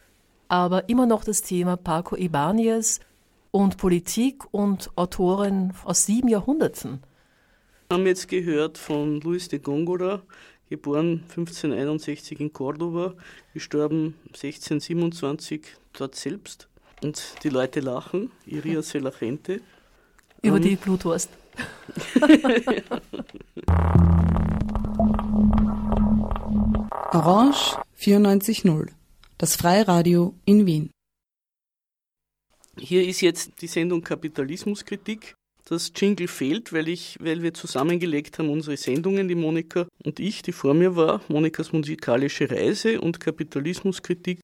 aber 0.49 0.89
immer 0.89 1.05
noch 1.05 1.23
das 1.23 1.43
Thema 1.43 1.77
Paco 1.77 2.17
Ibanez 2.17 3.01
und 3.51 3.77
Politik 3.77 4.45
und 4.53 4.91
Autoren 4.97 5.75
aus 5.85 6.07
sieben 6.07 6.29
Jahrhunderten. 6.29 7.03
Wir 7.91 7.99
haben 7.99 8.07
jetzt 8.07 8.29
gehört 8.29 8.79
von 8.79 9.21
Luis 9.21 9.49
de 9.49 9.59
Góngora, 9.59 10.23
geboren 10.69 11.25
1561 11.29 12.41
in 12.41 12.53
Cordoba, 12.53 13.15
gestorben 13.55 14.15
1627 14.27 15.63
dort 15.93 16.15
selbst. 16.15 16.69
Und 17.03 17.35
die 17.43 17.49
Leute 17.49 17.81
lachen, 17.81 18.31
Iria 18.47 18.83
Selachente. 18.83 19.61
Über 20.43 20.57
um, 20.57 20.63
die 20.63 20.77
Blutwurst. 20.77 21.31
Orange 27.13 27.77
94.0, 27.99 28.91
das 29.39 29.57
Freiradio 29.57 30.35
in 30.45 30.67
Wien. 30.67 30.91
Hier 32.79 33.07
ist 33.07 33.23
jetzt 33.23 33.61
die 33.61 33.67
Sendung 33.67 34.03
Kapitalismuskritik 34.03 35.35
das 35.69 35.93
Jingle 35.95 36.29
fehlt, 36.29 36.73
weil, 36.73 36.89
ich, 36.89 37.17
weil 37.21 37.43
wir 37.43 37.55
zusammengelegt 37.55 38.39
haben 38.39 38.51
unsere 38.51 38.77
Sendungen, 38.77 39.29
die 39.29 39.35
Monika 39.35 39.87
und 40.05 40.19
ich, 40.19 40.43
die 40.43 40.53
vor 40.53 40.75
mir 40.75 40.97
war. 40.97 41.21
Monikas 41.29 41.73
musikalische 41.73 42.51
Reise 42.51 43.01
und 43.01 43.21
Kapitalismuskritik 43.21 44.41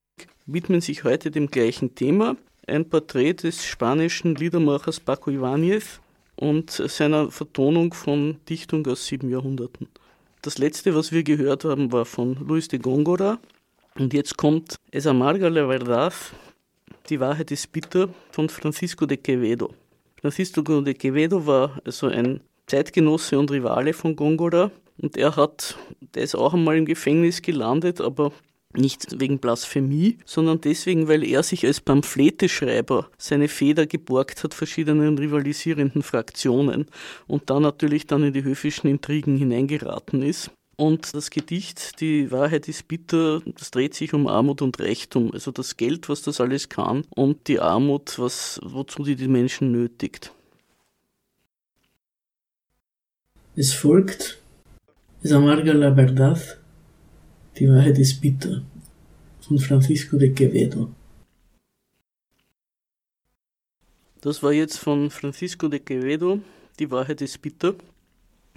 widmen 0.46 0.80
sich 0.80 1.04
heute 1.04 1.30
dem 1.30 1.50
gleichen 1.50 1.94
Thema. 1.94 2.36
Ein 2.66 2.88
Porträt 2.88 3.34
des 3.34 3.64
spanischen 3.64 4.34
Liedermachers 4.34 5.00
Paco 5.00 5.30
Ibanez 5.30 6.00
und 6.36 6.70
seiner 6.70 7.30
Vertonung 7.30 7.94
von 7.94 8.36
Dichtung 8.48 8.86
aus 8.86 9.06
sieben 9.06 9.30
Jahrhunderten. 9.30 9.88
Das 10.42 10.58
letzte, 10.58 10.94
was 10.94 11.12
wir 11.12 11.22
gehört 11.22 11.64
haben, 11.64 11.90
war 11.92 12.04
von 12.04 12.34
Luis 12.46 12.68
de 12.68 12.78
Góngora. 12.78 13.38
Und 13.98 14.12
jetzt 14.12 14.36
kommt 14.36 14.76
Es 14.90 15.06
amarga 15.06 15.48
la 15.48 15.66
verdad, 15.66 16.12
die 17.08 17.20
Wahrheit 17.20 17.50
ist 17.50 17.70
bitter, 17.72 18.08
von 18.32 18.48
Francisco 18.48 19.06
de 19.06 19.16
Quevedo. 19.16 19.72
Francisco 20.24 20.62
de 20.80 20.94
Quevedo 20.94 21.44
war 21.44 21.82
also 21.84 22.06
ein 22.06 22.40
Zeitgenosse 22.66 23.38
und 23.38 23.50
Rivale 23.50 23.92
von 23.92 24.16
Góngora 24.16 24.70
und 24.96 25.18
er 25.18 25.36
hat, 25.36 25.76
der 26.14 26.22
ist 26.22 26.34
auch 26.34 26.54
einmal 26.54 26.78
im 26.78 26.86
Gefängnis 26.86 27.42
gelandet, 27.42 28.00
aber 28.00 28.32
nicht 28.72 29.20
wegen 29.20 29.38
Blasphemie, 29.38 30.16
sondern 30.24 30.62
deswegen, 30.62 31.08
weil 31.08 31.24
er 31.24 31.42
sich 31.42 31.66
als 31.66 31.82
Pamphleteschreiber 31.82 33.10
seine 33.18 33.48
Feder 33.48 33.84
geborgt 33.86 34.44
hat 34.44 34.54
verschiedenen 34.54 35.18
rivalisierenden 35.18 36.02
Fraktionen 36.02 36.86
und 37.26 37.50
da 37.50 37.60
natürlich 37.60 38.06
dann 38.06 38.22
in 38.22 38.32
die 38.32 38.44
höfischen 38.44 38.88
Intrigen 38.88 39.36
hineingeraten 39.36 40.22
ist. 40.22 40.50
Und 40.76 41.14
das 41.14 41.30
Gedicht, 41.30 42.00
die 42.00 42.30
Wahrheit 42.32 42.68
ist 42.68 42.88
bitter, 42.88 43.40
das 43.58 43.70
dreht 43.70 43.94
sich 43.94 44.12
um 44.12 44.26
Armut 44.26 44.60
und 44.60 44.80
Reichtum, 44.80 45.32
also 45.32 45.52
das 45.52 45.76
Geld, 45.76 46.08
was 46.08 46.22
das 46.22 46.40
alles 46.40 46.68
kann 46.68 47.04
und 47.10 47.46
die 47.46 47.60
Armut, 47.60 48.18
was, 48.18 48.60
wozu 48.64 49.04
die 49.04 49.14
die 49.14 49.28
Menschen 49.28 49.70
nötigt. 49.70 50.32
Es 53.56 53.72
folgt 53.72 54.40
Es 55.22 55.32
amarga 55.32 55.72
la 55.72 55.94
verdad, 55.94 56.58
die 57.56 57.68
Wahrheit 57.68 57.98
ist 57.98 58.20
bitter, 58.20 58.62
von 59.40 59.58
Francisco 59.58 60.18
de 60.18 60.34
Quevedo. 60.34 60.90
Das 64.20 64.42
war 64.42 64.52
jetzt 64.52 64.78
von 64.78 65.10
Francisco 65.10 65.68
de 65.68 65.78
Quevedo, 65.78 66.40
Die 66.78 66.90
Wahrheit 66.90 67.22
ist 67.22 67.40
bitter. 67.40 67.74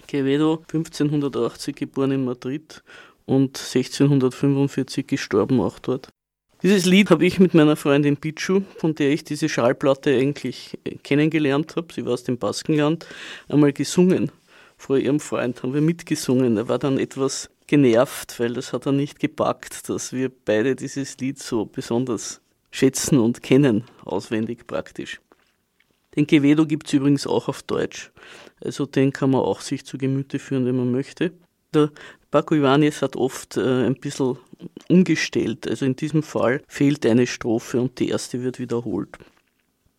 Quevedo, 0.08 0.64
1580 0.72 1.76
geboren 1.76 2.10
in 2.10 2.24
Madrid 2.24 2.82
und 3.26 3.58
1645 3.58 5.06
gestorben 5.06 5.60
auch 5.60 5.78
dort. 5.78 6.08
Dieses 6.62 6.86
Lied 6.86 7.10
habe 7.10 7.24
ich 7.24 7.38
mit 7.38 7.54
meiner 7.54 7.76
Freundin 7.76 8.16
Pichu, 8.16 8.62
von 8.78 8.94
der 8.96 9.10
ich 9.10 9.22
diese 9.22 9.48
Schallplatte 9.48 10.10
eigentlich 10.10 10.76
kennengelernt 11.04 11.76
habe, 11.76 11.92
sie 11.92 12.04
war 12.04 12.14
aus 12.14 12.24
dem 12.24 12.38
Baskenland, 12.38 13.06
einmal 13.48 13.72
gesungen. 13.72 14.32
Vor 14.76 14.98
ihrem 14.98 15.20
Freund 15.20 15.62
haben 15.62 15.74
wir 15.74 15.80
mitgesungen. 15.80 16.56
Er 16.56 16.68
war 16.68 16.78
dann 16.78 16.98
etwas 16.98 17.50
genervt, 17.66 18.40
weil 18.40 18.54
das 18.54 18.72
hat 18.72 18.86
er 18.86 18.92
nicht 18.92 19.20
gepackt, 19.20 19.88
dass 19.88 20.12
wir 20.12 20.30
beide 20.44 20.74
dieses 20.74 21.18
Lied 21.18 21.38
so 21.38 21.66
besonders 21.66 22.40
schätzen 22.70 23.18
und 23.18 23.42
kennen, 23.42 23.84
auswendig 24.04 24.66
praktisch. 24.66 25.20
Den 26.18 26.26
Quevedo 26.26 26.66
gibt 26.66 26.88
es 26.88 26.94
übrigens 26.94 27.28
auch 27.28 27.46
auf 27.46 27.62
Deutsch. 27.62 28.10
Also 28.60 28.86
den 28.86 29.12
kann 29.12 29.30
man 29.30 29.42
auch 29.42 29.60
sich 29.60 29.84
zu 29.84 29.98
Gemüte 29.98 30.40
führen, 30.40 30.66
wenn 30.66 30.76
man 30.76 30.90
möchte. 30.90 31.30
Der 31.72 31.92
Paco 32.32 32.56
Ibanez 32.56 33.02
hat 33.02 33.14
oft 33.14 33.56
äh, 33.56 33.86
ein 33.86 33.94
bisschen 33.94 34.36
umgestellt. 34.88 35.68
Also 35.68 35.86
in 35.86 35.94
diesem 35.94 36.24
Fall 36.24 36.60
fehlt 36.66 37.06
eine 37.06 37.28
Strophe 37.28 37.80
und 37.80 38.00
die 38.00 38.08
erste 38.08 38.42
wird 38.42 38.58
wiederholt. 38.58 39.16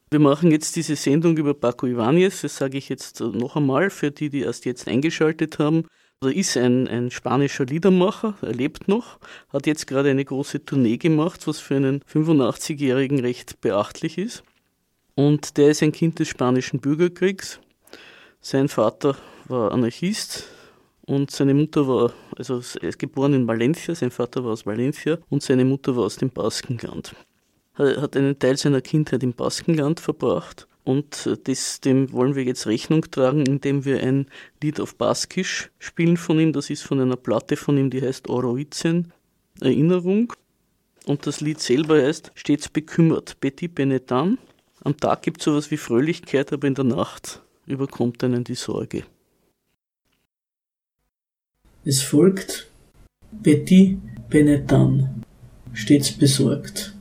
Wir 0.10 0.20
machen 0.20 0.52
jetzt 0.52 0.76
diese 0.76 0.98
Sendung 0.98 1.38
über 1.38 1.54
Paco 1.54 1.88
Ibanez. 1.88 2.42
Das 2.42 2.58
sage 2.58 2.78
ich 2.78 2.90
jetzt 2.90 3.22
noch 3.22 3.56
einmal 3.56 3.90
für 3.90 4.12
die, 4.12 4.30
die 4.30 4.42
erst 4.42 4.66
jetzt 4.66 4.90
eingeschaltet 4.90 5.58
haben. 5.58 5.86
Er 6.22 6.36
ist 6.36 6.58
ein, 6.58 6.90
ein 6.90 7.12
spanischer 7.12 7.66
Liedermacher, 7.66 8.38
er 8.42 8.54
lebt 8.54 8.90
noch, 8.90 9.20
hat 9.54 9.66
jetzt 9.68 9.88
gerade 9.88 10.10
eine 10.10 10.26
große 10.26 10.66
Tournee 10.66 10.98
gemacht, 10.98 11.48
was 11.48 11.60
für 11.60 11.78
einen 11.78 12.02
85-Jährigen 12.12 13.22
recht 13.22 13.62
beachtlich 13.62 14.18
ist. 14.18 14.44
Und 15.20 15.58
der 15.58 15.72
ist 15.72 15.84
ein 15.84 15.92
Kind 15.92 16.18
des 16.20 16.30
spanischen 16.30 16.80
Bürgerkriegs. 16.80 17.60
Sein 18.40 18.70
Vater 18.70 19.18
war 19.50 19.74
Anarchist 19.74 20.46
und 21.08 21.30
seine 21.30 21.54
Mutter 21.54 21.90
war, 21.90 22.14
also 22.38 22.62
er 22.82 22.88
ist 22.88 23.00
geboren 23.00 23.34
in 23.34 23.46
Valencia, 23.46 23.94
sein 23.94 24.12
Vater 24.12 24.46
war 24.46 24.54
aus 24.54 24.66
Valencia 24.66 25.18
und 25.30 25.44
seine 25.44 25.66
Mutter 25.66 25.98
war 25.98 26.06
aus 26.06 26.16
dem 26.16 26.30
Baskenland. 26.30 27.16
Er 27.78 28.02
hat 28.02 28.16
einen 28.16 28.40
Teil 28.40 28.56
seiner 28.56 28.80
Kindheit 28.80 29.22
im 29.22 29.34
Baskenland 29.34 30.00
verbracht 30.00 30.70
und 30.86 31.30
das, 31.44 31.82
dem 31.82 32.14
wollen 32.14 32.36
wir 32.36 32.46
jetzt 32.46 32.66
Rechnung 32.66 33.02
tragen, 33.12 33.46
indem 33.46 33.84
wir 33.84 34.02
ein 34.02 34.28
Lied 34.64 34.80
auf 34.80 34.96
Baskisch 34.96 35.70
spielen 35.80 36.16
von 36.16 36.40
ihm. 36.40 36.54
Das 36.54 36.70
ist 36.70 36.84
von 36.84 37.02
einer 37.02 37.18
Platte 37.18 37.58
von 37.58 37.78
ihm, 37.78 37.90
die 37.90 38.02
heißt 38.02 38.30
Oroizen, 38.30 39.12
Erinnerung. 39.60 40.32
Und 41.06 41.28
das 41.28 41.42
Lied 41.42 41.60
selber 41.60 42.02
heißt 42.02 42.32
Stets 42.36 42.70
bekümmert, 42.70 43.38
Petit 43.42 43.76
Benetan. 43.76 44.38
Am 44.84 44.96
Tag 44.96 45.24
gibt 45.24 45.42
es 45.42 45.46
sowas 45.46 45.72
wie 45.72 45.78
Fröhlichkeit, 45.78 46.54
aber 46.54 46.68
in 46.68 46.76
der 46.76 46.86
Nacht 46.86 47.42
überkommt 47.66 48.24
einen 48.24 48.44
die 48.44 48.56
Sorge. 48.56 49.04
Es 51.84 52.02
folgt 52.02 52.70
Betty 53.32 54.00
Benetan, 54.30 55.24
stets 55.74 56.12
besorgt. 56.12 56.96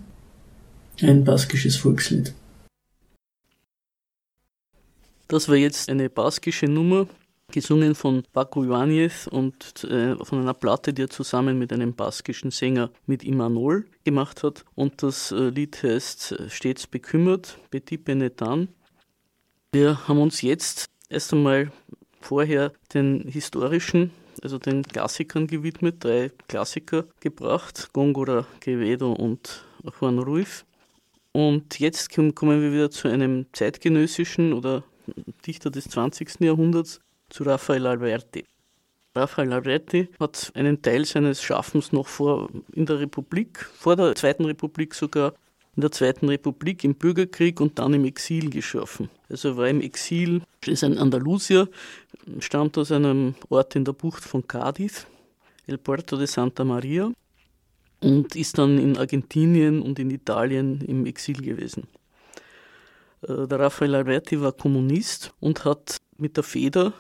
Ein 1.01 1.24
baskisches 1.24 1.76
Volkslied. 1.76 2.35
Das 5.29 5.49
war 5.49 5.57
jetzt 5.57 5.89
eine 5.89 6.09
baskische 6.09 6.66
Nummer, 6.66 7.07
gesungen 7.51 7.94
von 7.94 8.22
Paco 8.32 8.62
Ibanez 8.62 9.26
und 9.26 9.84
äh, 9.84 10.16
von 10.22 10.40
einer 10.40 10.55
Platte, 10.55 10.92
die 10.92 11.03
er 11.03 11.11
zusammen 11.11 11.59
mit 11.59 11.72
einem 11.72 11.94
baskischen 11.94 12.51
Sänger 12.51 12.90
mit 13.07 13.24
Imanol 13.24 13.86
gemacht 14.05 14.42
hat. 14.42 14.64
Und 14.74 15.03
das 15.03 15.32
äh, 15.32 15.49
Lied 15.49 15.82
heißt 15.82 16.32
äh, 16.32 16.51
Stets 16.51 16.86
bekümmert, 16.86 17.59
Petit 17.70 18.05
Benetan. 18.05 18.68
Wir 19.72 20.07
haben 20.09 20.20
uns 20.20 20.42
jetzt 20.42 20.90
erst 21.09 21.32
einmal 21.32 21.72
vorher 22.20 22.72
den 22.92 23.22
historischen, 23.28 24.11
also 24.42 24.59
den 24.59 24.82
Klassikern 24.82 25.46
gewidmet, 25.46 26.05
drei 26.05 26.30
Klassiker 26.49 27.05
gebracht, 27.20 27.90
Gongora, 27.92 28.46
Quevedo 28.61 29.12
und 29.12 29.64
Juan 30.01 30.18
Ruiz. 30.18 30.64
Und 31.32 31.78
jetzt 31.78 32.11
kommen 32.11 32.62
wir 32.62 32.72
wieder 32.72 32.90
zu 32.90 33.09
einem 33.09 33.46
zeitgenössischen 33.53 34.53
oder 34.53 34.84
Dichter 35.46 35.70
des 35.70 35.84
20. 35.84 36.40
Jahrhunderts, 36.40 37.01
zu 37.29 37.45
Raphael 37.45 37.87
Alberti. 37.87 38.45
Raphael 39.14 39.53
Alberti 39.53 40.09
hat 40.20 40.53
einen 40.55 40.81
Teil 40.83 41.05
seines 41.05 41.43
Schaffens 41.43 41.93
noch 41.93 42.07
vor 42.07 42.49
in 42.72 42.87
der 42.87 43.01
Republik, 43.01 43.64
vor 43.64 43.97
der 43.97 44.14
Zweiten 44.14 44.45
Republik 44.45 44.95
sogar, 44.95 45.35
in 45.76 45.83
der 45.83 45.93
Zweiten 45.93 46.29
Republik 46.29 46.85
im 46.85 46.95
Bürgerkrieg 46.95 47.61
und 47.61 47.79
dann 47.79 47.95
im 47.95 48.05
Exil 48.05 48.51
geschaffen. 48.51 49.11
Also 49.29 49.57
war 49.57 49.68
im 49.68 49.81
Exil, 49.81 50.43
ist 50.66 50.85
ein 50.85 50.99
Andalusier, 50.99 51.68
stammt 52.41 52.76
aus 52.79 52.93
einem 52.93 53.35
Ort 53.49 53.76
in 53.76 53.85
der 53.85 53.93
Bucht 53.93 54.24
von 54.24 54.43
Cádiz, 54.43 55.07
El 55.66 55.79
Puerto 55.79 56.16
de 56.16 56.26
Santa 56.26 56.64
Maria, 56.64 57.12
und 58.01 58.37
ist 58.37 58.59
dann 58.59 58.79
in 58.79 58.97
Argentinien 58.97 59.83
und 59.83 59.99
in 59.99 60.11
Italien 60.11 60.81
im 60.83 61.07
Exil 61.07 61.41
gewesen. 61.41 61.89
Äh, 63.22 63.47
der 63.47 63.59
Raphael 63.59 63.95
Alberti 63.95 64.41
war 64.41 64.53
Kommunist 64.53 65.33
und 65.41 65.64
hat 65.64 65.97
mit 66.16 66.37
der 66.37 66.45
Feder 66.45 66.93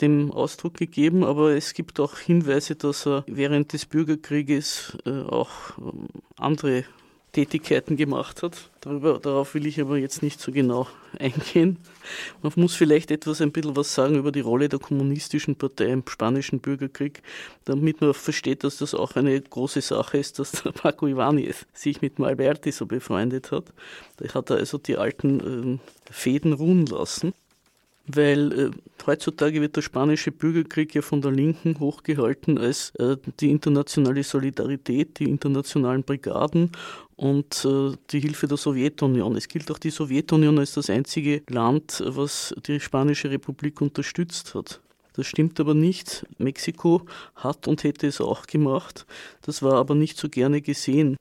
dem 0.00 0.30
Ausdruck 0.30 0.74
gegeben, 0.74 1.24
aber 1.24 1.54
es 1.54 1.74
gibt 1.74 2.00
auch 2.00 2.18
Hinweise, 2.18 2.76
dass 2.76 3.06
er 3.06 3.24
während 3.26 3.72
des 3.72 3.86
Bürgerkrieges 3.86 4.96
äh, 5.06 5.22
auch 5.22 5.50
ähm, 5.78 6.08
andere 6.36 6.84
Tätigkeiten 7.32 7.96
gemacht 7.96 8.42
hat. 8.42 8.70
Darüber, 8.82 9.18
darauf 9.18 9.54
will 9.54 9.66
ich 9.66 9.80
aber 9.80 9.96
jetzt 9.96 10.22
nicht 10.22 10.38
so 10.38 10.52
genau 10.52 10.86
eingehen. 11.18 11.78
Man 12.42 12.52
muss 12.56 12.74
vielleicht 12.74 13.10
etwas 13.10 13.40
ein 13.40 13.52
bisschen 13.52 13.74
was 13.74 13.94
sagen 13.94 14.16
über 14.16 14.32
die 14.32 14.40
Rolle 14.40 14.68
der 14.68 14.78
kommunistischen 14.78 15.56
Partei 15.56 15.86
im 15.86 16.04
spanischen 16.06 16.60
Bürgerkrieg, 16.60 17.22
damit 17.64 18.02
man 18.02 18.12
versteht, 18.12 18.64
dass 18.64 18.76
das 18.76 18.94
auch 18.94 19.16
eine 19.16 19.40
große 19.40 19.80
Sache 19.80 20.18
ist, 20.18 20.38
dass 20.38 20.52
der 20.52 20.72
Paco 20.72 21.06
Ibanez 21.06 21.64
sich 21.72 22.02
mit 22.02 22.18
Malberti 22.18 22.70
so 22.70 22.84
befreundet 22.84 23.50
hat. 23.50 23.72
Da 24.18 24.34
hat 24.34 24.50
er 24.50 24.56
also 24.56 24.76
die 24.76 24.98
alten 24.98 25.78
äh, 25.80 26.12
Fäden 26.12 26.52
ruhen 26.52 26.84
lassen 26.84 27.32
weil 28.06 28.52
äh, 28.52 28.70
heutzutage 29.06 29.60
wird 29.60 29.76
der 29.76 29.82
spanische 29.82 30.32
Bürgerkrieg 30.32 30.94
ja 30.94 31.02
von 31.02 31.22
der 31.22 31.30
Linken 31.30 31.78
hochgehalten 31.78 32.58
als 32.58 32.90
äh, 32.98 33.16
die 33.40 33.50
internationale 33.50 34.22
Solidarität, 34.22 35.18
die 35.18 35.24
internationalen 35.24 36.02
Brigaden 36.02 36.72
und 37.16 37.64
äh, 37.64 37.96
die 38.10 38.20
Hilfe 38.20 38.48
der 38.48 38.56
Sowjetunion. 38.56 39.36
Es 39.36 39.48
gilt 39.48 39.70
auch 39.70 39.78
die 39.78 39.90
Sowjetunion 39.90 40.58
als 40.58 40.74
das 40.74 40.90
einzige 40.90 41.42
Land, 41.48 42.02
was 42.06 42.54
die 42.66 42.80
spanische 42.80 43.30
Republik 43.30 43.80
unterstützt 43.80 44.54
hat. 44.54 44.80
Das 45.14 45.26
stimmt 45.26 45.60
aber 45.60 45.74
nicht. 45.74 46.26
Mexiko 46.38 47.02
hat 47.36 47.68
und 47.68 47.84
hätte 47.84 48.06
es 48.06 48.20
auch 48.20 48.46
gemacht. 48.46 49.06
Das 49.42 49.62
war 49.62 49.74
aber 49.74 49.94
nicht 49.94 50.16
so 50.16 50.28
gerne 50.28 50.62
gesehen. 50.62 51.16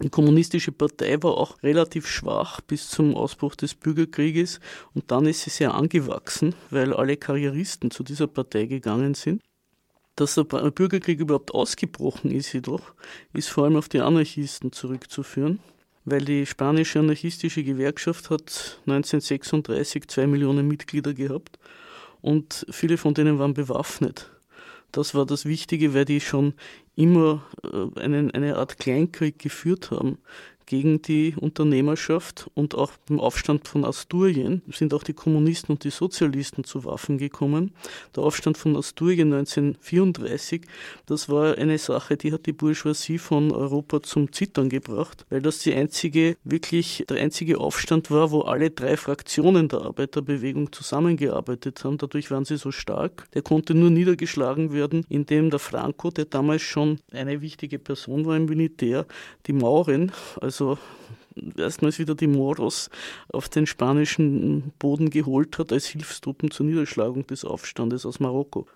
Die 0.00 0.10
kommunistische 0.10 0.72
Partei 0.72 1.22
war 1.22 1.36
auch 1.36 1.62
relativ 1.62 2.08
schwach 2.08 2.60
bis 2.60 2.88
zum 2.88 3.14
Ausbruch 3.14 3.54
des 3.54 3.74
Bürgerkrieges 3.76 4.58
und 4.92 5.10
dann 5.12 5.26
ist 5.26 5.42
sie 5.42 5.50
sehr 5.50 5.72
angewachsen, 5.72 6.54
weil 6.70 6.92
alle 6.92 7.16
Karrieristen 7.16 7.92
zu 7.92 8.02
dieser 8.02 8.26
Partei 8.26 8.66
gegangen 8.66 9.14
sind. 9.14 9.40
Dass 10.16 10.34
der 10.34 10.44
Bürgerkrieg 10.44 11.20
überhaupt 11.20 11.54
ausgebrochen 11.54 12.32
ist 12.32 12.52
jedoch, 12.52 12.94
ist 13.32 13.48
vor 13.48 13.64
allem 13.64 13.76
auf 13.76 13.88
die 13.88 14.00
Anarchisten 14.00 14.72
zurückzuführen, 14.72 15.60
weil 16.04 16.24
die 16.24 16.44
spanische 16.44 16.98
anarchistische 16.98 17.62
Gewerkschaft 17.62 18.30
hat 18.30 18.80
1936 18.86 20.08
zwei 20.08 20.26
Millionen 20.26 20.66
Mitglieder 20.66 21.14
gehabt 21.14 21.58
und 22.20 22.66
viele 22.70 22.96
von 22.96 23.14
denen 23.14 23.38
waren 23.38 23.54
bewaffnet. 23.54 24.30
Das 24.90 25.14
war 25.14 25.26
das 25.26 25.44
Wichtige, 25.44 25.92
weil 25.94 26.04
die 26.04 26.20
schon 26.20 26.54
immer 26.96 27.42
äh, 27.64 28.00
einen, 28.00 28.30
eine 28.30 28.56
Art 28.56 28.78
Kleinkrieg 28.78 29.38
geführt 29.38 29.90
haben 29.90 30.18
gegen 30.66 31.02
die 31.02 31.34
Unternehmerschaft 31.38 32.50
und 32.54 32.74
auch 32.74 32.92
im 33.08 33.20
Aufstand 33.20 33.68
von 33.68 33.84
Asturien 33.84 34.62
sind 34.72 34.94
auch 34.94 35.02
die 35.02 35.12
Kommunisten 35.12 35.72
und 35.72 35.84
die 35.84 35.90
Sozialisten 35.90 36.64
zu 36.64 36.84
Waffen 36.84 37.18
gekommen. 37.18 37.72
Der 38.16 38.22
Aufstand 38.22 38.56
von 38.56 38.76
Asturien 38.76 39.32
1934, 39.32 40.62
das 41.06 41.28
war 41.28 41.58
eine 41.58 41.78
Sache, 41.78 42.16
die 42.16 42.32
hat 42.32 42.46
die 42.46 42.52
Bourgeoisie 42.52 43.18
von 43.18 43.52
Europa 43.52 44.02
zum 44.02 44.32
Zittern 44.32 44.68
gebracht, 44.68 45.26
weil 45.30 45.42
das 45.42 45.58
die 45.58 45.74
einzige, 45.74 46.36
wirklich 46.44 47.04
der 47.08 47.20
einzige 47.20 47.58
Aufstand 47.58 48.10
war, 48.10 48.30
wo 48.30 48.42
alle 48.42 48.70
drei 48.70 48.96
Fraktionen 48.96 49.68
der 49.68 49.82
Arbeiterbewegung 49.82 50.72
zusammengearbeitet 50.72 51.84
haben. 51.84 51.98
Dadurch 51.98 52.30
waren 52.30 52.44
sie 52.44 52.56
so 52.56 52.70
stark. 52.70 53.26
Der 53.34 53.42
konnte 53.42 53.74
nur 53.74 53.90
niedergeschlagen 53.90 54.72
werden, 54.72 55.04
indem 55.08 55.50
der 55.50 55.58
Franco, 55.58 56.10
der 56.10 56.24
damals 56.24 56.62
schon 56.62 56.98
eine 57.12 57.40
wichtige 57.40 57.78
Person 57.78 58.24
war 58.26 58.36
im 58.36 58.46
Militär, 58.46 59.06
die 59.46 59.52
Mauren, 59.52 60.12
also 60.40 60.53
also 60.54 60.78
erstmals 61.56 61.98
wieder 61.98 62.14
die 62.14 62.28
Moros 62.28 62.90
auf 63.32 63.48
den 63.48 63.66
spanischen 63.66 64.72
Boden 64.78 65.10
geholt 65.10 65.58
hat 65.58 65.72
als 65.72 65.86
Hilfstruppen 65.86 66.50
zur 66.50 66.66
Niederschlagung 66.66 67.26
des 67.26 67.44
Aufstandes 67.44 68.06
aus 68.06 68.20
Marokko. 68.20 68.66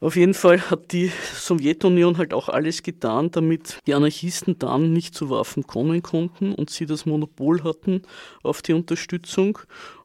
Auf 0.00 0.16
jeden 0.16 0.34
Fall 0.34 0.60
hat 0.68 0.92
die 0.92 1.12
Sowjetunion 1.34 2.18
halt 2.18 2.34
auch 2.34 2.48
alles 2.48 2.82
getan, 2.82 3.30
damit 3.30 3.78
die 3.86 3.94
Anarchisten 3.94 4.58
dann 4.58 4.92
nicht 4.92 5.14
zu 5.14 5.30
Waffen 5.30 5.66
kommen 5.66 6.02
konnten 6.02 6.54
und 6.54 6.70
sie 6.70 6.86
das 6.86 7.06
Monopol 7.06 7.62
hatten 7.62 8.02
auf 8.42 8.62
die 8.62 8.72
Unterstützung. 8.72 9.58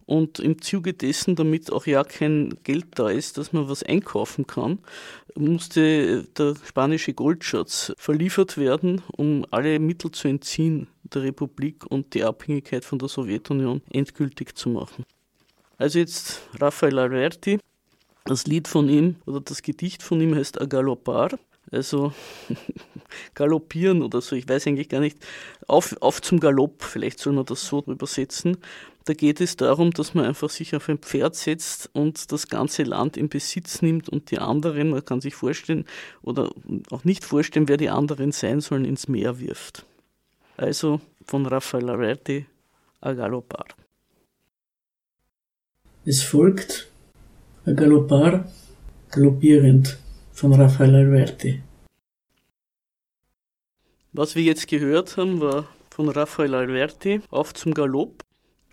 Und 0.06 0.40
im 0.40 0.62
Zuge 0.62 0.94
dessen, 0.94 1.36
damit 1.36 1.74
auch 1.74 1.86
ja 1.86 2.06
kein 2.06 2.58
Geld 2.64 2.86
da 2.96 3.10
ist, 3.10 3.38
dass 3.38 3.52
man 3.52 3.68
was 3.68 3.84
einkaufen 3.84 4.48
kann, 4.48 4.80
musste 5.36 6.24
der 6.38 6.56
spanische 6.66 7.14
Goldschatz 7.14 7.92
verliefert 7.98 8.58
werden, 8.58 9.02
um 9.18 9.46
alle 9.52 9.80
Mittel 9.80 10.12
zu 10.12 10.30
entziehen 10.30 10.88
der 11.14 11.24
Republik 11.24 11.86
und 11.86 12.14
die 12.14 12.24
Abhängigkeit 12.24 12.86
von 12.86 13.00
der 13.00 13.10
Sowjetunion 13.10 13.82
endgültig 13.92 14.56
zu 14.56 14.70
machen. 14.70 15.06
Also 15.78 16.00
jetzt 16.00 16.42
Rafael 16.60 16.98
Alberti, 16.98 17.60
das 18.26 18.48
Lied 18.48 18.68
von 18.68 18.90
ihm 18.90 19.16
oder 19.26 19.42
das 19.42 19.62
Gedicht 19.62 20.04
von 20.04 20.20
ihm 20.20 20.36
heißt 20.36 20.60
Agalopar, 20.60 21.38
also 21.72 22.14
galoppieren 23.36 24.02
oder 24.02 24.22
so, 24.22 24.36
ich 24.36 24.48
weiß 24.48 24.68
eigentlich 24.68 24.90
gar 24.90 25.00
nicht. 25.00 25.18
Auf, 25.68 25.96
auf 26.02 26.22
zum 26.22 26.40
Galopp, 26.40 26.84
vielleicht 26.84 27.20
soll 27.20 27.34
man 27.34 27.46
das 27.46 27.66
so 27.66 27.84
übersetzen. 27.86 28.58
Da 29.06 29.14
geht 29.14 29.40
es 29.40 29.56
darum, 29.56 29.92
dass 29.92 30.14
man 30.14 30.26
einfach 30.26 30.50
sich 30.50 30.76
auf 30.76 30.90
ein 30.90 30.98
Pferd 30.98 31.36
setzt 31.36 31.90
und 31.94 32.32
das 32.32 32.48
ganze 32.48 32.84
Land 32.84 33.16
in 33.16 33.30
Besitz 33.30 33.82
nimmt 33.82 34.10
und 34.10 34.32
die 34.32 34.40
anderen, 34.40 34.90
man 34.90 35.06
kann 35.06 35.22
sich 35.22 35.36
vorstellen 35.36 35.86
oder 36.22 36.52
auch 36.92 37.06
nicht 37.06 37.24
vorstellen, 37.24 37.70
wer 37.70 37.78
die 37.78 37.90
anderen 37.90 38.34
sein 38.34 38.60
sollen, 38.60 38.84
ins 38.84 39.08
Meer 39.08 39.40
wirft. 39.40 39.86
Also 40.58 41.00
von 41.26 41.46
Rafael 41.46 41.90
Arete 41.90 42.46
a 43.02 43.14
Galopar. 43.14 43.68
Es 46.04 46.24
folgt 46.24 46.90
A 47.66 47.72
Galopar, 47.74 48.52
galoppierend 49.12 49.98
von 50.32 50.54
Rafael 50.54 50.96
Alberti. 50.96 51.62
Was 54.14 54.36
wir 54.36 54.44
jetzt 54.44 54.68
gehört 54.68 55.18
haben, 55.18 55.40
war 55.42 55.68
von 55.92 56.10
Rafael 56.10 56.56
Alberti 56.56 57.22
auf 57.30 57.54
zum 57.54 57.74
Galopp. 57.74 58.24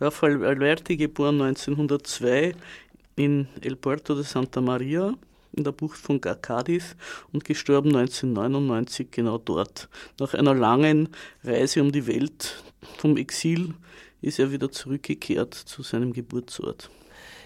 Rafael 0.01 0.43
Alberti, 0.43 0.97
geboren 0.97 1.43
1902 1.43 2.55
in 3.17 3.47
El 3.61 3.77
Puerto 3.77 4.15
de 4.15 4.25
Santa 4.25 4.61
Maria 4.61 5.15
in 5.57 5.65
der 5.65 5.73
Bucht 5.73 5.99
von 5.99 6.21
Cadiz 6.21 6.97
und 7.33 7.45
gestorben 7.45 7.97
1999 7.97 9.11
genau 9.11 9.39
dort. 9.39 9.89
Nach 10.19 10.35
einer 10.35 10.55
langen 10.55 11.09
Reise 11.43 11.83
um 11.83 11.93
die 11.93 12.07
Welt 12.07 12.63
vom 12.99 13.17
Exil 13.17 13.75
ist 14.21 14.39
er 14.39 14.51
wieder 14.51 14.71
zurückgekehrt 14.71 15.55
zu 15.55 15.83
seinem 15.83 16.13
Geburtsort. 16.13 16.91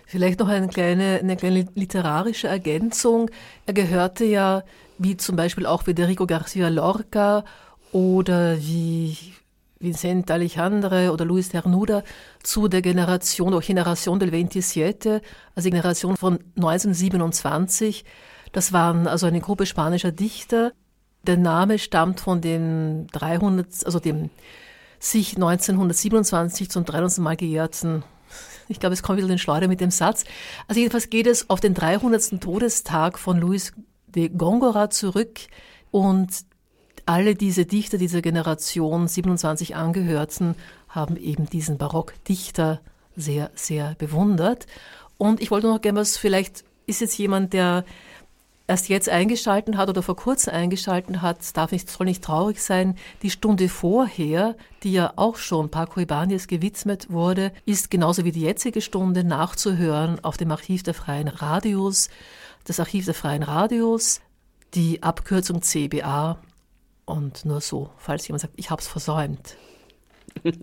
Vielleicht 0.06 0.40
noch 0.40 0.48
eine 0.48 0.68
kleine, 0.68 1.18
eine 1.20 1.36
kleine 1.36 1.66
literarische 1.74 2.48
Ergänzung. 2.48 3.30
Er 3.66 3.74
gehörte 3.74 4.24
ja, 4.24 4.64
wie 4.96 5.16
zum 5.16 5.36
Beispiel 5.36 5.66
auch 5.66 5.82
Federico 5.82 6.26
Garcia 6.26 6.68
Lorca 6.68 7.44
oder 7.92 8.59
wie 8.59 9.16
Vicente 9.81 10.33
Alejandre 10.33 11.12
oder 11.12 11.24
Luis 11.24 11.51
Ternuda 11.51 12.03
zu 12.43 12.68
der 12.68 12.83
Generation 12.83 13.55
oder 13.55 13.64
Generation 13.64 14.18
del 14.18 14.31
27, 14.31 15.22
also 15.55 15.66
die 15.66 15.70
Generation 15.70 16.16
von 16.16 16.39
1927. 16.57 18.05
Das 18.53 18.72
waren 18.72 19.07
also 19.07 19.26
eine 19.26 19.41
Gruppe 19.41 19.66
spanischer 19.66 20.12
Dichter. 20.12 20.72
Der 21.22 21.37
Name 21.37 21.79
stammt 21.79 22.20
von 22.20 22.41
dem 22.41 23.07
300, 23.12 23.85
also 23.85 23.99
dem 23.99 24.31
sich 24.99 25.37
1927 25.37 26.70
zum 26.70 26.85
300. 26.85 27.18
Mal 27.18 27.37
gejährten 27.37 28.03
ich 28.68 28.81
glaube, 28.81 28.93
es 28.93 29.03
kommt 29.03 29.18
wieder 29.18 29.29
den 29.29 29.39
Schleuder 29.39 29.68
mit 29.68 29.81
dem 29.81 29.91
Satz. 29.91 30.24
Also 30.66 30.81
jedenfalls 30.81 31.11
geht 31.11 31.26
es 31.26 31.49
auf 31.51 31.61
den 31.61 31.74
300. 31.74 32.41
Todestag 32.41 33.18
von 33.18 33.39
Luis 33.39 33.72
de 34.07 34.29
Gongora 34.29 34.91
zurück 34.91 35.41
und 35.91 36.29
alle 37.09 37.34
diese 37.34 37.64
Dichter 37.64 37.96
dieser 37.96 38.20
Generation 38.20 39.09
27 39.09 39.74
Angehörten 39.74 40.54
haben 40.90 41.16
eben 41.16 41.48
diesen 41.48 41.78
Barockdichter 41.78 42.80
sehr, 43.16 43.50
sehr 43.54 43.94
bewundert. 43.98 44.66
Und 45.16 45.40
ich 45.40 45.50
wollte 45.50 45.68
noch 45.68 45.80
gerne 45.80 46.00
was, 46.00 46.18
vielleicht 46.18 46.64
ist 46.84 47.00
jetzt 47.00 47.16
jemand, 47.16 47.54
der 47.54 47.86
erst 48.66 48.90
jetzt 48.90 49.09
eingeschalten 49.09 49.78
hat 49.78 49.88
oder 49.88 50.02
vor 50.02 50.16
kurzem 50.16 50.52
eingeschalten 50.52 51.22
hat, 51.22 51.38
darf 51.56 51.72
nicht, 51.72 51.88
soll 51.88 52.04
nicht 52.04 52.22
traurig 52.22 52.62
sein. 52.62 52.94
Die 53.22 53.30
Stunde 53.30 53.70
vorher, 53.70 54.54
die 54.82 54.92
ja 54.92 55.14
auch 55.16 55.36
schon 55.36 55.70
Paco 55.70 56.00
Ibanez 56.00 56.46
gewidmet 56.46 57.11
wurde, 57.11 57.52
ist 57.64 57.90
genauso 57.90 58.26
wie 58.26 58.32
die 58.32 58.42
jetzige 58.42 58.82
Stunde 58.82 59.24
nachzuhören 59.24 60.22
auf 60.22 60.36
dem 60.36 60.50
Archiv 60.50 60.82
der 60.82 60.92
Freien 60.92 61.28
Radios. 61.28 62.11
Das 62.64 62.78
Archiv 62.80 63.06
der 63.06 63.14
Freien 63.14 63.42
Radios, 63.42 64.20
die 64.74 65.02
Abkürzung 65.02 65.62
CBA 65.62 66.38
und 67.09 67.44
nur 67.44 67.61
so, 67.61 67.90
falls 67.96 68.28
jemand 68.28 68.42
sagt, 68.42 68.54
ich 68.56 68.70
habe 68.70 68.80
es 68.80 68.88
versäumt. 68.88 69.56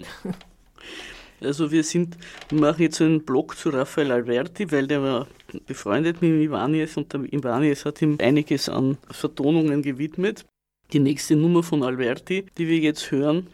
Also 1.41 1.69
wir 1.69 1.83
sind, 1.83 2.17
wir 2.49 2.59
machen 2.59 2.81
jetzt 2.81 3.01
einen 3.01 3.23
Blog 3.23 3.57
zu 3.57 3.69
Rafael 3.69 4.11
Alberti, 4.11 4.71
weil 4.71 4.87
der 4.87 5.03
war 5.03 5.27
befreundet 5.65 6.21
mit 6.21 6.31
Ivanis 6.41 6.95
und 6.95 7.11
der 7.11 7.21
Ivanis 7.31 7.83
hat 7.85 8.01
ihm 8.01 8.17
einiges 8.21 8.69
an 8.69 8.97
Vertonungen 9.09 9.81
gewidmet. 9.81 10.45
Die 10.93 10.99
nächste 10.99 11.35
Nummer 11.35 11.61
von 11.61 11.83
Alberti, 11.83 12.45
die 12.57 12.67
wir 12.67 12.77
jetzt 12.77 13.11
hören, 13.11 13.47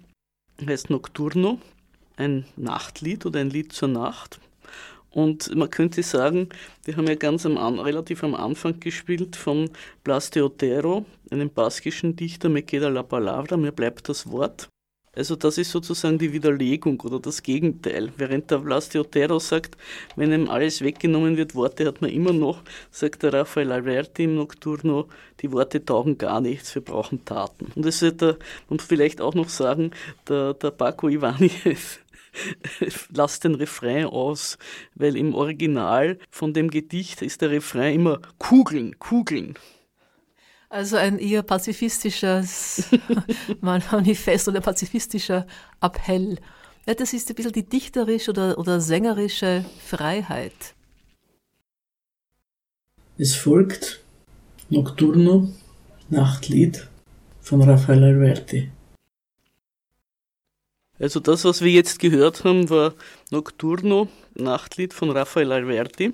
heißt 0.65 0.89
Nocturno, 0.89 1.59
ein 2.17 2.45
Nachtlied 2.55 3.25
oder 3.25 3.39
ein 3.39 3.49
Lied 3.49 3.73
zur 3.73 3.87
Nacht. 3.87 4.39
Und 5.13 5.53
man 5.55 5.69
könnte 5.69 6.03
sagen, 6.03 6.49
wir 6.85 6.95
haben 6.95 7.07
ja 7.07 7.15
ganz 7.15 7.45
am, 7.45 7.57
relativ 7.79 8.23
am 8.23 8.33
Anfang 8.33 8.79
gespielt 8.79 9.35
von 9.35 9.69
Blas 10.03 10.29
de 10.29 10.41
Otero, 10.41 11.05
einem 11.29 11.49
baskischen 11.49 12.15
Dichter, 12.15 12.49
Me 12.49 12.61
queda 12.63 12.87
la 12.87 13.03
palabra, 13.03 13.57
mir 13.57 13.73
bleibt 13.73 14.07
das 14.07 14.31
Wort. 14.31 14.69
Also 15.13 15.35
das 15.35 15.57
ist 15.57 15.71
sozusagen 15.71 16.17
die 16.17 16.31
Widerlegung 16.31 17.01
oder 17.01 17.19
das 17.19 17.43
Gegenteil. 17.43 18.13
Während 18.15 18.49
der 18.49 18.59
Blas 18.59 18.87
de 18.87 19.01
Otero 19.01 19.39
sagt, 19.39 19.75
wenn 20.15 20.31
ihm 20.31 20.49
alles 20.49 20.81
weggenommen 20.81 21.35
wird, 21.35 21.53
Worte 21.53 21.85
hat 21.85 22.01
man 22.01 22.11
immer 22.11 22.31
noch, 22.31 22.61
sagt 22.91 23.23
der 23.23 23.33
Rafael 23.33 23.73
Alberti 23.73 24.23
im 24.23 24.35
Nocturno, 24.35 25.09
die 25.41 25.51
Worte 25.51 25.83
taugen 25.83 26.17
gar 26.17 26.39
nichts, 26.39 26.73
wir 26.75 26.81
brauchen 26.81 27.25
Taten. 27.25 27.73
Und 27.75 27.85
das 27.85 28.01
wird 28.01 28.21
der, 28.21 28.37
und 28.69 28.81
vielleicht 28.81 29.19
auch 29.19 29.33
noch 29.33 29.49
sagen, 29.49 29.91
der, 30.29 30.53
der 30.53 30.71
Paco 30.71 31.09
Ivanez 31.09 31.99
lasst 33.09 33.43
den 33.43 33.55
Refrain 33.55 34.05
aus, 34.05 34.57
weil 34.95 35.15
im 35.15 35.33
Original 35.33 36.17
von 36.29 36.53
dem 36.53 36.69
Gedicht 36.69 37.21
ist 37.21 37.41
der 37.41 37.51
Refrain 37.51 37.95
immer 37.95 38.19
Kugeln, 38.37 38.97
Kugeln. 38.99 39.55
Also 40.69 40.95
ein 40.95 41.19
eher 41.19 41.43
pazifistisches 41.43 42.85
Manifest 43.61 44.47
oder 44.47 44.61
pazifistischer 44.61 45.45
Appell. 45.81 46.37
Ja, 46.87 46.93
das 46.93 47.13
ist 47.13 47.29
ein 47.29 47.35
bisschen 47.35 47.51
die 47.51 47.67
dichterische 47.67 48.31
oder, 48.31 48.57
oder 48.57 48.79
sängerische 48.79 49.65
Freiheit. 49.85 50.75
Es 53.17 53.35
folgt 53.35 54.01
Nocturno, 54.69 55.49
Nachtlied 56.09 56.87
von 57.41 57.61
Rafael 57.61 58.03
Alberti. 58.03 58.71
Also 61.01 61.19
das, 61.19 61.45
was 61.45 61.63
wir 61.63 61.71
jetzt 61.71 61.97
gehört 61.97 62.43
haben, 62.43 62.69
war 62.69 62.93
Nocturno, 63.31 64.07
Nachtlied 64.35 64.93
von 64.93 65.09
Rafael 65.09 65.51
Alberti. 65.51 66.13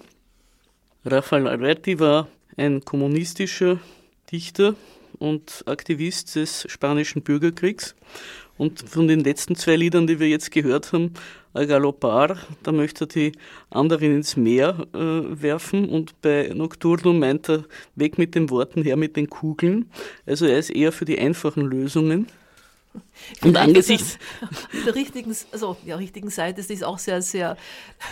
Rafael 1.04 1.46
Alberti 1.46 2.00
war 2.00 2.30
ein 2.56 2.86
kommunistischer 2.86 3.82
Dichter 4.32 4.76
und 5.20 5.66
Aktivist 5.66 6.38
des 6.38 6.66
spanischen 6.70 7.22
Bürgerkriegs. 7.22 7.96
Und 8.58 8.80
von 8.90 9.10
den 9.10 9.20
letzten 9.26 9.56
zwei 9.56 9.76
Liedern, 9.76 10.08
die 10.08 10.22
wir 10.22 10.30
jetzt 10.30 10.52
gehört 10.52 10.94
haben, 10.94 11.16
A 11.54 11.66
Galopar, 11.66 12.38
da 12.64 12.72
möchte 12.72 13.04
er 13.04 13.08
die 13.08 13.32
anderen 13.70 14.16
ins 14.16 14.38
Meer 14.38 14.88
äh, 14.94 14.98
werfen 14.98 15.90
und 15.90 16.22
bei 16.22 16.50
Nocturno 16.56 17.12
meint 17.12 17.50
er 17.50 17.66
weg 17.96 18.18
mit 18.18 18.36
den 18.36 18.50
Worten, 18.50 18.84
her 18.84 18.96
mit 18.96 19.18
den 19.18 19.30
Kugeln. 19.30 19.92
Also 20.26 20.46
er 20.46 20.58
ist 20.58 20.70
eher 20.70 20.94
für 20.94 21.04
die 21.04 21.20
einfachen 21.20 21.66
Lösungen. 21.66 22.28
Und 23.44 23.58
angesichts 23.58 24.18
der 24.86 24.96
richtigen, 24.96 25.36
also 25.52 25.78
ja, 25.86 25.96
richtigen 25.96 26.30
Seite 26.30 26.62
ist 26.62 26.84
auch 26.84 27.00
sehr, 27.00 27.22
sehr 27.22 27.58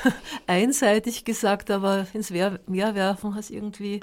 einseitig 0.47 1.25
gesagt, 1.25 1.71
aber 1.71 2.07
ins 2.13 2.29
Meer, 2.29 2.59
werfen 2.67 3.35
heißt 3.35 3.51
irgendwie. 3.51 3.99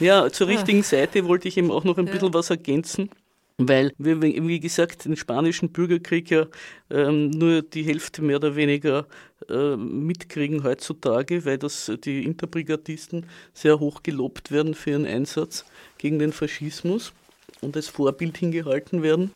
Ja, 0.00 0.30
zur 0.30 0.48
richtigen 0.48 0.78
ja. 0.78 0.84
Seite 0.84 1.26
wollte 1.26 1.48
ich 1.48 1.56
eben 1.56 1.70
auch 1.70 1.84
noch 1.84 1.98
ein 1.98 2.06
ja. 2.06 2.12
bisschen 2.12 2.34
was 2.34 2.50
ergänzen. 2.50 3.10
Weil 3.58 3.92
wir, 3.98 4.20
wie 4.22 4.60
gesagt, 4.60 5.04
den 5.04 5.14
spanischen 5.14 5.70
Bürgerkrieg 5.70 6.30
ja 6.30 6.46
ähm, 6.90 7.30
nur 7.30 7.62
die 7.62 7.82
Hälfte 7.82 8.22
mehr 8.22 8.36
oder 8.36 8.56
weniger 8.56 9.06
äh, 9.48 9.76
mitkriegen 9.76 10.64
heutzutage, 10.64 11.44
weil 11.44 11.58
das 11.58 11.92
die 12.04 12.24
Interbrigadisten 12.24 13.26
sehr 13.52 13.78
hoch 13.78 14.02
gelobt 14.02 14.50
werden 14.50 14.74
für 14.74 14.90
ihren 14.90 15.06
Einsatz 15.06 15.64
gegen 15.98 16.18
den 16.18 16.32
Faschismus 16.32 17.12
und 17.60 17.76
als 17.76 17.88
Vorbild 17.88 18.38
hingehalten 18.38 19.02
werden 19.02 19.32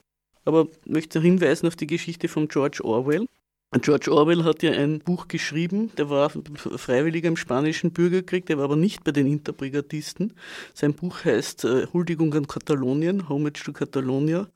aber 0.47 0.69
möchte 0.87 1.21
hinweisen 1.21 1.67
auf 1.67 1.77
die 1.77 1.87
Geschichte 1.87 2.29
von 2.29 2.49
George 2.49 2.83
Orwell. 2.83 3.27
George 3.83 4.11
Orwell 4.13 4.45
hat 4.45 4.63
ja 4.63 4.73
ein 4.73 5.01
Buch 5.01 5.29
geschrieben, 5.29 5.91
der 5.99 6.09
war 6.09 6.31
Freiwilliger 6.31 7.29
im 7.29 7.37
spanischen 7.37 7.91
Bürgerkrieg, 7.91 8.47
der 8.47 8.57
war 8.57 8.65
aber 8.65 8.77
nicht 8.77 9.05
bei 9.05 9.13
den 9.13 9.27
Interbrigadisten. 9.27 10.33
Sein 10.73 10.95
Buch 10.95 11.25
heißt 11.25 11.65
äh, 11.65 11.87
Huldigung 11.93 12.33
an 12.35 12.47
Katalonien, 12.47 13.29
Homage 13.29 13.53
to 13.53 13.73
Catalonia. 13.73 14.49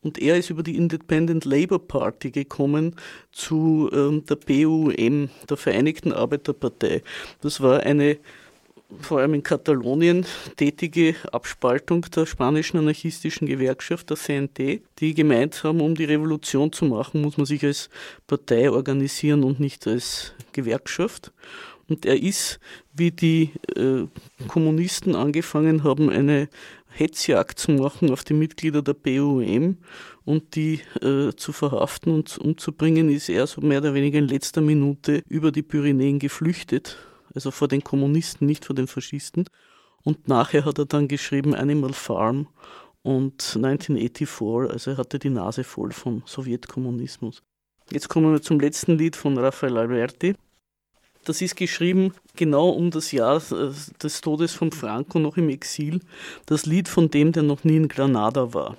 Und 0.00 0.18
er 0.18 0.36
ist 0.36 0.50
über 0.50 0.62
die 0.62 0.76
Independent 0.76 1.44
Labour 1.44 1.86
Party 1.86 2.30
gekommen 2.30 2.96
zu 3.32 3.90
ähm, 3.92 4.24
der 4.26 4.36
BUM, 4.36 5.30
der 5.48 5.56
Vereinigten 5.56 6.12
Arbeiterpartei. 6.12 7.02
Das 7.40 7.60
war 7.60 7.80
eine 7.80 8.18
vor 9.00 9.20
allem 9.20 9.34
in 9.34 9.42
Katalonien 9.42 10.26
tätige 10.56 11.14
Abspaltung 11.32 12.02
der 12.14 12.26
spanischen 12.26 12.78
anarchistischen 12.78 13.46
Gewerkschaft, 13.46 14.10
der 14.10 14.16
CNT, 14.16 14.82
die 14.98 15.14
gemeint 15.14 15.62
haben, 15.64 15.80
um 15.80 15.94
die 15.94 16.04
Revolution 16.04 16.72
zu 16.72 16.84
machen, 16.84 17.22
muss 17.22 17.36
man 17.36 17.46
sich 17.46 17.64
als 17.64 17.90
Partei 18.26 18.70
organisieren 18.70 19.44
und 19.44 19.60
nicht 19.60 19.86
als 19.86 20.32
Gewerkschaft. 20.52 21.32
Und 21.88 22.06
er 22.06 22.20
ist, 22.22 22.60
wie 22.94 23.10
die 23.10 23.50
äh, 23.76 24.06
Kommunisten 24.48 25.14
angefangen 25.14 25.84
haben, 25.84 26.08
eine 26.08 26.48
Hetzjagd 26.88 27.58
zu 27.58 27.72
machen 27.72 28.10
auf 28.10 28.24
die 28.24 28.34
Mitglieder 28.34 28.80
der 28.80 28.94
BUM 28.94 29.78
und 30.24 30.54
die 30.54 30.80
äh, 31.02 31.32
zu 31.36 31.52
verhaften 31.52 32.12
und 32.12 32.38
umzubringen, 32.38 33.10
ist 33.10 33.28
er 33.28 33.46
so 33.46 33.60
mehr 33.60 33.80
oder 33.80 33.94
weniger 33.94 34.18
in 34.18 34.28
letzter 34.28 34.60
Minute 34.60 35.22
über 35.28 35.52
die 35.52 35.62
Pyrenäen 35.62 36.18
geflüchtet 36.18 36.96
also 37.34 37.50
vor 37.50 37.68
den 37.68 37.82
Kommunisten, 37.82 38.46
nicht 38.46 38.64
vor 38.64 38.76
den 38.76 38.86
Faschisten. 38.86 39.44
Und 40.02 40.28
nachher 40.28 40.64
hat 40.64 40.78
er 40.78 40.86
dann 40.86 41.08
geschrieben 41.08 41.54
Animal 41.54 41.92
Farm 41.92 42.48
und 43.02 43.56
1984, 43.56 44.72
also 44.72 44.90
er 44.92 44.96
hatte 44.98 45.18
die 45.18 45.30
Nase 45.30 45.64
voll 45.64 45.92
vom 45.92 46.22
Sowjetkommunismus. 46.26 47.42
Jetzt 47.90 48.08
kommen 48.08 48.32
wir 48.32 48.40
zum 48.40 48.60
letzten 48.60 48.96
Lied 48.96 49.16
von 49.16 49.36
Rafael 49.36 49.76
Alberti. 49.76 50.34
Das 51.24 51.40
ist 51.40 51.56
geschrieben 51.56 52.12
genau 52.36 52.68
um 52.70 52.90
das 52.90 53.12
Jahr 53.12 53.36
äh, 53.52 53.72
des 54.02 54.20
Todes 54.20 54.52
von 54.52 54.72
Franco 54.72 55.18
noch 55.18 55.36
im 55.36 55.48
Exil. 55.48 56.00
Das 56.46 56.66
Lied 56.66 56.88
von 56.88 57.10
dem, 57.10 57.32
der 57.32 57.42
noch 57.42 57.64
nie 57.64 57.76
in 57.76 57.88
Granada 57.88 58.52
war. 58.52 58.76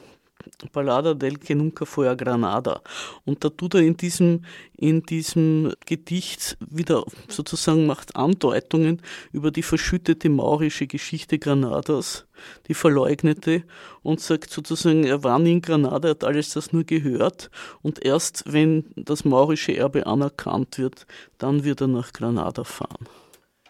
Ballada 0.71 1.13
del 1.13 1.37
que 1.37 1.55
nunca 1.55 1.85
fue 1.85 2.09
a 2.09 2.15
Granada. 2.15 2.81
Und 3.25 3.43
da 3.43 3.49
tut 3.49 3.75
er 3.75 3.81
in 3.81 3.97
diesem, 3.97 4.45
in 4.77 5.03
diesem 5.03 5.73
Gedicht 5.85 6.57
wieder 6.59 7.05
sozusagen 7.27 7.85
macht 7.85 8.15
Andeutungen 8.15 9.01
über 9.31 9.51
die 9.51 9.63
verschüttete 9.63 10.29
maurische 10.29 10.87
Geschichte 10.87 11.39
Granadas, 11.39 12.25
die 12.67 12.73
verleugnete, 12.73 13.63
und 14.03 14.19
sagt 14.19 14.51
sozusagen, 14.51 15.03
er 15.03 15.23
war 15.23 15.39
nie 15.39 15.53
in 15.53 15.61
Granada, 15.61 16.09
hat 16.09 16.23
alles 16.23 16.51
das 16.51 16.73
nur 16.73 16.83
gehört, 16.83 17.49
und 17.81 18.03
erst 18.05 18.43
wenn 18.45 18.85
das 18.95 19.25
maurische 19.25 19.75
Erbe 19.75 20.05
anerkannt 20.05 20.77
wird, 20.77 21.05
dann 21.37 21.63
wird 21.63 21.81
er 21.81 21.87
nach 21.87 22.13
Granada 22.13 22.63
fahren. 22.63 23.07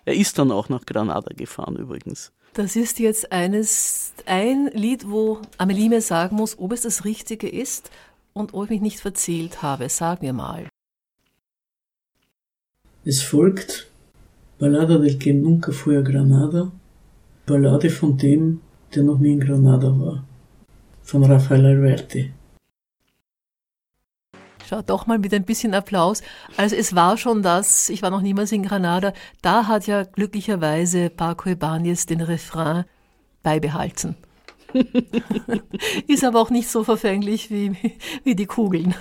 Er 0.06 0.16
ist 0.16 0.38
dann 0.38 0.52
auch 0.52 0.70
nach 0.70 0.86
Granada 0.86 1.34
gefahren 1.36 1.76
übrigens. 1.78 2.32
Das 2.56 2.78
ist 2.78 3.00
jetzt 3.00 3.34
eines, 3.34 4.14
ein 4.26 4.70
Lied, 4.74 5.10
wo 5.10 5.42
Amelie 5.58 5.90
mir 5.90 6.00
sagen 6.00 6.38
muss, 6.38 6.58
ob 6.58 6.72
es 6.72 6.84
das 6.84 7.04
Richtige 7.04 7.50
ist 7.50 7.92
und 8.32 8.54
ob 8.54 8.64
ich 8.64 8.70
mich 8.70 8.82
nicht 8.82 9.00
verzählt 9.02 9.62
habe. 9.62 9.90
Sag 9.90 10.22
mir 10.22 10.32
mal. 10.32 10.70
Es 13.04 13.22
folgt 13.22 13.92
Ballada 14.58 14.98
del 14.98 15.18
que 15.18 15.34
nunca 15.34 15.74
fue 15.74 15.98
a 15.98 16.02
Granada, 16.02 16.72
Ballade 17.46 17.90
von 17.90 18.18
dem, 18.18 18.62
der 18.96 19.04
noch 19.04 19.20
nie 19.20 19.34
in 19.34 19.42
Granada 19.42 19.90
war, 20.00 20.24
von 21.04 21.26
Rafael 21.26 21.66
Alberti. 21.66 22.32
Schau, 24.68 24.82
doch 24.82 25.06
mal 25.06 25.20
mit 25.20 25.34
ein 25.34 25.46
bisschen 25.46 25.74
Applaus. 25.74 26.22
Also 26.58 26.76
es 26.76 26.96
war 26.96 27.18
schon 27.18 27.44
das, 27.44 27.90
ich 27.90 28.02
war 28.02 28.10
noch 28.10 28.22
niemals 28.22 28.52
in 28.52 28.64
Granada, 28.64 29.14
da 29.42 29.68
hat 29.68 29.86
ja 29.88 30.04
glücklicherweise 30.04 31.10
Paco 31.10 31.50
Ibanez 31.50 32.06
den 32.06 32.22
Refrain 32.22 32.86
beibehalten. 33.44 34.16
Ist 36.08 36.24
aber 36.24 36.42
auch 36.42 36.50
nicht 36.50 36.68
so 36.68 36.84
verfänglich 36.84 37.52
wie, 37.52 37.76
wie 38.24 38.36
die 38.36 38.48
Kugeln. 38.48 38.96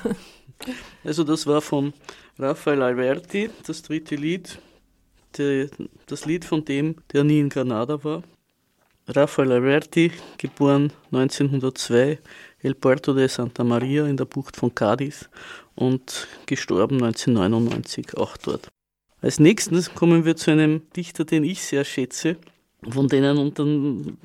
Also 1.02 1.24
das 1.24 1.46
war 1.46 1.60
von 1.60 1.92
Rafael 2.38 2.82
Alberti, 2.82 3.50
das 3.66 3.82
dritte 3.82 4.16
Lied, 4.16 4.58
der, 5.38 5.68
das 6.06 6.26
Lied 6.26 6.44
von 6.44 6.64
dem, 6.64 6.96
der 7.12 7.24
nie 7.24 7.40
in 7.40 7.48
Granada 7.48 8.04
war. 8.04 8.22
Rafael 9.08 9.52
Alberti, 9.52 10.12
geboren 10.38 10.92
1902 11.12 12.18
El 12.64 12.74
Puerto 12.74 13.12
de 13.12 13.28
Santa 13.28 13.62
Maria 13.62 14.06
in 14.06 14.16
der 14.16 14.24
Bucht 14.24 14.56
von 14.56 14.74
Cadiz 14.74 15.28
und 15.74 16.26
gestorben 16.46 16.94
1999 16.94 18.16
auch 18.16 18.38
dort. 18.38 18.68
Als 19.20 19.38
nächstes 19.38 19.94
kommen 19.94 20.24
wir 20.24 20.34
zu 20.34 20.50
einem 20.50 20.80
Dichter, 20.96 21.26
den 21.26 21.44
ich 21.44 21.62
sehr 21.62 21.84
schätze, 21.84 22.36
von 22.88 23.08
denen, 23.08 23.52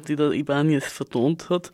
die 0.08 0.16
der 0.16 0.32
Ibanez 0.32 0.86
vertont 0.86 1.50
hat. 1.50 1.74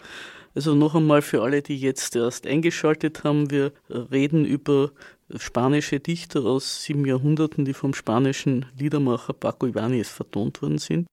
Also 0.55 0.73
noch 0.73 0.95
einmal 0.95 1.21
für 1.21 1.43
alle, 1.43 1.61
die 1.61 1.77
jetzt 1.77 2.15
erst 2.15 2.47
eingeschaltet 2.47 3.23
haben, 3.23 3.51
wir 3.51 3.71
reden 3.89 4.43
über 4.43 4.89
spanische 5.37 5.99
Dichter 5.99 6.45
aus 6.45 6.81
sieben 6.81 7.05
Jahrhunderten, 7.05 7.65
die 7.65 7.73
vom 7.73 7.93
spanischen 7.93 8.65
Liedermacher 8.75 9.33
Paco 9.33 9.67
Ibanez 9.67 10.09
vertont 10.09 10.63
worden 10.63 10.79
sind. 10.79 11.05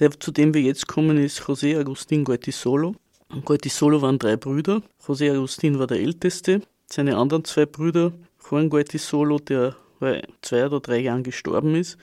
Der, 0.00 0.10
zu 0.18 0.32
dem 0.32 0.52
wir 0.52 0.62
jetzt 0.62 0.88
kommen, 0.88 1.16
ist 1.16 1.42
José 1.42 1.78
Agustín 1.78 2.24
Goitisolo. 3.28 3.42
Goitisolo 3.44 4.02
waren 4.02 4.18
drei 4.18 4.36
Brüder. 4.36 4.82
José 5.06 5.32
Agustín 5.32 5.78
war 5.78 5.86
der 5.86 6.00
älteste. 6.00 6.62
Seine 6.86 7.16
anderen 7.16 7.44
zwei 7.44 7.66
Brüder, 7.66 8.12
Juan 8.48 8.68
Goitisolo, 8.68 9.38
der 9.38 9.76
vor 9.98 10.20
zwei 10.42 10.66
oder 10.66 10.80
drei 10.80 10.98
Jahren 10.98 11.22
gestorben 11.22 11.74
ist, 11.74 11.96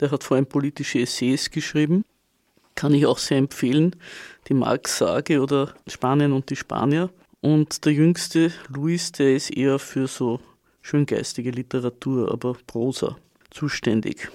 der 0.00 0.10
hat 0.10 0.24
vor 0.24 0.36
allem 0.36 0.46
politische 0.46 1.00
Essays 1.00 1.50
geschrieben. 1.50 2.04
Kann 2.74 2.94
ich 2.94 3.06
auch 3.06 3.18
sehr 3.18 3.38
empfehlen. 3.38 3.96
Die 4.48 4.54
Marx-Sage 4.54 5.40
oder 5.40 5.74
Spanien 5.86 6.32
und 6.32 6.50
die 6.50 6.56
Spanier. 6.56 7.10
Und 7.40 7.84
der 7.84 7.92
jüngste, 7.92 8.52
Luis, 8.68 9.12
der 9.12 9.34
ist 9.34 9.50
eher 9.50 9.78
für 9.78 10.06
so 10.08 10.40
schöngeistige 10.82 11.50
Literatur, 11.50 12.30
aber 12.32 12.56
Prosa 12.66 13.16
zuständig. 13.50 14.30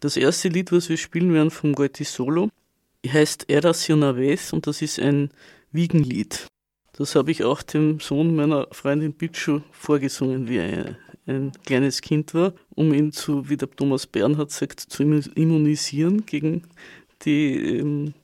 Das 0.00 0.16
erste 0.16 0.48
Lied, 0.48 0.72
was 0.72 0.88
wir 0.88 0.96
spielen 0.96 1.32
werden 1.32 1.50
vom 1.50 1.72
Goitisolo, 1.72 2.50
heißt 3.12 3.48
Eras 3.50 3.88
una 3.90 4.16
vez 4.16 4.52
und 4.52 4.66
das 4.66 4.82
ist 4.82 4.98
ein 4.98 5.30
Wiegenlied. 5.72 6.46
Das 6.92 7.14
habe 7.14 7.30
ich 7.30 7.44
auch 7.44 7.62
dem 7.62 8.00
Sohn 8.00 8.34
meiner 8.34 8.68
Freundin 8.72 9.12
Bitschu 9.12 9.60
vorgesungen, 9.70 10.48
wie 10.48 10.56
er 10.56 10.96
ein 11.26 11.52
kleines 11.64 12.00
Kind 12.00 12.32
war, 12.34 12.54
um 12.70 12.94
ihn 12.94 13.12
zu, 13.12 13.48
wie 13.48 13.56
der 13.56 13.70
Thomas 13.70 14.06
Bernhard 14.06 14.50
sagt, 14.50 14.80
zu 14.80 15.02
immunisieren 15.02 16.24
gegen 16.24 16.62
die, 17.22 17.78
ähm, 17.78 18.14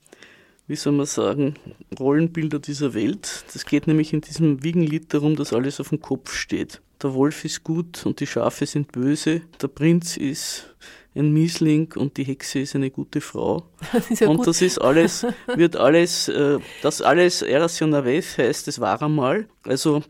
wie 0.67 0.75
soll 0.75 0.93
man 0.93 1.05
sagen, 1.05 1.55
Rollenbilder 1.99 2.59
dieser 2.59 2.93
Welt. 2.93 3.45
Das 3.53 3.65
geht 3.65 3.85
nämlich 3.85 4.13
in 4.13 4.21
diesem 4.21 4.63
Wiegenlied 4.63 5.13
darum, 5.13 5.35
dass 5.35 5.53
alles 5.53 5.79
auf 5.79 5.89
dem 5.89 5.99
Kopf 5.99 6.33
steht. 6.33 6.81
Der 7.01 7.13
Wolf 7.13 7.43
ist 7.45 7.63
gut 7.63 8.05
und 8.05 8.21
die 8.21 8.27
Schafe 8.27 8.65
sind 8.65 8.91
böse. 8.91 9.41
Der 9.61 9.67
Prinz 9.67 10.17
ist 10.17 10.73
ein 11.15 11.31
Miesling 11.31 11.93
und 11.95 12.17
die 12.17 12.23
Hexe 12.23 12.59
ist 12.59 12.75
eine 12.75 12.91
gute 12.91 13.21
Frau. 13.21 13.63
Das 13.91 14.19
ja 14.19 14.27
und 14.27 14.37
gut. 14.37 14.47
das 14.47 14.61
ist 14.61 14.79
alles, 14.79 15.25
wird 15.55 15.75
alles, 15.75 16.27
äh, 16.27 16.59
das 16.81 17.01
alles 17.01 17.41
Erasion 17.41 17.93
Aves 17.93 18.37
heißt, 18.37 18.67
es 18.67 18.79
war 18.79 19.01
einmal. 19.01 19.47
Also 19.63 20.03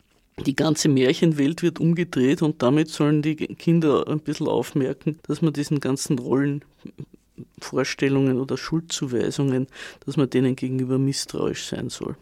die 0.46 0.56
ganze 0.56 0.90
Märchenwelt 0.90 1.62
wird 1.62 1.80
umgedreht 1.80 2.42
und 2.42 2.64
damit 2.64 2.90
sollen 2.90 3.22
die 3.22 3.36
Kinder 3.36 4.08
ein 4.08 4.20
bisschen 4.20 4.48
aufmerken, 4.48 5.20
dass 5.28 5.42
man 5.42 5.54
diesen 5.54 5.80
ganzen 5.80 6.18
Rollenvorstellungen 6.18 8.40
oder 8.40 8.58
Schuldzuweisungen, 8.58 9.68
dass 10.06 10.18
man 10.18 10.30
denen 10.30 10.56
gegenüber 10.56 10.98
misstrauisch 10.98 11.66
sein 11.66 11.90
soll. 11.90 12.16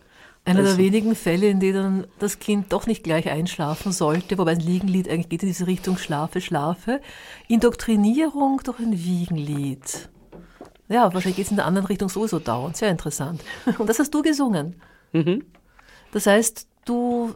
Einer 0.43 0.61
also. 0.61 0.75
der 0.75 0.83
wenigen 0.83 1.15
Fälle, 1.15 1.47
in 1.47 1.59
denen 1.59 2.07
das 2.17 2.39
Kind 2.39 2.73
doch 2.73 2.87
nicht 2.87 3.03
gleich 3.03 3.29
einschlafen 3.29 3.91
sollte, 3.91 4.37
wobei 4.37 4.53
ein 4.53 4.59
Liegenlied 4.59 5.07
eigentlich 5.07 5.29
geht 5.29 5.43
in 5.43 5.49
diese 5.49 5.67
Richtung 5.67 5.97
Schlafe, 5.97 6.41
Schlafe. 6.41 6.99
Indoktrinierung 7.47 8.61
durch 8.63 8.79
ein 8.79 8.93
Wiegenlied. 8.93 10.09
Ja, 10.89 11.13
wahrscheinlich 11.13 11.37
geht 11.37 11.45
es 11.45 11.51
in 11.51 11.57
der 11.57 11.65
anderen 11.65 11.87
Richtung 11.87 12.09
sowieso 12.09 12.39
dauernd. 12.39 12.75
Sehr 12.75 12.89
interessant. 12.89 13.41
Und 13.77 13.87
das 13.87 13.99
hast 13.99 14.13
du 14.13 14.21
gesungen. 14.23 14.75
Mhm. 15.13 15.45
Das 16.11 16.25
heißt, 16.25 16.67
du, 16.85 17.35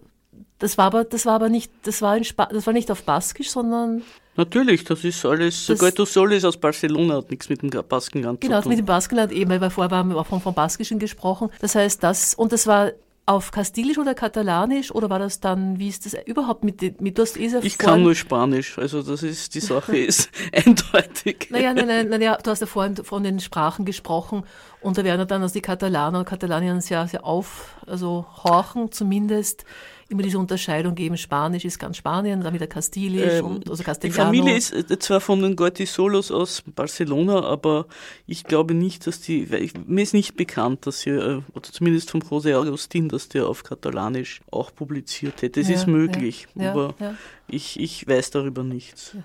das 0.59 0.77
war 0.77 0.86
aber, 0.86 1.03
das 1.03 1.25
war 1.25 1.33
aber 1.33 1.49
nicht, 1.49 1.71
das 1.83 2.01
war, 2.01 2.15
in 2.15 2.23
das 2.23 2.65
war 2.65 2.73
nicht 2.73 2.91
auf 2.91 3.03
Baskisch, 3.03 3.49
sondern 3.49 4.03
Natürlich, 4.38 4.83
das 4.83 5.03
ist 5.05 5.25
alles. 5.25 5.67
Das 5.67 5.79
Goethe 5.79 6.05
Sol 6.05 6.33
ist 6.33 6.43
aus 6.43 6.57
Barcelona, 6.57 7.15
hat 7.15 7.31
nichts 7.31 7.47
mit 7.47 7.61
dem 7.61 7.69
Baskenland 7.69 8.41
genau, 8.41 8.57
zu 8.57 8.63
tun. 8.63 8.69
Genau, 8.69 8.69
mit 8.69 8.79
dem 8.79 8.86
Baskenland 8.86 9.31
eben, 9.31 9.49
weil 9.49 9.61
wir 9.61 9.69
vorher 9.69 9.95
haben 9.95 10.09
wir 10.09 10.17
auch 10.17 10.25
von, 10.25 10.41
von 10.41 10.53
Baskischen 10.53 10.99
gesprochen. 10.99 11.49
Das 11.61 11.75
heißt, 11.75 12.03
das, 12.03 12.33
und 12.33 12.51
das 12.51 12.67
war 12.67 12.91
auf 13.27 13.51
Kastilisch 13.51 13.97
oder 13.97 14.13
Katalanisch 14.13 14.93
oder 14.93 15.09
war 15.09 15.19
das 15.19 15.39
dann, 15.39 15.79
wie 15.79 15.88
ist 15.88 16.05
das 16.05 16.15
überhaupt 16.25 16.63
mit, 16.63 17.01
mit 17.01 17.17
du 17.17 17.23
hast 17.23 17.38
eh 17.38 17.49
Ich 17.63 17.77
kann 17.77 18.03
nur 18.03 18.13
Spanisch, 18.13 18.77
also 18.77 19.01
das 19.01 19.23
ist, 19.23 19.55
die 19.55 19.61
Sache 19.61 19.97
ist 19.97 20.29
eindeutig. 20.53 21.47
Naja, 21.49 21.73
nein, 21.73 21.88
nein, 21.88 22.09
nein, 22.09 22.21
ja, 22.21 22.38
du 22.38 22.51
hast 22.51 22.59
ja 22.59 22.67
vorhin 22.67 22.97
von 22.97 23.23
den 23.23 23.39
Sprachen 23.39 23.83
gesprochen 23.83 24.43
und 24.81 24.97
da 24.97 25.03
werden 25.03 25.27
dann 25.27 25.41
also 25.41 25.53
die 25.53 25.61
Katalaner 25.61 26.19
und 26.19 26.25
Katalanier 26.25 26.79
sehr, 26.81 27.07
sehr 27.07 27.25
auf, 27.25 27.75
also 27.88 28.27
horchen 28.43 28.91
zumindest 28.91 29.65
immer 30.07 30.21
diese 30.21 30.37
Unterscheidung 30.37 30.93
geben, 30.93 31.17
Spanisch 31.17 31.65
ist 31.65 31.79
ganz 31.79 31.97
Spanien, 31.97 32.41
dann 32.41 32.53
wieder 32.53 32.67
Kastilisch 32.67 33.39
ähm, 33.39 33.45
und 33.45 33.69
also 33.69 33.83
Castellano. 33.83 34.31
Die 34.31 34.37
Familie 34.37 34.57
ist 34.57 34.71
äh, 34.73 34.99
zwar 34.99 35.19
von 35.19 35.41
den 35.41 35.55
Gortisolos 35.55 36.31
aus 36.31 36.61
Barcelona, 36.61 37.43
aber 37.43 37.87
ich 38.27 38.43
glaube 38.43 38.75
nicht, 38.75 39.07
dass 39.07 39.21
die, 39.21 39.47
mir 39.87 40.03
ist 40.03 40.13
nicht 40.13 40.35
bekannt, 40.35 40.85
dass 40.85 41.01
sie, 41.01 41.09
äh, 41.11 41.41
oder 41.53 41.71
zumindest 41.71 42.11
vom 42.11 42.21
José 42.21 42.55
Agustin, 42.55 43.09
dass 43.09 43.29
der 43.29 43.47
auf 43.47 43.63
Katalanisch 43.63 44.41
auch 44.51 44.73
publiziert 44.73 45.41
hätte. 45.41 45.61
Es 45.61 45.69
ja, 45.69 45.75
ist 45.75 45.87
möglich, 45.87 46.47
ja, 46.53 46.71
aber 46.71 46.93
ja, 46.99 47.15
Ich, 47.47 47.79
ich 47.79 48.07
weiß 48.07 48.29
darüber 48.29 48.63
nichts. 48.63 49.15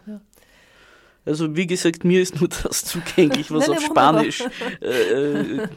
Also 1.27 1.55
wie 1.57 1.67
gesagt, 1.67 2.05
mir 2.05 2.23
ist 2.23 2.41
nur 2.41 2.49
das 2.63 2.85
zugänglich, 2.85 3.51
was 3.51 3.69
Nein, 3.69 3.77
auf 3.77 3.85
Spanisch 3.85 4.45
äh, 4.81 4.87
äh, 4.87 5.69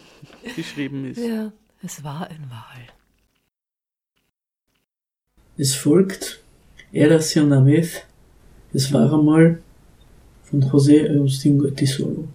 geschrieben 0.55 1.05
ist. 1.05 1.19
Ja, 1.19 1.51
es 1.83 2.03
war 2.05 2.27
ein 2.29 2.49
Wahl. 2.49 2.92
Es 5.55 5.75
folgt 5.75 6.41
Eras 6.91 7.35
una 7.35 7.63
vez, 7.63 8.01
es 8.73 8.91
war 8.91 9.13
einmal 9.13 9.61
von 10.41 10.63
José 10.63 11.07
Agustín 11.07 11.59
Goitisolo. 11.59 12.27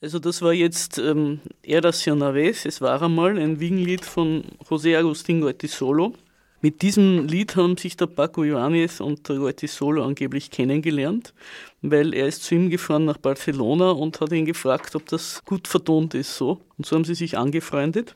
Also 0.00 0.20
das 0.20 0.40
war 0.40 0.52
jetzt 0.52 0.98
ähm, 0.98 1.40
Eras 1.64 2.06
una 2.06 2.32
vez, 2.32 2.64
es 2.64 2.80
war 2.80 3.02
einmal 3.02 3.38
ein 3.38 3.58
Wiegenlied 3.58 4.04
von 4.04 4.44
José 4.68 4.96
Agustín 4.96 5.40
Goitisolo. 5.40 6.14
Mit 6.62 6.80
diesem 6.82 7.26
Lied 7.26 7.56
haben 7.56 7.76
sich 7.76 7.96
der 7.96 8.06
Paco 8.06 8.44
Joannes 8.44 9.00
und 9.00 9.28
der 9.28 9.36
Goitisolo 9.36 10.04
angeblich 10.04 10.52
kennengelernt, 10.52 11.34
weil 11.82 12.14
er 12.14 12.28
ist 12.28 12.44
zu 12.44 12.54
ihm 12.54 12.70
gefahren 12.70 13.04
nach 13.04 13.18
Barcelona 13.18 13.90
und 13.90 14.20
hat 14.20 14.30
ihn 14.30 14.44
gefragt, 14.44 14.94
ob 14.94 15.06
das 15.06 15.42
gut 15.44 15.66
vertont 15.66 16.14
ist 16.14 16.36
so. 16.36 16.60
Und 16.78 16.86
so 16.86 16.94
haben 16.94 17.04
sie 17.04 17.16
sich 17.16 17.36
angefreundet. 17.36 18.14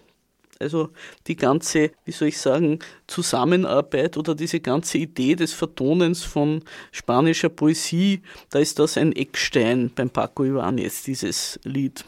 Also 0.60 0.90
die 1.26 1.36
ganze, 1.36 1.90
wie 2.04 2.12
soll 2.12 2.28
ich 2.28 2.38
sagen, 2.38 2.78
Zusammenarbeit 3.06 4.16
oder 4.16 4.34
diese 4.34 4.60
ganze 4.60 4.98
Idee 4.98 5.34
des 5.34 5.52
Vertonens 5.52 6.22
von 6.22 6.62
spanischer 6.92 7.48
Poesie, 7.48 8.22
da 8.50 8.60
ist 8.60 8.78
das 8.78 8.96
ein 8.96 9.12
Eckstein 9.12 9.90
beim 9.94 10.10
Paco 10.10 10.44
Ibanez, 10.44 11.02
dieses 11.02 11.58
Lied. 11.64 12.04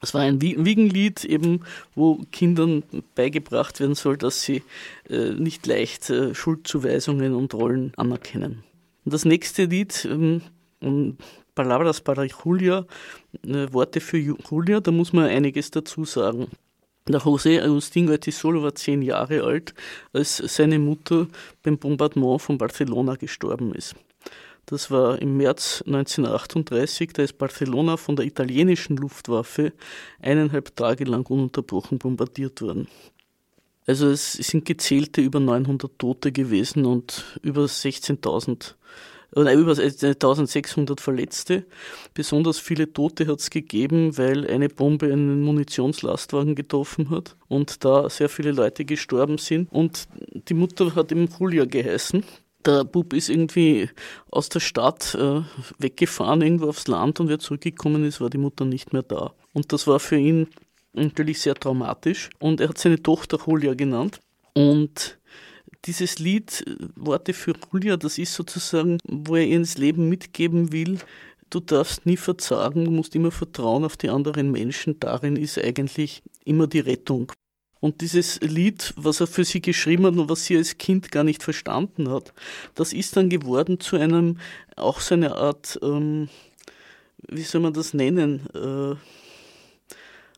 Es 0.00 0.14
war 0.14 0.22
ein 0.22 0.40
Wiegenlied, 0.42 1.24
eben, 1.24 1.60
wo 1.94 2.18
Kindern 2.32 2.82
beigebracht 3.14 3.78
werden 3.78 3.94
soll, 3.94 4.16
dass 4.16 4.42
sie 4.42 4.64
äh, 5.08 5.30
nicht 5.30 5.64
leicht 5.68 6.10
äh, 6.10 6.34
Schuldzuweisungen 6.34 7.34
und 7.34 7.54
Rollen 7.54 7.92
anerkennen. 7.96 8.64
Und 9.04 9.14
das 9.14 9.24
nächste 9.24 9.66
Lied, 9.66 10.04
ähm, 10.10 11.16
Palabras 11.54 12.00
para 12.00 12.24
Julia, 12.24 12.84
äh, 13.46 13.72
Worte 13.72 14.00
für 14.00 14.18
Julia, 14.18 14.80
da 14.80 14.90
muss 14.90 15.12
man 15.12 15.26
einiges 15.26 15.70
dazu 15.70 16.04
sagen. 16.04 16.48
Der 17.08 17.20
José 17.20 17.60
Agustín 17.60 18.06
Goitisolo 18.06 18.62
war 18.62 18.76
zehn 18.76 19.02
Jahre 19.02 19.42
alt, 19.42 19.74
als 20.12 20.36
seine 20.36 20.78
Mutter 20.78 21.26
beim 21.64 21.76
Bombardement 21.76 22.40
von 22.40 22.58
Barcelona 22.58 23.16
gestorben 23.16 23.74
ist. 23.74 23.96
Das 24.66 24.88
war 24.92 25.20
im 25.20 25.36
März 25.36 25.82
1938, 25.84 27.12
da 27.12 27.24
ist 27.24 27.38
Barcelona 27.38 27.96
von 27.96 28.14
der 28.14 28.24
italienischen 28.24 28.96
Luftwaffe 28.96 29.72
eineinhalb 30.20 30.76
Tage 30.76 31.02
lang 31.02 31.26
ununterbrochen 31.26 31.98
bombardiert 31.98 32.62
worden. 32.62 32.86
Also 33.84 34.08
es 34.08 34.34
sind 34.34 34.64
gezählte 34.64 35.22
über 35.22 35.40
900 35.40 35.98
Tote 35.98 36.30
gewesen 36.30 36.86
und 36.86 37.36
über 37.42 37.64
16.000 37.64 38.74
oder 39.34 39.52
über 39.54 39.72
1600 39.72 41.00
Verletzte. 41.00 41.64
Besonders 42.14 42.58
viele 42.58 42.92
Tote 42.92 43.26
hat 43.26 43.40
es 43.40 43.50
gegeben, 43.50 44.16
weil 44.18 44.46
eine 44.48 44.68
Bombe 44.68 45.12
einen 45.12 45.42
Munitionslastwagen 45.42 46.54
getroffen 46.54 47.10
hat 47.10 47.36
und 47.48 47.84
da 47.84 48.08
sehr 48.10 48.28
viele 48.28 48.52
Leute 48.52 48.84
gestorben 48.84 49.38
sind. 49.38 49.72
Und 49.72 50.08
die 50.48 50.54
Mutter 50.54 50.94
hat 50.94 51.12
eben 51.12 51.28
Julia 51.38 51.64
geheißen. 51.64 52.24
Der 52.64 52.84
Bub 52.84 53.12
ist 53.12 53.28
irgendwie 53.28 53.90
aus 54.30 54.48
der 54.48 54.60
Stadt 54.60 55.16
äh, 55.16 55.40
weggefahren, 55.78 56.42
irgendwo 56.42 56.68
aufs 56.68 56.86
Land 56.86 57.18
und 57.18 57.28
wer 57.28 57.40
zurückgekommen 57.40 58.04
ist, 58.04 58.20
war 58.20 58.30
die 58.30 58.38
Mutter 58.38 58.64
nicht 58.64 58.92
mehr 58.92 59.02
da. 59.02 59.32
Und 59.52 59.72
das 59.72 59.88
war 59.88 59.98
für 59.98 60.16
ihn 60.16 60.46
natürlich 60.92 61.40
sehr 61.40 61.54
traumatisch. 61.54 62.30
Und 62.38 62.60
er 62.60 62.68
hat 62.68 62.78
seine 62.78 63.02
Tochter 63.02 63.38
Julia 63.44 63.74
genannt. 63.74 64.20
Und 64.54 65.18
dieses 65.84 66.18
Lied, 66.18 66.64
äh, 66.66 66.88
Worte 66.96 67.32
für 67.32 67.54
Julia, 67.72 67.96
das 67.96 68.18
ist 68.18 68.34
sozusagen, 68.34 68.98
wo 69.04 69.36
er 69.36 69.46
ihr 69.46 69.56
ins 69.56 69.78
Leben 69.78 70.08
mitgeben 70.08 70.72
will, 70.72 70.98
du 71.50 71.60
darfst 71.60 72.06
nie 72.06 72.16
verzagen, 72.16 72.84
du 72.84 72.90
musst 72.90 73.14
immer 73.14 73.30
vertrauen 73.30 73.84
auf 73.84 73.96
die 73.96 74.08
anderen 74.08 74.50
Menschen. 74.50 74.98
Darin 75.00 75.36
ist 75.36 75.58
eigentlich 75.58 76.22
immer 76.44 76.66
die 76.66 76.80
Rettung. 76.80 77.32
Und 77.80 78.00
dieses 78.00 78.40
Lied, 78.40 78.94
was 78.96 79.20
er 79.20 79.26
für 79.26 79.44
sie 79.44 79.60
geschrieben 79.60 80.06
hat 80.06 80.14
und 80.14 80.30
was 80.30 80.44
sie 80.44 80.56
als 80.56 80.78
Kind 80.78 81.10
gar 81.10 81.24
nicht 81.24 81.42
verstanden 81.42 82.08
hat, 82.10 82.32
das 82.74 82.92
ist 82.92 83.16
dann 83.16 83.28
geworden 83.28 83.80
zu 83.80 83.96
einem, 83.96 84.38
auch 84.76 85.00
so 85.00 85.14
eine 85.14 85.34
Art, 85.34 85.78
ähm, 85.82 86.28
wie 87.28 87.42
soll 87.42 87.60
man 87.60 87.72
das 87.72 87.92
nennen, 87.92 88.46
äh, 88.54 88.94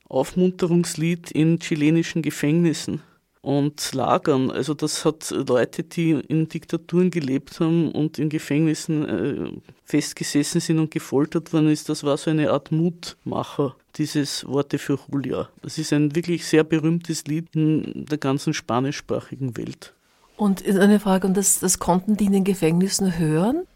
Aufmunterungslied 0.09 1.31
in 1.33 1.59
chilenischen 1.61 2.23
Gefängnissen 2.23 3.03
und 3.45 3.93
Lagern. 3.93 4.51
Also 4.51 4.73
das 4.73 5.05
hat 5.05 5.31
Leute, 5.31 5.83
die 5.83 6.13
in 6.13 6.49
Diktaturen 6.49 7.11
gelebt 7.11 7.61
haben 7.61 7.93
und 7.93 8.19
in 8.19 8.31
Gefängnissen 8.31 9.09
äh, 9.09 9.61
festgesessen 9.85 10.63
sind 10.63 10.79
und 10.79 10.91
gefoltert 10.91 11.53
worden 11.53 11.69
ist, 11.69 11.91
das 11.91 12.05
war 12.05 12.17
so 12.17 12.31
eine 12.31 12.51
Art 12.51 12.73
Mutmacher, 12.73 13.77
dieses 13.97 14.47
Worte 14.47 14.79
für 14.79 14.99
Julia. 15.13 15.51
Das 15.63 15.77
ist 15.77 15.93
ein 15.93 16.17
wirklich 16.17 16.47
sehr 16.47 16.65
berühmtes 16.65 17.27
Lied 17.27 17.49
in 17.55 18.07
der 18.07 18.19
ganzen 18.19 18.55
spanischsprachigen 18.55 19.57
Welt. 19.59 19.93
Und 20.37 20.67
eine 20.67 20.99
Frage, 20.99 21.27
und 21.27 21.37
das, 21.37 21.61
das 21.61 21.79
konnten 21.79 22.17
die 22.17 22.25
in 22.25 22.33
den 22.33 22.45
Gefängnissen 22.45 23.19
hören? 23.19 23.67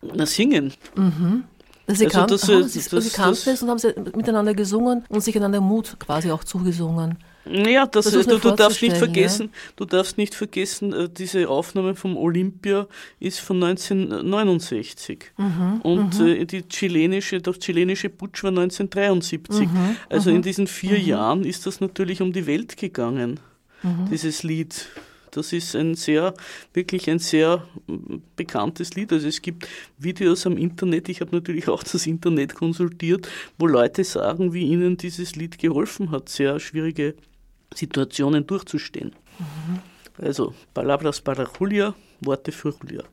Na, 0.00 0.24
singen. 0.24 0.72
Mhm. 0.96 1.44
Sie, 1.86 2.04
also 2.04 2.18
kan 2.18 2.28
das, 2.28 2.48
aha, 2.48 2.60
das, 2.60 2.72
sie, 2.72 2.90
das, 2.90 3.04
sie 3.04 3.10
kannten 3.10 3.50
es 3.50 3.62
und 3.62 3.70
haben 3.70 3.78
sie 3.78 3.94
miteinander 4.14 4.54
gesungen 4.54 5.04
und 5.08 5.22
sich 5.22 5.36
einander 5.36 5.60
Mut 5.60 5.96
quasi 5.98 6.30
auch 6.30 6.44
zugesungen. 6.44 7.18
Ja, 7.50 7.86
das, 7.86 8.10
du, 8.10 8.38
du 8.38 8.50
darfst 8.50 8.82
nicht 8.82 8.96
vergessen, 8.96 9.50
ja? 9.52 9.72
du 9.76 9.84
darfst 9.84 10.18
nicht 10.18 10.34
vergessen, 10.34 11.08
diese 11.16 11.48
Aufnahme 11.48 11.94
vom 11.94 12.16
Olympia 12.16 12.86
ist 13.20 13.40
von 13.40 13.62
1969 13.62 15.32
mhm, 15.36 15.80
und 15.82 16.18
mhm. 16.18 16.26
Äh, 16.26 16.44
die 16.44 16.62
chilenische, 16.68 17.40
der 17.40 17.54
chilenische 17.54 18.10
Putsch 18.10 18.42
war 18.42 18.50
1973. 18.50 19.68
Mhm, 19.68 19.96
also 20.08 20.30
in 20.30 20.36
mhm, 20.36 20.42
diesen 20.42 20.66
vier 20.66 20.98
mhm. 20.98 21.06
Jahren 21.06 21.44
ist 21.44 21.66
das 21.66 21.80
natürlich 21.80 22.20
um 22.20 22.32
die 22.32 22.46
Welt 22.46 22.76
gegangen, 22.76 23.40
mhm. 23.82 24.08
dieses 24.10 24.42
Lied. 24.42 24.88
Das 25.30 25.52
ist 25.52 25.76
ein 25.76 25.94
sehr, 25.94 26.34
wirklich 26.72 27.08
ein 27.10 27.18
sehr 27.18 27.66
bekanntes 28.36 28.94
Lied. 28.94 29.12
Also 29.12 29.28
es 29.28 29.42
gibt 29.42 29.68
Videos 29.98 30.46
am 30.46 30.56
Internet, 30.56 31.08
ich 31.08 31.20
habe 31.20 31.34
natürlich 31.34 31.68
auch 31.68 31.82
das 31.82 32.06
Internet 32.06 32.54
konsultiert, 32.54 33.28
wo 33.58 33.66
Leute 33.66 34.04
sagen, 34.04 34.52
wie 34.52 34.62
ihnen 34.62 34.96
dieses 34.96 35.36
Lied 35.36 35.58
geholfen 35.58 36.10
hat, 36.10 36.28
sehr 36.28 36.58
schwierige 36.60 37.14
Situationen 37.74 38.46
durchzustehen. 38.46 39.14
Mhm. 39.38 39.80
Also, 40.20 40.54
Palabras 40.74 41.20
para 41.20 41.48
Julia, 41.58 41.94
Worte 42.20 42.52
für 42.52 42.70
Julia. 42.70 43.04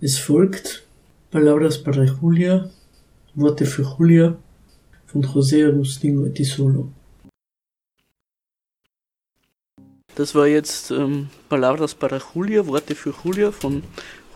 Es 0.00 0.18
folgt 0.18 0.84
Palabras 1.30 1.82
para 1.82 2.04
Julia, 2.04 2.68
Worte 3.34 3.64
für 3.64 3.82
Julia 3.82 4.36
von 5.06 5.22
José 5.22 5.64
Agustín 5.66 6.16
Goitisolo. 6.16 6.92
Das 10.16 10.34
war 10.34 10.46
jetzt 10.46 10.90
ähm, 10.90 11.28
Palabras 11.48 11.94
para 11.94 12.20
Julia, 12.34 12.66
Worte 12.66 12.94
für 12.94 13.14
Julia 13.22 13.52
von 13.52 13.82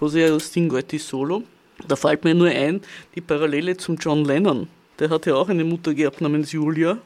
José 0.01 0.27
Agustín 0.27 0.69
Goitisolo. 0.69 1.43
Da 1.89 1.97
fällt 1.97 2.25
mir 2.25 2.35
nur 2.35 2.49
ein, 2.49 2.83
die 3.15 3.21
Parallele 3.21 3.77
zum 3.77 3.97
John 3.97 4.25
Lennon 4.25 4.69
der 5.01 5.11
hat 5.11 5.27
ja 5.27 5.35
auch 5.35 5.49
eine 5.49 5.65
Mutter 5.65 5.95
gehabt 5.95 6.21
namens 6.21 6.53
Julia 6.53 6.99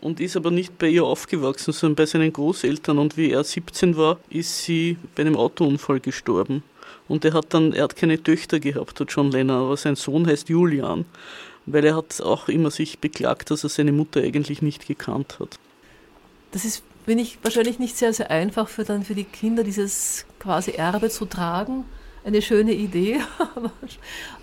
und 0.00 0.20
ist 0.20 0.36
aber 0.36 0.50
nicht 0.50 0.78
bei 0.78 0.88
ihr 0.88 1.04
aufgewachsen, 1.04 1.72
sondern 1.72 1.96
bei 1.96 2.06
seinen 2.06 2.32
Großeltern. 2.32 2.98
Und 2.98 3.16
wie 3.16 3.32
er 3.32 3.42
17 3.42 3.96
war, 3.96 4.18
ist 4.30 4.64
sie 4.64 4.96
bei 5.16 5.22
einem 5.22 5.36
Autounfall 5.36 5.98
gestorben. 5.98 6.62
Und 7.08 7.24
er 7.24 7.32
hat 7.32 7.46
dann, 7.54 7.72
er 7.72 7.84
hat 7.84 7.96
keine 7.96 8.22
Töchter 8.22 8.60
gehabt, 8.60 9.00
der 9.00 9.06
John 9.06 9.30
Lennon, 9.30 9.64
aber 9.64 9.76
sein 9.76 9.96
Sohn 9.96 10.26
heißt 10.26 10.48
Julian, 10.50 11.06
weil 11.66 11.84
er 11.84 11.96
hat 11.96 12.20
auch 12.20 12.48
immer 12.48 12.70
sich 12.70 12.98
beklagt, 12.98 13.50
dass 13.50 13.64
er 13.64 13.70
seine 13.70 13.92
Mutter 13.92 14.20
eigentlich 14.20 14.62
nicht 14.62 14.86
gekannt 14.86 15.38
hat. 15.40 15.58
Das 16.52 16.64
ist, 16.64 16.82
finde 17.06 17.22
ich, 17.22 17.38
wahrscheinlich 17.42 17.78
nicht 17.78 17.96
sehr, 17.96 18.12
sehr 18.12 18.30
einfach 18.30 18.68
für 18.68 18.84
dann 18.84 19.04
für 19.04 19.14
die 19.14 19.24
Kinder, 19.24 19.64
dieses 19.64 20.26
quasi 20.38 20.72
Erbe 20.72 21.08
zu 21.08 21.24
tragen 21.24 21.84
eine 22.28 22.42
schöne 22.42 22.72
Idee, 22.72 23.20
aber 23.54 23.72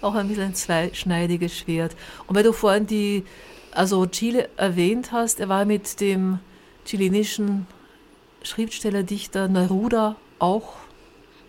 auch 0.01 0.15
ein 0.15 0.27
bisschen 0.27 0.43
ein 0.43 0.55
zweischneidiges 0.55 1.57
Schwert. 1.57 1.95
Und 2.27 2.35
weil 2.35 2.43
du 2.43 2.51
vorhin 2.51 2.87
die, 2.87 3.23
also 3.71 4.05
Chile 4.07 4.49
erwähnt 4.57 5.11
hast, 5.11 5.39
er 5.39 5.49
war 5.49 5.65
mit 5.65 6.01
dem 6.01 6.39
chilenischen 6.85 7.67
Schriftsteller, 8.43 9.03
Dichter 9.03 9.47
Neruda 9.47 10.15
auch 10.39 10.73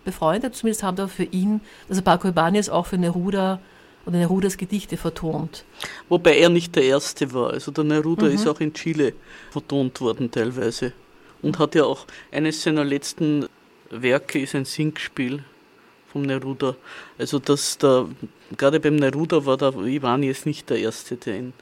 befreundet, 0.05 0.55
zumindest 0.55 0.83
haben 0.83 0.95
da 0.95 1.07
für 1.07 1.23
ihn, 1.23 1.59
also 1.89 2.01
Paco 2.01 2.29
Ibanez 2.29 2.69
auch 2.69 2.85
für 2.85 2.97
Neruda 2.97 3.59
oder 4.05 4.17
Nerudas 4.17 4.57
Gedichte 4.57 4.95
vertont. 4.95 5.65
Wobei 6.07 6.37
er 6.37 6.49
nicht 6.49 6.75
der 6.75 6.83
Erste 6.83 7.33
war. 7.33 7.51
Also 7.51 7.71
der 7.71 7.83
Neruda 7.83 8.27
mhm. 8.27 8.33
ist 8.33 8.47
auch 8.47 8.61
in 8.61 8.73
Chile 8.73 9.13
vertont 9.51 9.99
worden 9.99 10.31
teilweise. 10.31 10.93
Und 11.41 11.59
hat 11.59 11.75
ja 11.75 11.83
auch 11.83 12.05
eines 12.31 12.63
seiner 12.63 12.85
letzten 12.85 13.47
Werke 13.89 14.39
ist 14.39 14.55
ein 14.55 14.65
Singspiel 14.65 15.43
vom 16.17 16.23
Neruda. 16.23 16.75
Also 17.17 17.39
dass 17.39 17.77
da, 17.77 18.07
gerade 18.57 18.79
beim 18.79 18.95
Neruda 18.95 19.45
war 19.45 19.57
der 19.57 19.73
Ivani 19.73 20.33
nicht 20.45 20.69
der 20.69 20.79
Erste, 20.79 21.15
der 21.15 21.37
ihn 21.37 21.53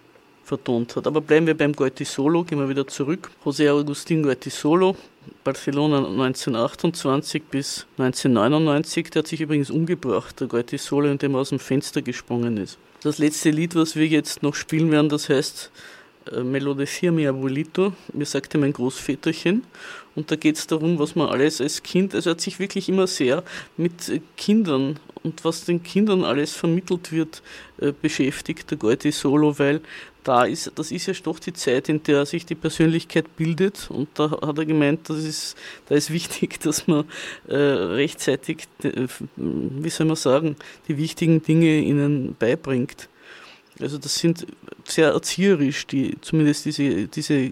vertont 0.44 0.96
hat. 0.96 1.08
Aber 1.08 1.22
bleiben 1.22 1.48
wir 1.48 1.58
beim 1.58 1.74
Solo, 2.04 2.44
gehen 2.44 2.60
wir 2.60 2.70
wieder 2.70 2.88
zurück. 2.88 3.32
José 3.44 3.70
Agustín 3.70 4.50
Solo, 4.50 4.96
Barcelona 5.44 5.98
1928 5.98 7.44
bis 7.44 7.88
1999, 7.98 9.10
der 9.10 9.22
hat 9.22 9.28
sich 9.28 9.42
übrigens 9.42 9.70
umgebracht, 9.70 10.40
der 10.40 10.80
Solo, 10.80 11.10
indem 11.10 11.34
er 11.34 11.40
aus 11.40 11.50
dem 11.50 11.60
Fenster 11.60 12.02
gesprungen 12.02 12.58
ist. 12.58 12.78
Das 13.02 13.18
letzte 13.18 13.50
Lied, 13.50 13.76
was 13.76 13.96
wir 13.96 14.08
jetzt 14.08 14.44
noch 14.44 14.56
spielen 14.56 14.92
werden, 14.92 15.10
das 15.10 15.30
heißt 15.30 15.72
äh, 16.32 16.42
Melodicía 16.42 17.12
mi 17.12 17.28
abuelito, 17.28 17.94
mir 18.14 18.26
sagte 18.26 18.58
mein 18.58 18.74
Großväterchen. 18.74 19.64
Und 20.16 20.32
da 20.32 20.36
geht 20.36 20.58
es 20.58 20.68
darum, 20.68 20.98
was 21.00 21.16
man 21.16 21.30
alles 21.30 21.60
als 21.60 21.84
Kind, 21.84 22.16
also 22.16 22.32
hat 22.32 22.42
sich 22.42 22.60
wirklich 22.60 22.88
immer 22.90 23.08
sehr 23.08 23.44
mit 23.78 24.10
äh, 24.10 24.22
Kindern 24.38 25.00
und 25.24 25.44
was 25.44 25.66
den 25.66 25.84
Kindern 25.84 26.24
alles 26.24 26.54
vermittelt 26.54 27.12
wird, 27.12 27.42
äh, 27.80 27.92
beschäftigt, 27.92 28.72
der 28.72 28.78
Goethe 28.78 29.12
Solo, 29.12 29.58
weil 29.60 29.82
da 30.24 30.44
ist, 30.44 30.72
das 30.76 30.92
ist 30.92 31.06
ja 31.06 31.14
doch 31.24 31.40
die 31.40 31.54
Zeit, 31.54 31.88
in 31.88 32.02
der 32.04 32.26
sich 32.26 32.46
die 32.46 32.56
Persönlichkeit 32.56 33.36
bildet. 33.36 33.90
Und 33.90 34.10
da 34.16 34.32
hat 34.32 34.58
er 34.58 34.66
gemeint, 34.66 35.10
das 35.10 35.24
ist, 35.24 35.56
da 35.88 35.96
ist 35.96 36.12
wichtig, 36.12 36.60
dass 36.64 36.88
man 36.88 37.06
äh, 37.48 37.56
rechtzeitig, 37.56 38.68
äh, 38.84 39.08
wie 39.36 39.90
soll 39.90 40.08
man 40.08 40.16
sagen, 40.16 40.56
die 40.88 40.98
wichtigen 40.98 41.42
Dinge 41.44 41.78
ihnen 41.80 42.36
beibringt. 42.38 43.10
Also 43.80 43.98
das 43.98 44.16
sind 44.16 44.48
sehr 44.86 45.10
erzieherisch, 45.10 45.86
die, 45.88 46.16
zumindest 46.22 46.66
diese, 46.66 47.08
diese 47.08 47.52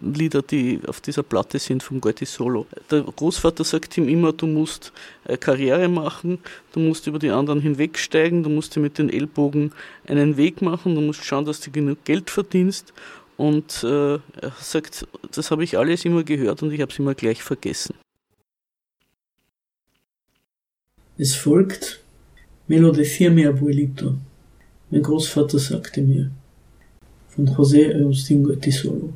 Lieder, 0.00 0.42
die 0.42 0.80
auf 0.86 1.00
dieser 1.00 1.24
Platte 1.24 1.58
sind 1.58 1.82
vom 1.82 2.00
Goethe 2.00 2.26
Solo. 2.26 2.66
Der 2.90 3.02
Großvater 3.02 3.64
sagt 3.64 3.98
ihm 3.98 4.08
immer, 4.08 4.32
du 4.32 4.46
musst 4.46 4.92
äh, 5.24 5.36
Karriere 5.36 5.88
machen, 5.88 6.38
du 6.72 6.80
musst 6.80 7.06
über 7.08 7.18
die 7.18 7.30
anderen 7.30 7.60
hinwegsteigen, 7.60 8.44
du 8.44 8.50
musst 8.50 8.76
dir 8.76 8.80
mit 8.80 8.98
den 8.98 9.10
Ellbogen 9.10 9.72
einen 10.06 10.36
Weg 10.36 10.62
machen, 10.62 10.94
du 10.94 11.00
musst 11.00 11.24
schauen, 11.24 11.44
dass 11.44 11.60
du 11.60 11.72
genug 11.72 12.04
Geld 12.04 12.30
verdienst. 12.30 12.92
Und 13.36 13.82
äh, 13.82 14.14
er 14.14 14.52
sagt, 14.60 15.08
das 15.32 15.50
habe 15.50 15.64
ich 15.64 15.76
alles 15.76 16.04
immer 16.04 16.22
gehört 16.22 16.62
und 16.62 16.72
ich 16.72 16.80
habe 16.80 16.92
es 16.92 16.98
immer 17.00 17.14
gleich 17.14 17.42
vergessen. 17.42 17.96
Es 21.16 21.34
folgt 21.34 22.00
Melodía 22.68 23.30
mi 23.30 23.46
abuelito. 23.46 24.18
Mein 24.94 25.02
Großvater 25.02 25.58
sagte 25.58 26.02
mir. 26.02 26.30
Von 27.26 27.48
José 27.48 27.92
Agustín 27.92 28.44
Goetisolo. 28.44 29.12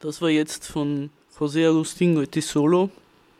Das 0.00 0.22
war 0.22 0.30
jetzt 0.30 0.66
von 0.66 1.10
José 1.38 1.68
Agustín 1.68 2.14
Goetisolo. 2.14 2.88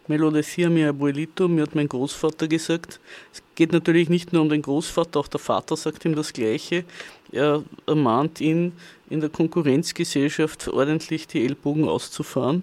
Me 0.08 0.18
mi 0.18 0.84
abuelito, 0.84 1.48
mir 1.48 1.62
hat 1.62 1.74
mein 1.74 1.88
Großvater 1.88 2.48
gesagt. 2.48 3.00
Es 3.32 3.42
geht 3.54 3.72
natürlich 3.72 4.10
nicht 4.10 4.34
nur 4.34 4.42
um 4.42 4.50
den 4.50 4.60
Großvater, 4.60 5.18
auch 5.18 5.28
der 5.28 5.40
Vater 5.40 5.74
sagt 5.74 6.04
ihm 6.04 6.16
das 6.16 6.34
Gleiche. 6.34 6.84
Er 7.30 7.64
ermahnt 7.86 8.42
ihn, 8.42 8.72
in 9.08 9.20
der 9.20 9.30
Konkurrenzgesellschaft 9.30 10.68
ordentlich 10.68 11.28
die 11.28 11.46
Ellbogen 11.46 11.88
auszufahren. 11.88 12.62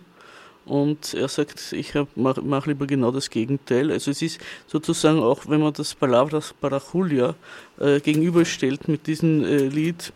Und 0.70 1.16
er 1.16 1.28
sagt, 1.28 1.74
ich 1.74 1.96
mache 2.16 2.44
mach 2.44 2.68
lieber 2.68 2.86
genau 2.86 3.10
das 3.10 3.32
Gegenteil. 3.32 3.92
Also 3.92 4.12
es 4.12 4.22
ist 4.22 4.40
sozusagen 4.68 5.20
auch, 5.20 5.42
wenn 5.48 5.62
man 5.62 5.74
das 5.74 5.96
Palabras 5.96 6.54
para 6.62 6.80
Julia 6.94 7.34
äh, 7.80 8.00
gegenüberstellt 8.00 8.88
mit 8.88 9.08
diesem 9.08 9.44
äh, 9.44 9.58
Lied, 9.66 10.14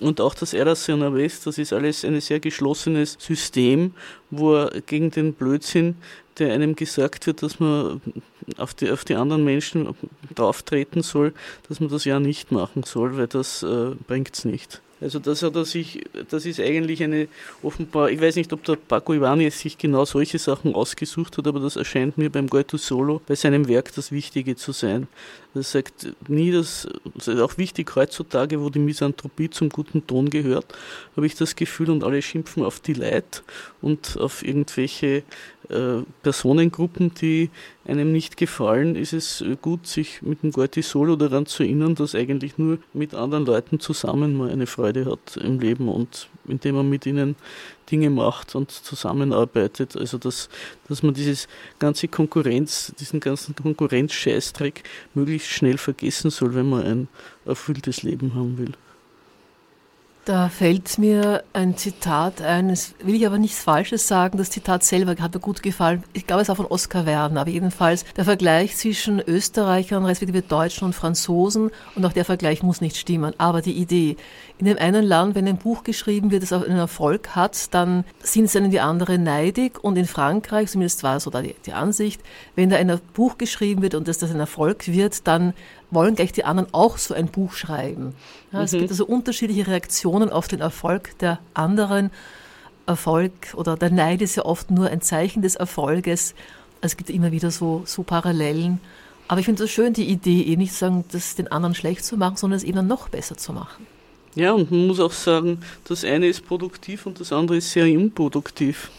und 0.00 0.20
auch 0.20 0.34
das 0.34 0.54
Eras 0.54 0.88
Vez, 0.88 1.42
das 1.42 1.58
ist 1.58 1.74
alles 1.74 2.06
ein 2.06 2.18
sehr 2.20 2.40
geschlossenes 2.40 3.18
System, 3.20 3.92
wo 4.30 4.54
er 4.54 4.80
gegen 4.80 5.10
den 5.10 5.34
Blödsinn, 5.34 5.96
der 6.38 6.54
einem 6.54 6.74
gesagt 6.74 7.26
wird, 7.26 7.42
dass 7.42 7.60
man 7.60 8.00
auf 8.56 8.72
die, 8.72 8.90
auf 8.90 9.04
die 9.04 9.14
anderen 9.14 9.44
Menschen 9.44 9.94
drauftreten 10.34 11.02
soll, 11.02 11.34
dass 11.68 11.80
man 11.80 11.90
das 11.90 12.06
ja 12.06 12.18
nicht 12.18 12.50
machen 12.50 12.82
soll, 12.84 13.18
weil 13.18 13.26
das 13.26 13.62
äh, 13.62 13.94
es 14.32 14.44
nicht. 14.46 14.80
Also 15.00 15.18
das 15.18 15.42
hat 15.42 15.56
er 15.56 15.64
sich, 15.64 16.02
das 16.28 16.44
ist 16.44 16.60
eigentlich 16.60 17.02
eine 17.02 17.28
offenbar, 17.62 18.10
ich 18.10 18.20
weiß 18.20 18.36
nicht, 18.36 18.52
ob 18.52 18.64
der 18.64 18.76
Paco 18.76 19.14
Ibanez 19.14 19.58
sich 19.60 19.78
genau 19.78 20.04
solche 20.04 20.38
Sachen 20.38 20.74
ausgesucht 20.74 21.38
hat, 21.38 21.46
aber 21.46 21.60
das 21.60 21.76
erscheint 21.76 22.18
mir 22.18 22.30
beim 22.30 22.48
Goethe 22.48 22.76
Solo 22.76 23.20
bei 23.26 23.34
seinem 23.34 23.66
Werk 23.68 23.94
das 23.94 24.12
Wichtige 24.12 24.56
zu 24.56 24.72
sein. 24.72 25.08
Er 25.54 25.62
sagt 25.62 26.12
nie, 26.28 26.52
dass, 26.52 26.86
das 27.14 27.28
ist 27.28 27.40
auch 27.40 27.56
wichtig 27.58 27.96
heutzutage, 27.96 28.60
wo 28.60 28.70
die 28.70 28.78
Misanthropie 28.78 29.50
zum 29.50 29.68
guten 29.70 30.06
Ton 30.06 30.30
gehört, 30.30 30.66
habe 31.16 31.26
ich 31.26 31.34
das 31.34 31.56
Gefühl 31.56 31.90
und 31.90 32.04
alle 32.04 32.22
schimpfen 32.22 32.62
auf 32.62 32.80
die 32.80 32.94
Leid 32.94 33.42
und 33.80 34.18
auf 34.18 34.44
irgendwelche 34.44 35.22
äh, 35.70 36.02
Personengruppen, 36.22 37.14
die 37.14 37.50
einem 37.86 38.12
nicht 38.12 38.36
gefallen, 38.36 38.96
ist 38.96 39.12
es 39.12 39.44
gut, 39.62 39.86
sich 39.86 40.22
mit 40.22 40.42
dem 40.42 40.52
Goethe 40.52 40.82
Solo 40.82 41.16
daran 41.16 41.46
zu 41.46 41.62
erinnern, 41.62 41.94
dass 41.94 42.14
eigentlich 42.14 42.58
nur 42.58 42.78
mit 42.92 43.14
anderen 43.14 43.46
Leuten 43.46 43.80
zusammen 43.80 44.36
man 44.36 44.50
eine 44.50 44.66
Freude 44.66 45.06
hat 45.06 45.36
im 45.36 45.58
Leben 45.58 45.88
und 45.88 46.28
indem 46.46 46.76
man 46.76 46.88
mit 46.88 47.06
ihnen 47.06 47.36
Dinge 47.90 48.10
macht 48.10 48.54
und 48.54 48.70
zusammenarbeitet. 48.70 49.96
Also 49.96 50.18
dass, 50.18 50.48
dass 50.88 51.02
man 51.02 51.14
dieses 51.14 51.48
ganze 51.78 52.08
Konkurrenz, 52.08 52.92
diesen 52.98 53.20
ganzen 53.20 53.54
Konkurrenzscheißdreck 53.54 54.82
möglichst 55.14 55.48
schnell 55.48 55.78
vergessen 55.78 56.30
soll, 56.30 56.54
wenn 56.54 56.68
man 56.68 56.82
ein 56.84 57.08
erfülltes 57.44 58.02
Leben 58.02 58.34
haben 58.34 58.58
will. 58.58 58.72
Da 60.26 60.50
fällt 60.50 60.98
mir 60.98 61.44
ein 61.54 61.78
Zitat 61.78 62.42
ein, 62.42 62.68
das 62.68 62.94
will 63.02 63.14
ich 63.14 63.26
aber 63.26 63.38
nichts 63.38 63.62
Falsches 63.62 64.06
sagen. 64.06 64.36
Das 64.36 64.50
Zitat 64.50 64.84
selber 64.84 65.16
hat 65.20 65.34
mir 65.34 65.40
gut 65.40 65.62
gefallen. 65.62 66.04
Ich 66.12 66.26
glaube, 66.26 66.42
es 66.42 66.50
auch 66.50 66.56
von 66.56 66.66
Oskar 66.66 67.06
Werner, 67.06 67.40
aber 67.40 67.50
jedenfalls 67.50 68.04
der 68.16 68.26
Vergleich 68.26 68.76
zwischen 68.76 69.18
Österreichern, 69.18 70.04
respektive 70.04 70.42
Deutschen 70.42 70.84
und 70.84 70.94
Franzosen 70.94 71.70
und 71.94 72.04
auch 72.04 72.12
der 72.12 72.26
Vergleich 72.26 72.62
muss 72.62 72.82
nicht 72.82 72.98
stimmen. 72.98 73.32
Aber 73.38 73.62
die 73.62 73.72
Idee, 73.72 74.18
in 74.58 74.66
dem 74.66 74.76
einen 74.76 75.04
Land, 75.04 75.34
wenn 75.34 75.48
ein 75.48 75.56
Buch 75.56 75.84
geschrieben 75.84 76.30
wird, 76.30 76.42
das 76.42 76.52
auch 76.52 76.64
einen 76.64 76.76
Erfolg 76.76 77.34
hat, 77.34 77.72
dann 77.72 78.04
sind 78.22 78.44
es 78.44 78.56
einen 78.56 78.70
die 78.70 78.80
anderen 78.80 79.22
neidig 79.22 79.82
und 79.82 79.96
in 79.96 80.06
Frankreich, 80.06 80.68
zumindest 80.68 81.02
war 81.02 81.18
so 81.18 81.30
da 81.30 81.40
die, 81.40 81.56
die 81.64 81.72
Ansicht, 81.72 82.20
wenn 82.56 82.68
da 82.68 82.76
ein 82.76 83.00
Buch 83.14 83.38
geschrieben 83.38 83.80
wird 83.80 83.94
und 83.94 84.06
dass 84.06 84.18
das 84.18 84.30
ein 84.30 84.40
Erfolg 84.40 84.86
wird, 84.86 85.26
dann 85.26 85.54
wollen 85.90 86.14
gleich 86.14 86.32
die 86.32 86.44
anderen 86.44 86.72
auch 86.72 86.98
so 86.98 87.14
ein 87.14 87.26
Buch 87.26 87.52
schreiben. 87.52 88.14
Ja, 88.52 88.62
es 88.62 88.72
mhm. 88.72 88.78
gibt 88.78 88.90
also 88.90 89.06
unterschiedliche 89.06 89.66
Reaktionen 89.66 90.30
auf 90.30 90.48
den 90.48 90.60
Erfolg 90.60 91.18
der 91.18 91.38
anderen. 91.54 92.10
Erfolg 92.86 93.32
oder 93.54 93.76
der 93.76 93.90
Neid 93.90 94.20
ist 94.22 94.36
ja 94.36 94.44
oft 94.44 94.70
nur 94.70 94.88
ein 94.88 95.00
Zeichen 95.00 95.42
des 95.42 95.54
Erfolges. 95.56 96.34
Es 96.80 96.96
gibt 96.96 97.10
immer 97.10 97.30
wieder 97.30 97.50
so, 97.50 97.82
so 97.86 98.02
Parallelen. 98.02 98.80
Aber 99.28 99.38
ich 99.38 99.46
finde 99.46 99.62
es 99.62 99.70
schön, 99.70 99.92
die 99.92 100.08
Idee, 100.08 100.42
eh 100.42 100.56
nicht 100.56 100.72
zu 100.72 100.80
sagen, 100.80 101.04
das 101.12 101.36
den 101.36 101.52
anderen 101.52 101.74
schlecht 101.74 102.04
zu 102.04 102.16
machen, 102.16 102.36
sondern 102.36 102.56
es 102.56 102.64
eben 102.64 102.76
dann 102.76 102.88
noch 102.88 103.08
besser 103.08 103.36
zu 103.36 103.52
machen. 103.52 103.86
Ja, 104.34 104.52
und 104.52 104.70
man 104.70 104.88
muss 104.88 104.98
auch 104.98 105.12
sagen, 105.12 105.60
das 105.84 106.04
eine 106.04 106.26
ist 106.26 106.46
produktiv 106.46 107.06
und 107.06 107.20
das 107.20 107.32
andere 107.32 107.58
ist 107.58 107.70
sehr 107.70 107.84
unproduktiv 107.86 108.90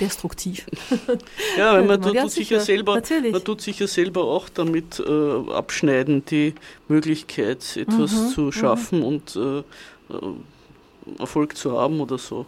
destruktiv. 0.00 0.66
Ja, 1.56 1.74
weil 1.74 1.84
man, 1.84 2.00
tut, 2.00 2.14
ja, 2.14 2.28
sich 2.28 2.50
ja 2.50 2.60
selber, 2.60 3.00
man 3.32 3.44
tut 3.44 3.60
sich 3.60 3.78
ja 3.78 3.86
selber 3.86 4.24
auch 4.24 4.48
damit 4.48 5.00
äh, 5.00 5.52
abschneiden, 5.52 6.24
die 6.24 6.54
Möglichkeit, 6.88 7.76
etwas 7.76 8.12
mhm, 8.12 8.28
zu 8.28 8.40
mhm. 8.42 8.52
schaffen 8.52 8.98
mhm. 9.00 9.04
und 9.04 9.36
äh, 9.36 9.58
äh, 9.58 11.18
Erfolg 11.18 11.56
zu 11.56 11.78
haben 11.78 12.00
oder 12.00 12.18
so. 12.18 12.46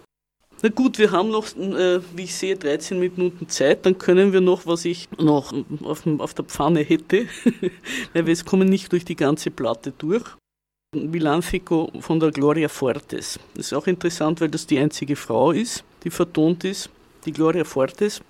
Na 0.63 0.69
gut, 0.69 0.99
wir 0.99 1.11
haben 1.11 1.31
noch, 1.31 1.57
äh, 1.57 2.01
wie 2.15 2.25
ich 2.25 2.35
sehe, 2.35 2.57
13 2.57 2.99
Minuten 2.99 3.49
Zeit. 3.49 3.87
Dann 3.87 3.97
können 3.97 4.33
wir 4.33 4.43
noch, 4.43 4.67
was 4.67 4.85
ich 4.85 5.09
noch 5.19 5.55
auf, 5.83 6.07
auf 6.07 6.35
der 6.35 6.45
Pfanne 6.45 6.81
hätte, 6.81 7.27
weil 8.13 8.27
wir 8.27 8.37
kommen 8.45 8.69
nicht 8.69 8.93
durch 8.93 9.05
die 9.05 9.17
ganze 9.17 9.51
Platte 9.51 9.93
durch. 9.97 10.25
Milanfico 10.95 11.91
von 12.01 12.19
der 12.21 12.33
Gloria 12.33 12.69
Fortes. 12.69 13.39
Das 13.55 13.67
ist 13.67 13.73
auch 13.73 13.87
interessant, 13.87 14.41
weil 14.41 14.49
das 14.49 14.67
die 14.67 14.79
einzige 14.79 15.17
Frau 15.17 15.53
ist, 15.53 15.85
die 16.03 16.11
vertont 16.11 16.65
ist. 16.65 16.91
Die 17.25 17.33
Gloria 17.33 17.65
Fortes 17.65 18.23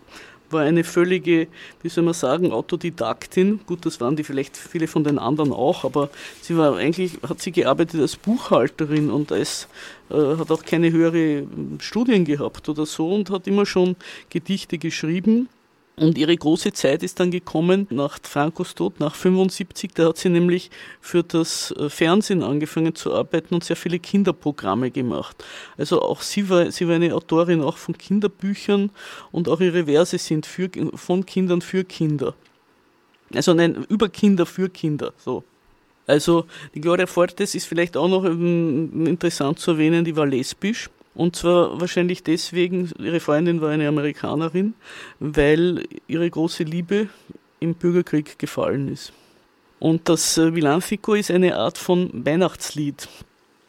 war 0.53 0.63
eine 0.63 0.85
völlige, 0.85 1.47
wie 1.83 1.89
soll 1.89 2.05
man 2.05 2.15
sagen, 2.15 2.53
Autodidaktin. 2.53 3.61
Gut, 3.67 3.87
das 3.87 4.01
waren 4.01 4.17
die 4.17 4.25
vielleicht 4.25 4.57
viele 4.57 4.89
von 4.89 5.05
den 5.05 5.19
anderen 5.19 5.53
auch, 5.53 5.85
aber 5.85 6.11
sie 6.43 6.57
war 6.57 6.77
eigentlich, 6.77 7.19
hat 7.29 7.41
sie 7.41 7.53
gearbeitet 7.53 8.01
als 8.01 8.17
Buchhalterin 8.17 9.11
und 9.11 9.33
als, 9.33 9.69
äh, 10.11 10.15
hat 10.15 10.51
auch 10.51 10.65
keine 10.65 10.91
höhere 10.91 11.45
Studien 11.79 12.25
gehabt 12.25 12.69
oder 12.69 12.87
so 12.87 13.15
und 13.15 13.31
hat 13.31 13.47
immer 13.47 13.67
schon 13.67 13.97
Gedichte 14.29 14.79
geschrieben 14.79 15.49
und 16.01 16.17
ihre 16.17 16.35
große 16.35 16.73
Zeit 16.73 17.03
ist 17.03 17.21
dann 17.21 17.31
gekommen 17.31 17.87
nach 17.91 18.19
Francos 18.23 18.75
Tod, 18.75 19.01
nach 19.01 19.15
75. 19.15 19.93
Da 19.95 20.09
hat 20.09 20.17
sie 20.17 20.31
nämlich 20.31 20.71
für 21.01 21.23
das 21.23 21.73
äh, 21.73 21.91
Fernsehen 21.91 22.43
angefangen 22.43 22.95
zu 22.95 23.13
arbeiten 23.13 23.55
und 23.55 23.65
sehr 23.65 23.77
viele 23.77 23.99
Kinderprogramme 23.99 24.91
gemacht. 24.91 25.45
Also 25.77 26.01
auch 26.01 26.23
sie 26.23 26.49
war, 26.49 26.71
sie 26.71 26.89
war 26.89 26.95
eine 26.95 27.15
Autorin 27.15 27.61
auch 27.61 27.77
von 27.77 27.99
Kinderbüchern 27.99 28.91
und 29.31 29.49
auch 29.49 29.61
ihre 29.61 29.85
Verse 29.85 30.17
sind 30.17 30.47
für, 30.47 30.71
von 30.95 31.27
Kindern 31.27 31.61
für 31.61 31.85
Kinder. 31.85 32.35
Also 33.35 33.53
nein, 33.53 33.85
über 33.91 34.09
Kinder 34.09 34.47
für 34.47 34.71
Kinder, 34.71 35.13
so. 35.19 35.45
Also 36.07 36.47
die 36.75 36.81
Gloria 36.81 37.07
Fortes 37.07 37.55
ist 37.55 37.67
vielleicht 37.67 37.97
auch 37.97 38.09
noch 38.09 38.25
ähm, 38.25 39.07
interessant 39.07 39.59
zu 39.59 39.73
erwähnen, 39.73 40.05
die 40.05 40.17
war 40.17 40.27
lesbisch. 40.27 40.89
Und 41.21 41.37
zwar 41.37 41.79
wahrscheinlich 41.79 42.23
deswegen, 42.23 42.91
ihre 42.99 43.21
Freundin 43.21 43.61
war 43.61 43.69
eine 43.69 43.87
Amerikanerin, 43.89 44.73
weil 45.19 45.87
ihre 46.09 46.31
große 46.31 46.65
Liebe 46.65 47.09
im 47.59 47.75
Bürgerkrieg 47.75 48.39
gefallen 48.39 48.91
ist. 48.91 49.13
Und 49.81 50.09
das 50.09 50.39
äh, 50.39 50.55
Villancico 50.55 51.13
ist 51.13 51.31
eine 51.31 51.57
Art 51.57 51.77
von 51.77 52.09
Weihnachtslied. 52.25 53.07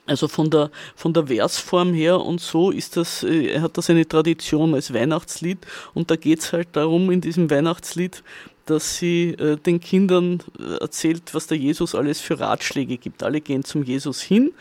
Also 0.05 0.29
von 0.29 0.49
der, 0.49 0.71
von 0.95 1.13
der 1.13 1.27
Versform 1.27 1.93
her 1.93 2.21
und 2.21 2.39
so 2.39 2.71
ist 2.71 2.95
das, 2.95 3.23
äh, 3.23 3.59
hat 3.59 3.77
das 3.77 3.89
eine 3.89 4.07
Tradition 4.07 4.73
als 4.73 4.93
Weihnachtslied. 4.93 5.59
Und 5.93 6.09
da 6.09 6.15
geht 6.15 6.39
es 6.39 6.53
halt 6.53 6.69
darum, 6.71 7.11
in 7.11 7.19
diesem 7.19 7.49
Weihnachtslied, 7.49 8.23
dass 8.65 8.97
sie 8.97 9.29
äh, 9.31 9.57
den 9.57 9.79
Kindern 9.79 10.41
äh, 10.59 10.77
erzählt, 10.81 11.33
was 11.33 11.47
der 11.47 11.57
Jesus 11.57 11.95
alles 11.95 12.19
für 12.19 12.39
Ratschläge 12.39 12.97
gibt. 12.97 13.23
Alle 13.23 13.41
gehen 13.41 13.63
zum 13.63 13.83
Jesus 13.83 14.21
hin 14.21 14.51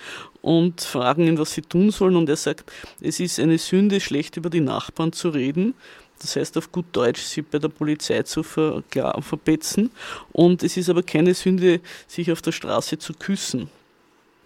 und 0.43 0.81
fragen 0.81 1.27
ihn, 1.27 1.39
was 1.39 1.53
sie 1.53 1.63
tun 1.63 1.91
sollen. 1.91 2.17
Und 2.17 2.29
er 2.29 2.37
sagt, 2.37 2.71
es 3.01 3.21
ist 3.21 3.39
eine 3.39 3.59
Sünde, 3.59 4.01
schlecht 4.01 4.37
über 4.37 4.51
die 4.51 4.61
Nachbarn 4.61 5.13
zu 5.13 5.29
reden. 5.31 5.75
Das 6.21 6.37
heißt 6.37 6.59
auf 6.59 6.71
gut 6.71 6.87
Deutsch, 6.93 7.23
sie 7.23 7.43
bei 7.43 7.59
der 7.59 7.69
Polizei 7.69 8.23
zu 8.23 8.43
ver 8.43 8.83
verpetzen. 9.21 9.91
Und 10.33 10.63
es 10.63 10.77
ist 10.77 10.91
aber 10.91 11.03
keine 11.03 11.35
Sünde, 11.35 11.81
sich 12.07 12.31
auf 12.31 12.43
der 12.43 12.53
Straße 12.53 12.99
zu 12.99 13.15
küssen. 13.15 13.71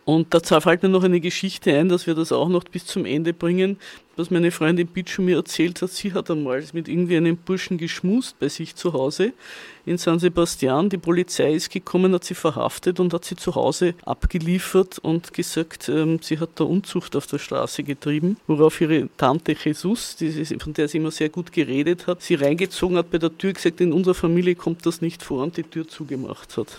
Und 0.05 0.35
da 0.35 0.61
fällt 0.61 0.83
mir 0.83 0.91
noch 0.91 1.03
eine 1.03 1.21
Geschichte 1.21 1.75
ein, 1.75 1.89
dass 1.89 2.07
wir 2.07 2.15
das 2.15 2.31
auch 2.31 2.51
noch 2.51 2.65
bis 2.65 2.85
zum 2.85 3.07
Ende 3.07 3.33
bringen, 3.33 3.79
was 4.17 4.31
meine 4.31 4.51
Freundin 4.51 4.87
Bitschu 4.87 5.23
mir 5.23 5.37
erzählt 5.37 5.81
hat. 5.81 5.91
Sie 5.91 6.13
hat 6.13 6.31
einmal 6.31 6.63
mit 6.75 6.89
irgendwie 6.89 7.17
einem 7.17 7.39
Burschen 7.39 7.79
geschmust 7.79 8.39
bei 8.39 8.51
sich 8.51 8.77
zu 8.77 8.93
Hause 8.93 9.33
in 9.87 9.97
San 9.97 10.19
Sebastian. 10.19 10.91
Die 10.91 10.99
Polizei 10.99 11.55
ist 11.55 11.71
gekommen, 11.71 12.13
hat 12.13 12.25
sie 12.25 12.35
verhaftet 12.35 13.01
und 13.01 13.15
hat 13.15 13.25
sie 13.25 13.37
zu 13.37 13.55
Hause 13.55 13.95
abgeliefert 14.05 14.99
und 14.99 15.33
gesagt, 15.33 15.89
ähm, 15.89 16.19
sie 16.21 16.39
hat 16.39 16.51
da 16.57 16.65
Unzucht 16.65 17.17
auf 17.17 17.27
der 17.27 17.39
Straße 17.39 17.83
getrieben, 17.83 18.37
worauf 18.47 18.83
ihre 18.83 19.09
Tante 19.17 19.57
Jesus, 19.59 20.17
die, 20.17 20.45
von 20.59 20.75
der 20.75 20.87
sie 20.87 20.99
immer 20.99 21.13
sehr 21.13 21.31
gut 21.31 21.51
geredet 21.51 22.07
hat, 22.07 22.21
sie 22.21 22.35
reingezogen 22.35 22.99
hat 22.99 23.11
bei 23.11 23.19
der 23.19 23.37
Tür, 23.37 23.55
gesagt, 23.55 23.81
in 23.81 23.95
unserer 23.95 24.15
Familie 24.15 24.55
kommt 24.55 24.85
das 24.85 25.01
nicht 25.01 25.23
vor 25.23 25.43
und 25.43 25.57
die 25.57 25.63
Tür 25.63 25.89
zugemacht 25.89 26.59
hat. 26.59 26.79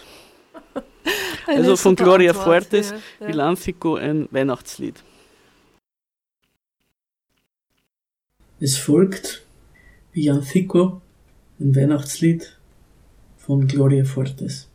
also 1.47 1.75
von 1.75 1.95
Gloria 1.95 2.31
Antwort, 2.31 2.45
Fuertes, 2.45 2.91
ja, 2.91 2.97
ja. 3.19 3.27
Villancico, 3.27 3.95
ein 3.95 4.27
Weihnachtslied. 4.31 5.03
Es 8.59 8.77
folgt 8.77 9.45
Villancico, 10.13 11.01
ein 11.59 11.75
Weihnachtslied 11.75 12.57
von 13.37 13.67
Gloria 13.67 14.05
Fuertes. 14.05 14.69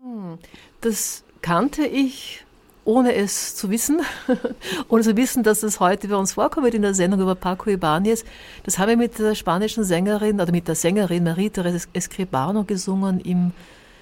Hm, 0.00 0.38
das 0.80 1.24
kannte 1.40 1.86
ich 1.86 2.44
ohne 2.84 3.14
es 3.14 3.54
zu 3.54 3.70
wissen, 3.70 4.00
ohne 4.88 5.02
zu 5.02 5.16
wissen, 5.16 5.42
dass 5.42 5.62
es 5.62 5.80
heute 5.80 6.08
bei 6.08 6.16
uns 6.16 6.32
vorkommt 6.32 6.74
in 6.74 6.82
der 6.82 6.94
Sendung 6.94 7.20
über 7.20 7.34
Paco 7.34 7.70
Ibanez. 7.70 8.24
Das 8.64 8.78
haben 8.78 8.88
wir 8.88 8.96
mit 8.96 9.18
der 9.18 9.34
spanischen 9.34 9.84
Sängerin 9.84 10.40
oder 10.40 10.52
mit 10.52 10.68
der 10.68 10.74
Sängerin 10.74 11.24
Marie-Therese 11.24 11.88
Escribano 11.92 12.64
gesungen 12.64 13.20
im 13.20 13.52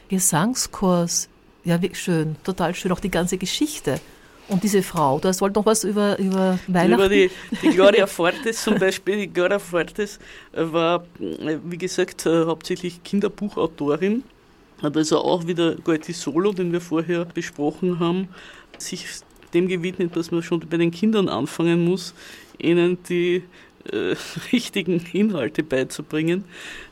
Gesangskurs. 0.08 1.28
Ja, 1.64 1.80
wie 1.82 1.94
schön, 1.94 2.36
total 2.42 2.74
schön, 2.74 2.92
auch 2.92 3.00
die 3.00 3.10
ganze 3.10 3.36
Geschichte. 3.36 4.00
Und 4.48 4.64
diese 4.64 4.82
Frau, 4.82 5.18
du 5.18 5.28
wolltest 5.28 5.56
noch 5.56 5.66
was 5.66 5.84
über, 5.84 6.18
über 6.18 6.58
Weihnachten? 6.66 6.94
Über 6.94 7.08
die, 7.08 7.30
die 7.62 7.68
Gloria 7.74 8.06
Fortes 8.06 8.64
zum 8.64 8.78
Beispiel. 8.78 9.18
Die 9.18 9.32
Gloria 9.32 9.60
Fortes 9.60 10.18
war, 10.52 11.04
wie 11.18 11.78
gesagt, 11.78 12.26
hauptsächlich 12.26 13.04
Kinderbuchautorin 13.04 14.24
hat 14.82 14.96
also 14.96 15.18
auch 15.18 15.46
wieder 15.46 15.76
Goethe 15.76 16.12
Solo, 16.12 16.52
den 16.52 16.72
wir 16.72 16.80
vorher 16.80 17.24
besprochen 17.24 17.98
haben, 17.98 18.28
sich 18.82 19.06
dem 19.54 19.68
gewidmet, 19.68 20.16
dass 20.16 20.30
man 20.30 20.42
schon 20.42 20.60
bei 20.60 20.76
den 20.76 20.90
Kindern 20.90 21.28
anfangen 21.28 21.84
muss, 21.84 22.14
ihnen 22.58 22.98
die 23.08 23.42
äh, 23.90 24.14
richtigen 24.52 25.04
Inhalte 25.12 25.62
beizubringen, 25.62 26.44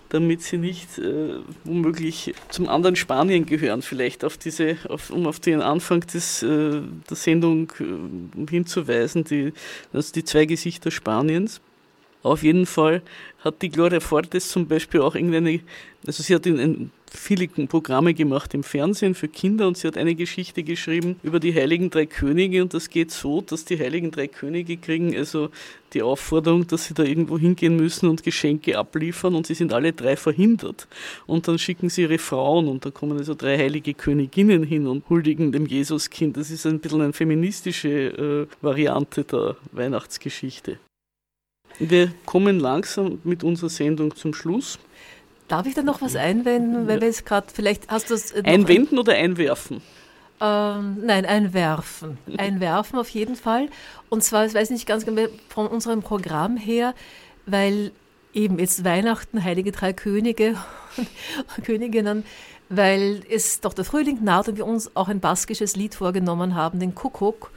damit 0.09 0.43
sie 0.43 0.57
nicht 0.57 0.99
äh, 0.99 1.35
womöglich 1.65 2.35
zum 2.49 2.69
anderen 2.69 2.97
Spanien 2.97 3.45
gehören, 3.45 3.83
vielleicht 3.83 4.25
auf 4.25 4.37
diese, 4.39 4.77
auf, 4.89 5.11
um 5.11 5.27
auf 5.27 5.39
den 5.39 5.61
Anfang 5.61 6.01
des, 6.01 6.43
äh, 6.43 6.81
der 7.09 7.17
Sendung 7.17 7.73
äh, 7.79 8.51
hinzuweisen, 8.51 9.25
die, 9.25 9.53
also 9.93 10.13
die 10.13 10.25
zwei 10.25 10.47
Gesichter 10.47 10.91
Spaniens. 10.91 11.61
Auf 12.23 12.43
jeden 12.43 12.67
Fall 12.67 13.03
hat 13.41 13.63
die 13.63 13.69
Gloria 13.69 14.01
Fortes 14.01 14.49
zum 14.49 14.67
Beispiel 14.67 15.01
auch 15.01 15.15
irgendeine, 15.15 15.61
also 16.07 16.23
sie 16.23 16.35
hat 16.35 16.47
in, 16.47 16.59
in 16.59 16.91
viele 17.13 17.49
Programme 17.49 18.15
gemacht 18.15 18.55
im 18.55 18.63
Fernsehen 18.63 19.15
für 19.15 19.29
Kinder 19.29 19.67
und 19.67 19.77
sie 19.77 19.87
hat 19.87 19.97
eine 19.97 20.15
Geschichte 20.15 20.63
geschrieben 20.63 21.17
über 21.23 21.41
die 21.41 21.55
Heiligen 21.55 21.91
Drei 21.91 22.07
Könige 22.07 22.63
und 22.63 22.75
das 22.75 22.91
geht 22.91 23.11
so, 23.11 23.41
dass 23.41 23.65
die 23.65 23.79
Heiligen 23.79 24.11
Drei 24.11 24.29
Könige 24.29 24.77
kriegen 24.77 25.17
also 25.17 25.51
die 25.95 26.03
Aufforderung, 26.03 26.67
dass 26.67 26.87
sie 26.87 26.95
da 26.95 27.03
irgendwo 27.03 27.39
hingehen 27.39 27.77
müssen 27.77 28.09
und 28.09 28.23
Geschenke 28.23 28.79
abliefern 28.79 29.35
und 29.35 29.47
sie 29.47 29.55
sind 29.55 29.73
alle 29.73 29.93
drei 29.93 30.17
verhindert. 30.17 30.87
Und 31.27 31.49
dann 31.49 31.59
schicken 31.59 31.89
sie 31.89 32.03
ihre 32.03 32.19
Frauen 32.19 32.69
und 32.69 32.85
da 32.85 32.91
kommen 32.91 33.19
also 33.19 33.35
drei 33.35 33.57
heilige 33.57 33.95
Königinnen 33.95 34.65
hin 34.65 34.87
und 34.87 35.09
huldigen 35.09 35.53
dem 35.53 35.67
Jesuskind. 35.67 36.37
Das 36.37 36.51
ist 36.51 36.67
ein 36.67 36.81
bisschen 36.81 37.01
eine 37.01 37.13
feministische 37.13 37.89
äh, 37.89 38.47
Variante 38.61 39.25
der 39.25 39.57
Weihnachtsgeschichte. 39.73 40.79
Wir 41.79 42.13
kommen 42.25 42.59
langsam 42.59 43.21
mit 43.25 43.45
unserer 43.45 43.71
Sendung 43.71 44.15
zum 44.15 44.35
Schluss. 44.35 44.79
Darf 45.49 45.67
ich 45.67 45.75
da 45.75 45.83
noch 45.83 46.03
was 46.03 46.15
einwenden, 46.15 46.87
weil 46.87 47.01
wir 47.01 47.09
es 47.09 47.25
gerade 47.25 47.47
vielleicht 47.53 47.91
hast 47.91 48.11
du 48.11 48.15
es 48.15 48.33
äh, 48.33 48.43
einwenden 48.45 48.99
oder 48.99 49.15
einwerfen? 49.15 49.81
Ähm, 50.41 50.99
nein, 51.05 51.25
einwerfen. 51.25 52.19
Einwerfen 52.37 52.99
auf 52.99 53.09
jeden 53.09 53.35
Fall. 53.35 53.69
Und 54.09 54.23
zwar, 54.23 54.47
ich 54.47 54.55
weiß 54.55 54.71
nicht 54.71 54.87
ganz 54.87 55.05
genau, 55.05 55.27
von 55.49 55.67
unserem 55.67 56.03
Programm 56.03 56.57
her, 56.57 56.95
weil 57.47 57.93
eben 58.35 58.59
jetzt 58.59 58.85
Weihnachten, 58.85 59.43
Heilige 59.43 59.73
Drei 59.73 59.93
Könige 59.93 60.57
und 60.97 61.65
Königinnen, 61.65 62.25
weil 62.69 63.23
es 63.31 63.61
doch 63.61 63.73
der 63.73 63.85
Frühling 63.85 64.23
naht 64.23 64.49
und 64.49 64.59
wir 64.59 64.67
uns 64.67 64.95
auch 64.95 65.09
ein 65.09 65.21
baskisches 65.21 65.77
Lied 65.77 65.95
vorgenommen 65.95 66.55
haben, 66.55 66.79
den 66.79 66.95
Kuckuck. 66.95 67.51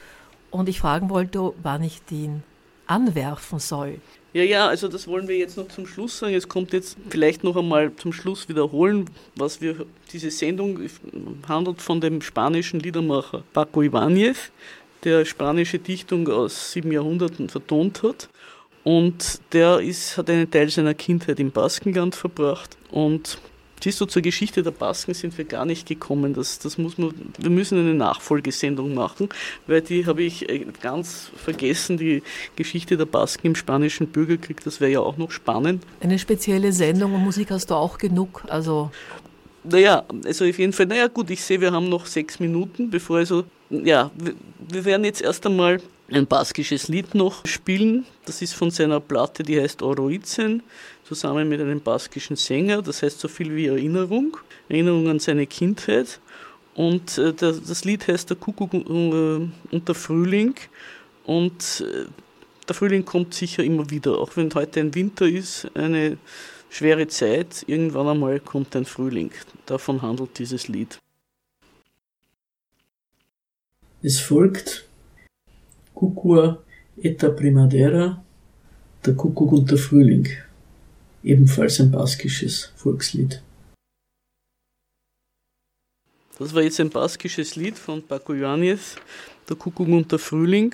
Und 0.49 0.67
ich 0.67 0.79
fragen 0.79 1.09
wollte, 1.09 1.53
wann 1.61 1.83
ich 1.83 2.01
den 2.03 2.43
anwerfen 2.87 3.59
soll. 3.59 4.01
Ja, 4.33 4.43
ja, 4.43 4.67
also 4.67 4.87
das 4.87 5.07
wollen 5.07 5.27
wir 5.27 5.37
jetzt 5.37 5.57
noch 5.57 5.67
zum 5.67 5.85
Schluss 5.85 6.19
sagen. 6.19 6.33
Es 6.33 6.47
kommt 6.47 6.71
jetzt 6.71 6.97
vielleicht 7.09 7.43
noch 7.43 7.57
einmal 7.57 7.93
zum 7.97 8.13
Schluss 8.13 8.47
wiederholen, 8.47 9.09
was 9.35 9.59
wir, 9.59 9.85
diese 10.13 10.31
Sendung 10.31 10.79
handelt 11.47 11.81
von 11.81 11.99
dem 11.99 12.21
spanischen 12.21 12.79
Liedermacher 12.79 13.43
Paco 13.51 13.81
Ibáñez, 13.81 14.37
der 15.03 15.25
spanische 15.25 15.79
Dichtung 15.79 16.29
aus 16.29 16.71
sieben 16.71 16.93
Jahrhunderten 16.93 17.49
vertont 17.49 18.03
hat. 18.03 18.29
Und 18.85 19.41
der 19.51 19.79
ist, 19.81 20.17
hat 20.17 20.29
einen 20.29 20.49
Teil 20.49 20.69
seiner 20.69 20.93
Kindheit 20.93 21.39
im 21.39 21.51
Baskenland 21.51 22.15
verbracht 22.15 22.77
und 22.89 23.37
Siehst 23.83 23.99
du, 23.99 24.05
zur 24.05 24.21
Geschichte 24.21 24.61
der 24.61 24.71
Basken 24.71 25.13
sind 25.13 25.37
wir 25.37 25.45
gar 25.45 25.65
nicht 25.65 25.87
gekommen. 25.87 26.33
Das, 26.33 26.59
das 26.59 26.77
muss 26.77 26.97
man, 26.97 27.13
wir 27.37 27.49
müssen 27.49 27.79
eine 27.79 27.95
Nachfolgesendung 27.95 28.93
machen, 28.93 29.29
weil 29.65 29.81
die 29.81 30.05
habe 30.05 30.21
ich 30.21 30.47
äh, 30.49 30.65
ganz 30.81 31.31
vergessen, 31.35 31.97
die 31.97 32.21
Geschichte 32.55 32.95
der 32.95 33.05
Basken 33.05 33.47
im 33.47 33.55
spanischen 33.55 34.07
Bürgerkrieg, 34.07 34.63
das 34.63 34.81
wäre 34.81 34.91
ja 34.91 34.99
auch 34.99 35.17
noch 35.17 35.31
spannend. 35.31 35.83
Eine 35.99 36.19
spezielle 36.19 36.71
Sendung 36.73 37.15
und 37.15 37.23
Musik 37.23 37.51
hast 37.51 37.71
du 37.71 37.75
auch 37.75 37.97
genug, 37.97 38.43
also... 38.47 38.91
Naja, 39.63 40.03
also 40.25 40.45
auf 40.45 40.57
jeden 40.57 40.73
Fall, 40.73 40.87
naja 40.87 41.07
gut, 41.07 41.29
ich 41.29 41.43
sehe, 41.43 41.61
wir 41.61 41.71
haben 41.71 41.87
noch 41.87 42.07
sechs 42.07 42.39
Minuten, 42.39 42.89
bevor 42.89 43.17
also, 43.17 43.43
ja, 43.69 44.09
wir, 44.15 44.33
wir 44.57 44.85
werden 44.85 45.03
jetzt 45.03 45.21
erst 45.21 45.45
einmal 45.45 45.79
ein 46.11 46.27
baskisches 46.27 46.87
Lied 46.87 47.15
noch 47.15 47.45
spielen. 47.45 48.05
Das 48.25 48.41
ist 48.41 48.53
von 48.53 48.71
seiner 48.71 48.99
Platte, 48.99 49.43
die 49.43 49.59
heißt 49.59 49.81
Oroizen 49.81 50.63
zusammen 51.15 51.49
mit 51.49 51.59
einem 51.59 51.81
baskischen 51.81 52.37
Sänger, 52.37 52.81
das 52.81 53.03
heißt 53.03 53.19
so 53.19 53.27
viel 53.27 53.53
wie 53.53 53.67
Erinnerung, 53.67 54.37
Erinnerung 54.69 55.09
an 55.09 55.19
seine 55.19 55.45
Kindheit. 55.45 56.21
Und 56.73 57.17
äh, 57.17 57.33
das 57.33 57.83
Lied 57.83 58.07
heißt 58.07 58.29
Der 58.29 58.37
Kuckuck 58.37 58.73
äh, 58.73 58.77
und 58.77 59.87
der 59.87 59.95
Frühling. 59.95 60.55
Und 61.25 61.83
äh, 61.85 62.05
der 62.67 62.75
Frühling 62.75 63.03
kommt 63.03 63.33
sicher 63.33 63.61
immer 63.61 63.89
wieder, 63.89 64.17
auch 64.17 64.37
wenn 64.37 64.53
heute 64.53 64.79
ein 64.79 64.95
Winter 64.95 65.27
ist, 65.27 65.67
eine 65.75 66.17
schwere 66.69 67.07
Zeit, 67.07 67.65
irgendwann 67.67 68.07
einmal 68.07 68.39
kommt 68.39 68.73
ein 68.77 68.85
Frühling. 68.85 69.31
Davon 69.65 70.01
handelt 70.01 70.39
dieses 70.39 70.69
Lied. 70.69 70.97
Es 74.01 74.17
folgt 74.21 74.87
Cucua 75.93 76.63
et 77.01 77.19
Primavera, 77.35 78.23
der 79.05 79.13
Kuckuck 79.13 79.51
und 79.51 79.69
der 79.69 79.77
Frühling 79.77 80.29
ebenfalls 81.23 81.79
ein 81.79 81.91
baskisches 81.91 82.71
Volkslied. 82.75 83.41
Das 86.39 86.55
war 86.55 86.63
jetzt 86.63 86.79
ein 86.79 86.89
baskisches 86.89 87.55
Lied 87.55 87.77
von 87.77 88.01
Paco 88.01 88.33
Joanez, 88.33 88.95
der 89.47 89.55
Kuckuck 89.55 89.87
und 89.87 90.11
der 90.11 90.17
Frühling, 90.17 90.73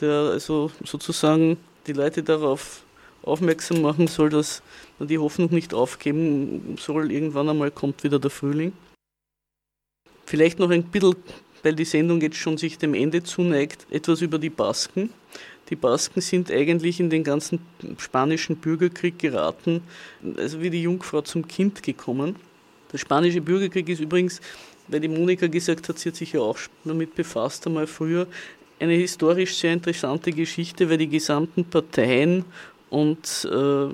der 0.00 0.30
also 0.32 0.70
sozusagen 0.84 1.58
die 1.86 1.92
Leute 1.92 2.22
darauf 2.22 2.82
aufmerksam 3.22 3.82
machen 3.82 4.06
soll, 4.06 4.30
dass 4.30 4.62
die 4.98 5.18
Hoffnung 5.18 5.52
nicht 5.52 5.74
aufgeben 5.74 6.76
soll, 6.80 7.12
irgendwann 7.12 7.48
einmal 7.48 7.70
kommt 7.70 8.04
wieder 8.04 8.18
der 8.18 8.30
Frühling. 8.30 8.72
Vielleicht 10.24 10.58
noch 10.58 10.70
ein 10.70 10.84
bisschen, 10.84 11.16
weil 11.62 11.74
die 11.74 11.84
Sendung 11.84 12.20
jetzt 12.20 12.36
schon 12.36 12.56
sich 12.56 12.78
dem 12.78 12.94
Ende 12.94 13.22
zuneigt, 13.22 13.86
etwas 13.90 14.22
über 14.22 14.38
die 14.38 14.50
Basken. 14.50 15.10
Die 15.70 15.76
Basken 15.76 16.20
sind 16.20 16.50
eigentlich 16.50 17.00
in 17.00 17.08
den 17.08 17.24
ganzen 17.24 17.58
spanischen 17.98 18.56
Bürgerkrieg 18.56 19.18
geraten, 19.18 19.82
also 20.36 20.60
wie 20.60 20.70
die 20.70 20.82
Jungfrau 20.82 21.22
zum 21.22 21.48
Kind 21.48 21.82
gekommen. 21.82 22.36
Der 22.92 22.98
spanische 22.98 23.40
Bürgerkrieg 23.40 23.88
ist 23.88 24.00
übrigens, 24.00 24.40
weil 24.88 25.00
die 25.00 25.08
Monika 25.08 25.46
gesagt 25.46 25.88
hat, 25.88 25.98
sie 25.98 26.10
hat 26.10 26.16
sich 26.16 26.34
ja 26.34 26.40
auch 26.40 26.58
damit 26.84 27.14
befasst 27.14 27.66
einmal 27.66 27.86
früher, 27.86 28.26
eine 28.78 28.94
historisch 28.94 29.56
sehr 29.56 29.72
interessante 29.72 30.32
Geschichte, 30.32 30.90
weil 30.90 30.98
die 30.98 31.08
gesamten 31.08 31.64
Parteien 31.64 32.44
und 32.90 33.48
äh, 33.50 33.88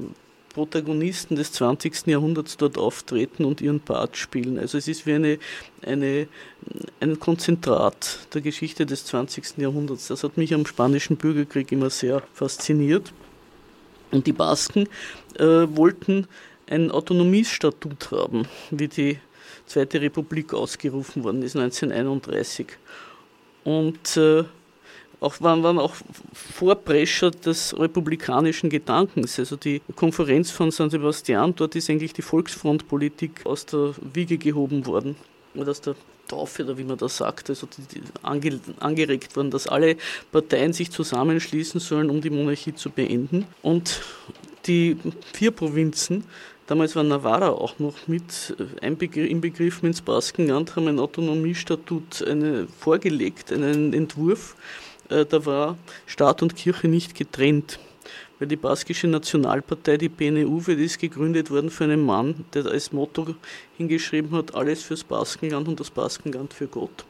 Protagonisten 0.52 1.36
des 1.36 1.52
20. 1.52 2.06
Jahrhunderts 2.06 2.56
dort 2.56 2.76
auftreten 2.76 3.44
und 3.44 3.60
ihren 3.60 3.80
Part 3.80 4.16
spielen. 4.16 4.58
Also 4.58 4.78
es 4.78 4.88
ist 4.88 5.06
wie 5.06 5.14
eine, 5.14 5.38
eine, 5.82 6.26
ein 7.00 7.18
Konzentrat 7.20 8.26
der 8.34 8.40
Geschichte 8.40 8.84
des 8.84 9.04
20. 9.06 9.58
Jahrhunderts. 9.58 10.08
Das 10.08 10.24
hat 10.24 10.36
mich 10.36 10.52
am 10.52 10.66
spanischen 10.66 11.16
Bürgerkrieg 11.16 11.70
immer 11.72 11.90
sehr 11.90 12.22
fasziniert. 12.34 13.12
Und 14.10 14.26
die 14.26 14.32
Basken 14.32 14.88
äh, 15.38 15.44
wollten 15.44 16.26
ein 16.68 16.90
Autonomiestatut 16.90 18.10
haben, 18.10 18.46
wie 18.70 18.88
die 18.88 19.18
Zweite 19.66 20.00
Republik 20.00 20.52
ausgerufen 20.52 21.22
worden 21.22 21.42
ist 21.42 21.54
1931. 21.56 22.66
Und 23.62 24.16
äh, 24.16 24.44
auch, 25.20 25.40
waren, 25.40 25.62
waren 25.62 25.78
auch 25.78 25.94
Vorprescher 26.32 27.30
des 27.30 27.78
republikanischen 27.78 28.70
Gedankens. 28.70 29.38
Also 29.38 29.56
die 29.56 29.82
Konferenz 29.96 30.50
von 30.50 30.70
San 30.70 30.90
Sebastian, 30.90 31.54
dort 31.54 31.76
ist 31.76 31.90
eigentlich 31.90 32.12
die 32.12 32.22
Volksfrontpolitik 32.22 33.44
aus 33.44 33.66
der 33.66 33.94
Wiege 34.14 34.38
gehoben 34.38 34.86
worden. 34.86 35.16
Oder 35.54 35.70
aus 35.70 35.80
der 35.80 35.94
Taufe, 36.28 36.64
oder 36.64 36.78
wie 36.78 36.84
man 36.84 36.96
das 36.96 37.16
sagt, 37.16 37.50
also 37.50 37.66
die, 37.66 37.98
die 37.98 38.02
ange, 38.22 38.60
angeregt 38.78 39.36
worden, 39.36 39.50
dass 39.50 39.66
alle 39.66 39.96
Parteien 40.30 40.72
sich 40.72 40.90
zusammenschließen 40.90 41.80
sollen, 41.80 42.08
um 42.08 42.20
die 42.20 42.30
Monarchie 42.30 42.74
zu 42.74 42.90
beenden. 42.90 43.46
Und 43.62 44.02
die 44.66 44.96
vier 45.32 45.50
Provinzen 45.50 46.24
Damals 46.70 46.94
war 46.94 47.02
Navarra 47.02 47.48
auch 47.48 47.80
noch 47.80 48.06
mit 48.06 48.54
inbegriffen 48.80 49.88
ins 49.88 50.00
Baskenland, 50.00 50.76
haben 50.76 50.86
ein 50.86 51.00
Autonomiestatut 51.00 52.24
eine, 52.24 52.68
vorgelegt, 52.78 53.50
einen 53.50 53.92
Entwurf, 53.92 54.54
äh, 55.10 55.26
da 55.26 55.44
war 55.44 55.76
Staat 56.06 56.42
und 56.42 56.56
Kirche 56.56 56.88
nicht 56.88 57.14
getrennt. 57.14 57.78
Weil 58.38 58.48
die 58.48 58.56
baskische 58.56 59.06
Nationalpartei, 59.06 59.98
die 59.98 60.08
BNU, 60.08 60.66
wird 60.66 60.80
ist 60.80 60.98
gegründet 60.98 61.50
worden 61.50 61.70
für 61.70 61.84
einen 61.84 62.04
Mann, 62.04 62.46
der 62.54 62.66
als 62.66 62.90
Motto 62.90 63.34
hingeschrieben 63.76 64.32
hat, 64.32 64.54
alles 64.54 64.82
fürs 64.82 65.04
Baskenland 65.04 65.68
und 65.68 65.78
das 65.78 65.90
Baskenland 65.90 66.54
für 66.54 66.66
Gott. 66.66 67.04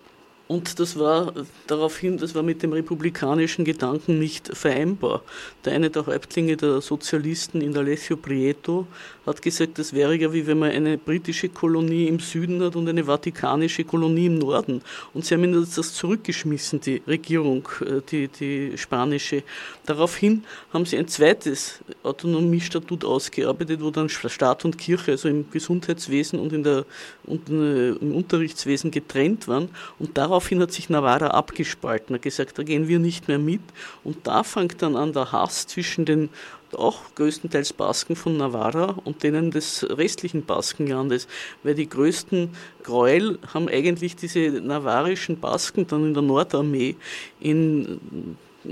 Und 0.51 0.81
das 0.81 0.99
war 0.99 1.33
daraufhin, 1.69 2.19
das 2.19 2.35
war 2.35 2.43
mit 2.43 2.61
dem 2.65 2.73
republikanischen 2.73 3.65
Gedanken 3.65 4.19
nicht 4.19 4.51
vereinbar. 4.53 5.23
Der 5.65 5.75
eine 5.75 5.91
der 5.91 6.05
Häuptlinge 6.07 6.57
der 6.57 6.81
Sozialisten 6.81 7.61
in 7.61 7.77
Alessio 7.77 8.17
Prieto 8.17 8.89
hat 9.27 9.43
gesagt, 9.43 9.79
das 9.79 9.93
wäre 9.93 10.17
ja 10.17 10.33
wie 10.33 10.49
wenn 10.49 10.59
man 10.59 10.73
eine 10.73 10.99
britische 10.99 11.51
Kolonie 11.51 12.09
im 12.09 12.19
Süden 12.19 12.61
hat 12.65 12.75
und 12.75 12.89
eine 12.89 13.07
vatikanische 13.07 13.85
Kolonie 13.85 14.27
im 14.27 14.39
Norden. 14.39 14.83
Und 15.15 15.25
sie 15.25 15.35
haben 15.35 15.53
das 15.53 15.95
zurückgeschmissen, 15.95 16.81
die 16.81 17.01
Regierung, 17.07 17.69
äh, 17.83 18.01
die, 18.11 18.27
die 18.27 18.77
spanische. 18.77 19.45
Daraufhin 19.87 20.43
haben 20.73 20.85
sie 20.85 20.99
ein 20.99 21.07
zweites 21.07 21.79
Autonomiestatut 22.03 23.05
ausgearbeitet, 23.05 23.81
wo 23.83 23.93
dann 23.93 24.09
Staat 24.09 24.65
und 24.65 24.79
Kirche, 24.79 25.13
also 25.13 25.29
im 25.29 25.49
Gesundheitswesen 25.49 26.41
und, 26.41 26.53
in 26.53 26.65
der, 26.65 26.87
und 27.25 27.49
äh, 27.51 27.91
im 27.91 28.17
Unterrichtswesen 28.17 28.91
getrennt 28.91 29.47
waren. 29.47 29.69
Und 30.01 30.19
darauf 30.19 30.40
daraufhin 30.41 30.63
hat 30.63 30.73
sich 30.73 30.89
Navarra 30.89 31.29
abgespalten, 31.29 32.15
hat 32.15 32.23
gesagt, 32.23 32.59
da 32.59 32.63
gehen 32.63 32.89
wir 32.89 32.99
nicht 32.99 33.29
mehr 33.29 33.39
mit. 33.39 33.61
Und 34.05 34.27
da 34.27 34.43
fängt 34.43 34.81
dann 34.81 34.97
an 34.97 35.13
der 35.13 35.33
Hass 35.33 35.67
zwischen 35.67 36.07
den 36.07 36.31
auch 36.73 37.15
größtenteils 37.15 37.75
Basken 37.75 38.17
von 38.17 38.39
Navarra 38.39 38.97
und 39.05 39.23
denen 39.23 39.51
des 39.51 39.85
restlichen 39.91 40.47
Baskenlandes, 40.47 41.29
weil 41.63 41.75
die 41.75 41.89
größten 41.89 42.51
Gräuel 42.85 43.39
haben 43.53 43.69
eigentlich 43.69 44.17
diese 44.17 44.39
navarrischen 44.63 45.39
Basken 45.41 45.87
dann 45.87 46.07
in 46.07 46.15
der 46.15 46.23
Nordarmee 46.23 46.97
in 47.41 48.01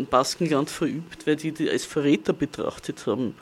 Baskenland 0.09 0.71
verübt, 0.71 1.27
weil 1.27 1.37
die 1.37 1.53
die 1.53 1.69
als 1.69 1.85
Verräter 1.85 2.33
betrachtet 2.33 3.07
haben. 3.07 3.35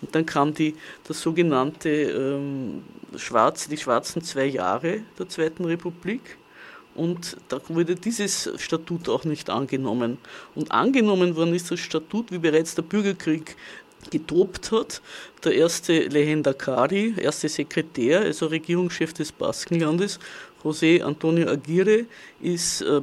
Und 0.00 0.14
dann 0.14 0.24
kam 0.24 0.54
die, 0.54 0.74
das 1.06 1.20
sogenannte 1.20 1.90
ähm, 1.90 2.82
Schwarz, 3.16 3.68
die 3.68 3.76
schwarzen 3.76 4.22
zwei 4.22 4.46
Jahre 4.46 5.00
der 5.18 5.28
Zweiten 5.28 5.64
Republik 5.64 6.38
und 6.94 7.36
da 7.48 7.60
wurde 7.68 7.94
dieses 7.94 8.50
Statut 8.56 9.08
auch 9.08 9.24
nicht 9.24 9.50
angenommen. 9.50 10.18
Und 10.54 10.70
angenommen 10.72 11.36
worden 11.36 11.54
ist 11.54 11.70
das 11.70 11.80
Statut, 11.80 12.30
wie 12.30 12.38
bereits 12.38 12.74
der 12.74 12.82
Bürgerkrieg 12.82 13.56
getobt 14.10 14.70
hat. 14.72 15.00
Der 15.44 15.54
erste 15.54 15.92
Lehendakari, 15.92 17.14
erste 17.16 17.48
Sekretär, 17.48 18.20
also 18.20 18.46
Regierungschef 18.46 19.12
des 19.12 19.32
Baskenlandes, 19.32 20.18
José 20.62 21.02
Antonio 21.02 21.48
Aguirre, 21.48 22.06
ist 22.40 22.80
äh, 22.80 23.02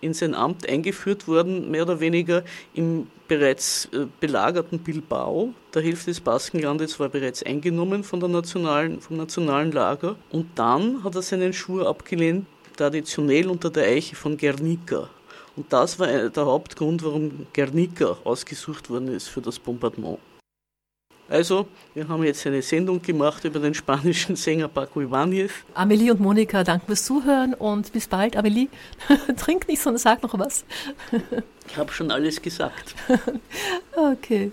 in 0.00 0.12
sein 0.12 0.34
Amt 0.34 0.68
eingeführt 0.68 1.28
worden, 1.28 1.70
mehr 1.70 1.82
oder 1.82 2.00
weniger 2.00 2.44
im 2.74 3.06
bereits 3.28 3.88
äh, 3.92 4.06
belagerten 4.20 4.80
Bilbao. 4.80 5.52
Der 5.74 5.82
Hälfte 5.82 6.10
des 6.10 6.20
Baskenlandes 6.20 6.98
war 6.98 7.08
bereits 7.08 7.42
eingenommen 7.44 8.02
von 8.02 8.18
der 8.18 8.28
nationalen, 8.28 9.00
vom 9.00 9.16
nationalen 9.16 9.70
Lager. 9.70 10.16
Und 10.30 10.50
dann 10.56 11.04
hat 11.04 11.14
er 11.14 11.22
seinen 11.22 11.52
Schwur 11.52 11.88
abgelehnt, 11.88 12.46
traditionell 12.76 13.48
unter 13.48 13.70
der 13.70 13.84
Eiche 13.84 14.14
von 14.14 14.36
Guernica. 14.36 15.08
Und 15.56 15.72
das 15.72 15.98
war 15.98 16.06
der 16.28 16.46
Hauptgrund, 16.46 17.02
warum 17.02 17.46
Guernica 17.54 18.18
ausgesucht 18.24 18.90
worden 18.90 19.08
ist 19.08 19.28
für 19.28 19.40
das 19.40 19.58
Bombardement. 19.58 20.18
Also, 21.28 21.66
wir 21.94 22.06
haben 22.06 22.22
jetzt 22.22 22.46
eine 22.46 22.62
Sendung 22.62 23.02
gemacht 23.02 23.42
über 23.44 23.58
den 23.58 23.74
spanischen 23.74 24.36
Sänger 24.44 24.68
Paco 24.68 25.00
Ibáñez. 25.00 25.50
Amelie 25.74 26.12
und 26.12 26.20
Monika, 26.20 26.62
danke 26.62 26.86
fürs 26.86 27.04
Zuhören 27.04 27.54
und 27.54 27.92
bis 27.92 28.06
bald. 28.06 28.36
Amelie, 28.36 28.68
trink 29.36 29.66
nicht, 29.66 29.82
sondern 29.82 29.98
sag 29.98 30.22
noch 30.22 30.38
was. 30.38 30.64
ich 31.68 31.76
habe 31.76 31.92
schon 31.92 32.12
alles 32.12 32.40
gesagt. 32.40 32.94
okay. 33.96 34.52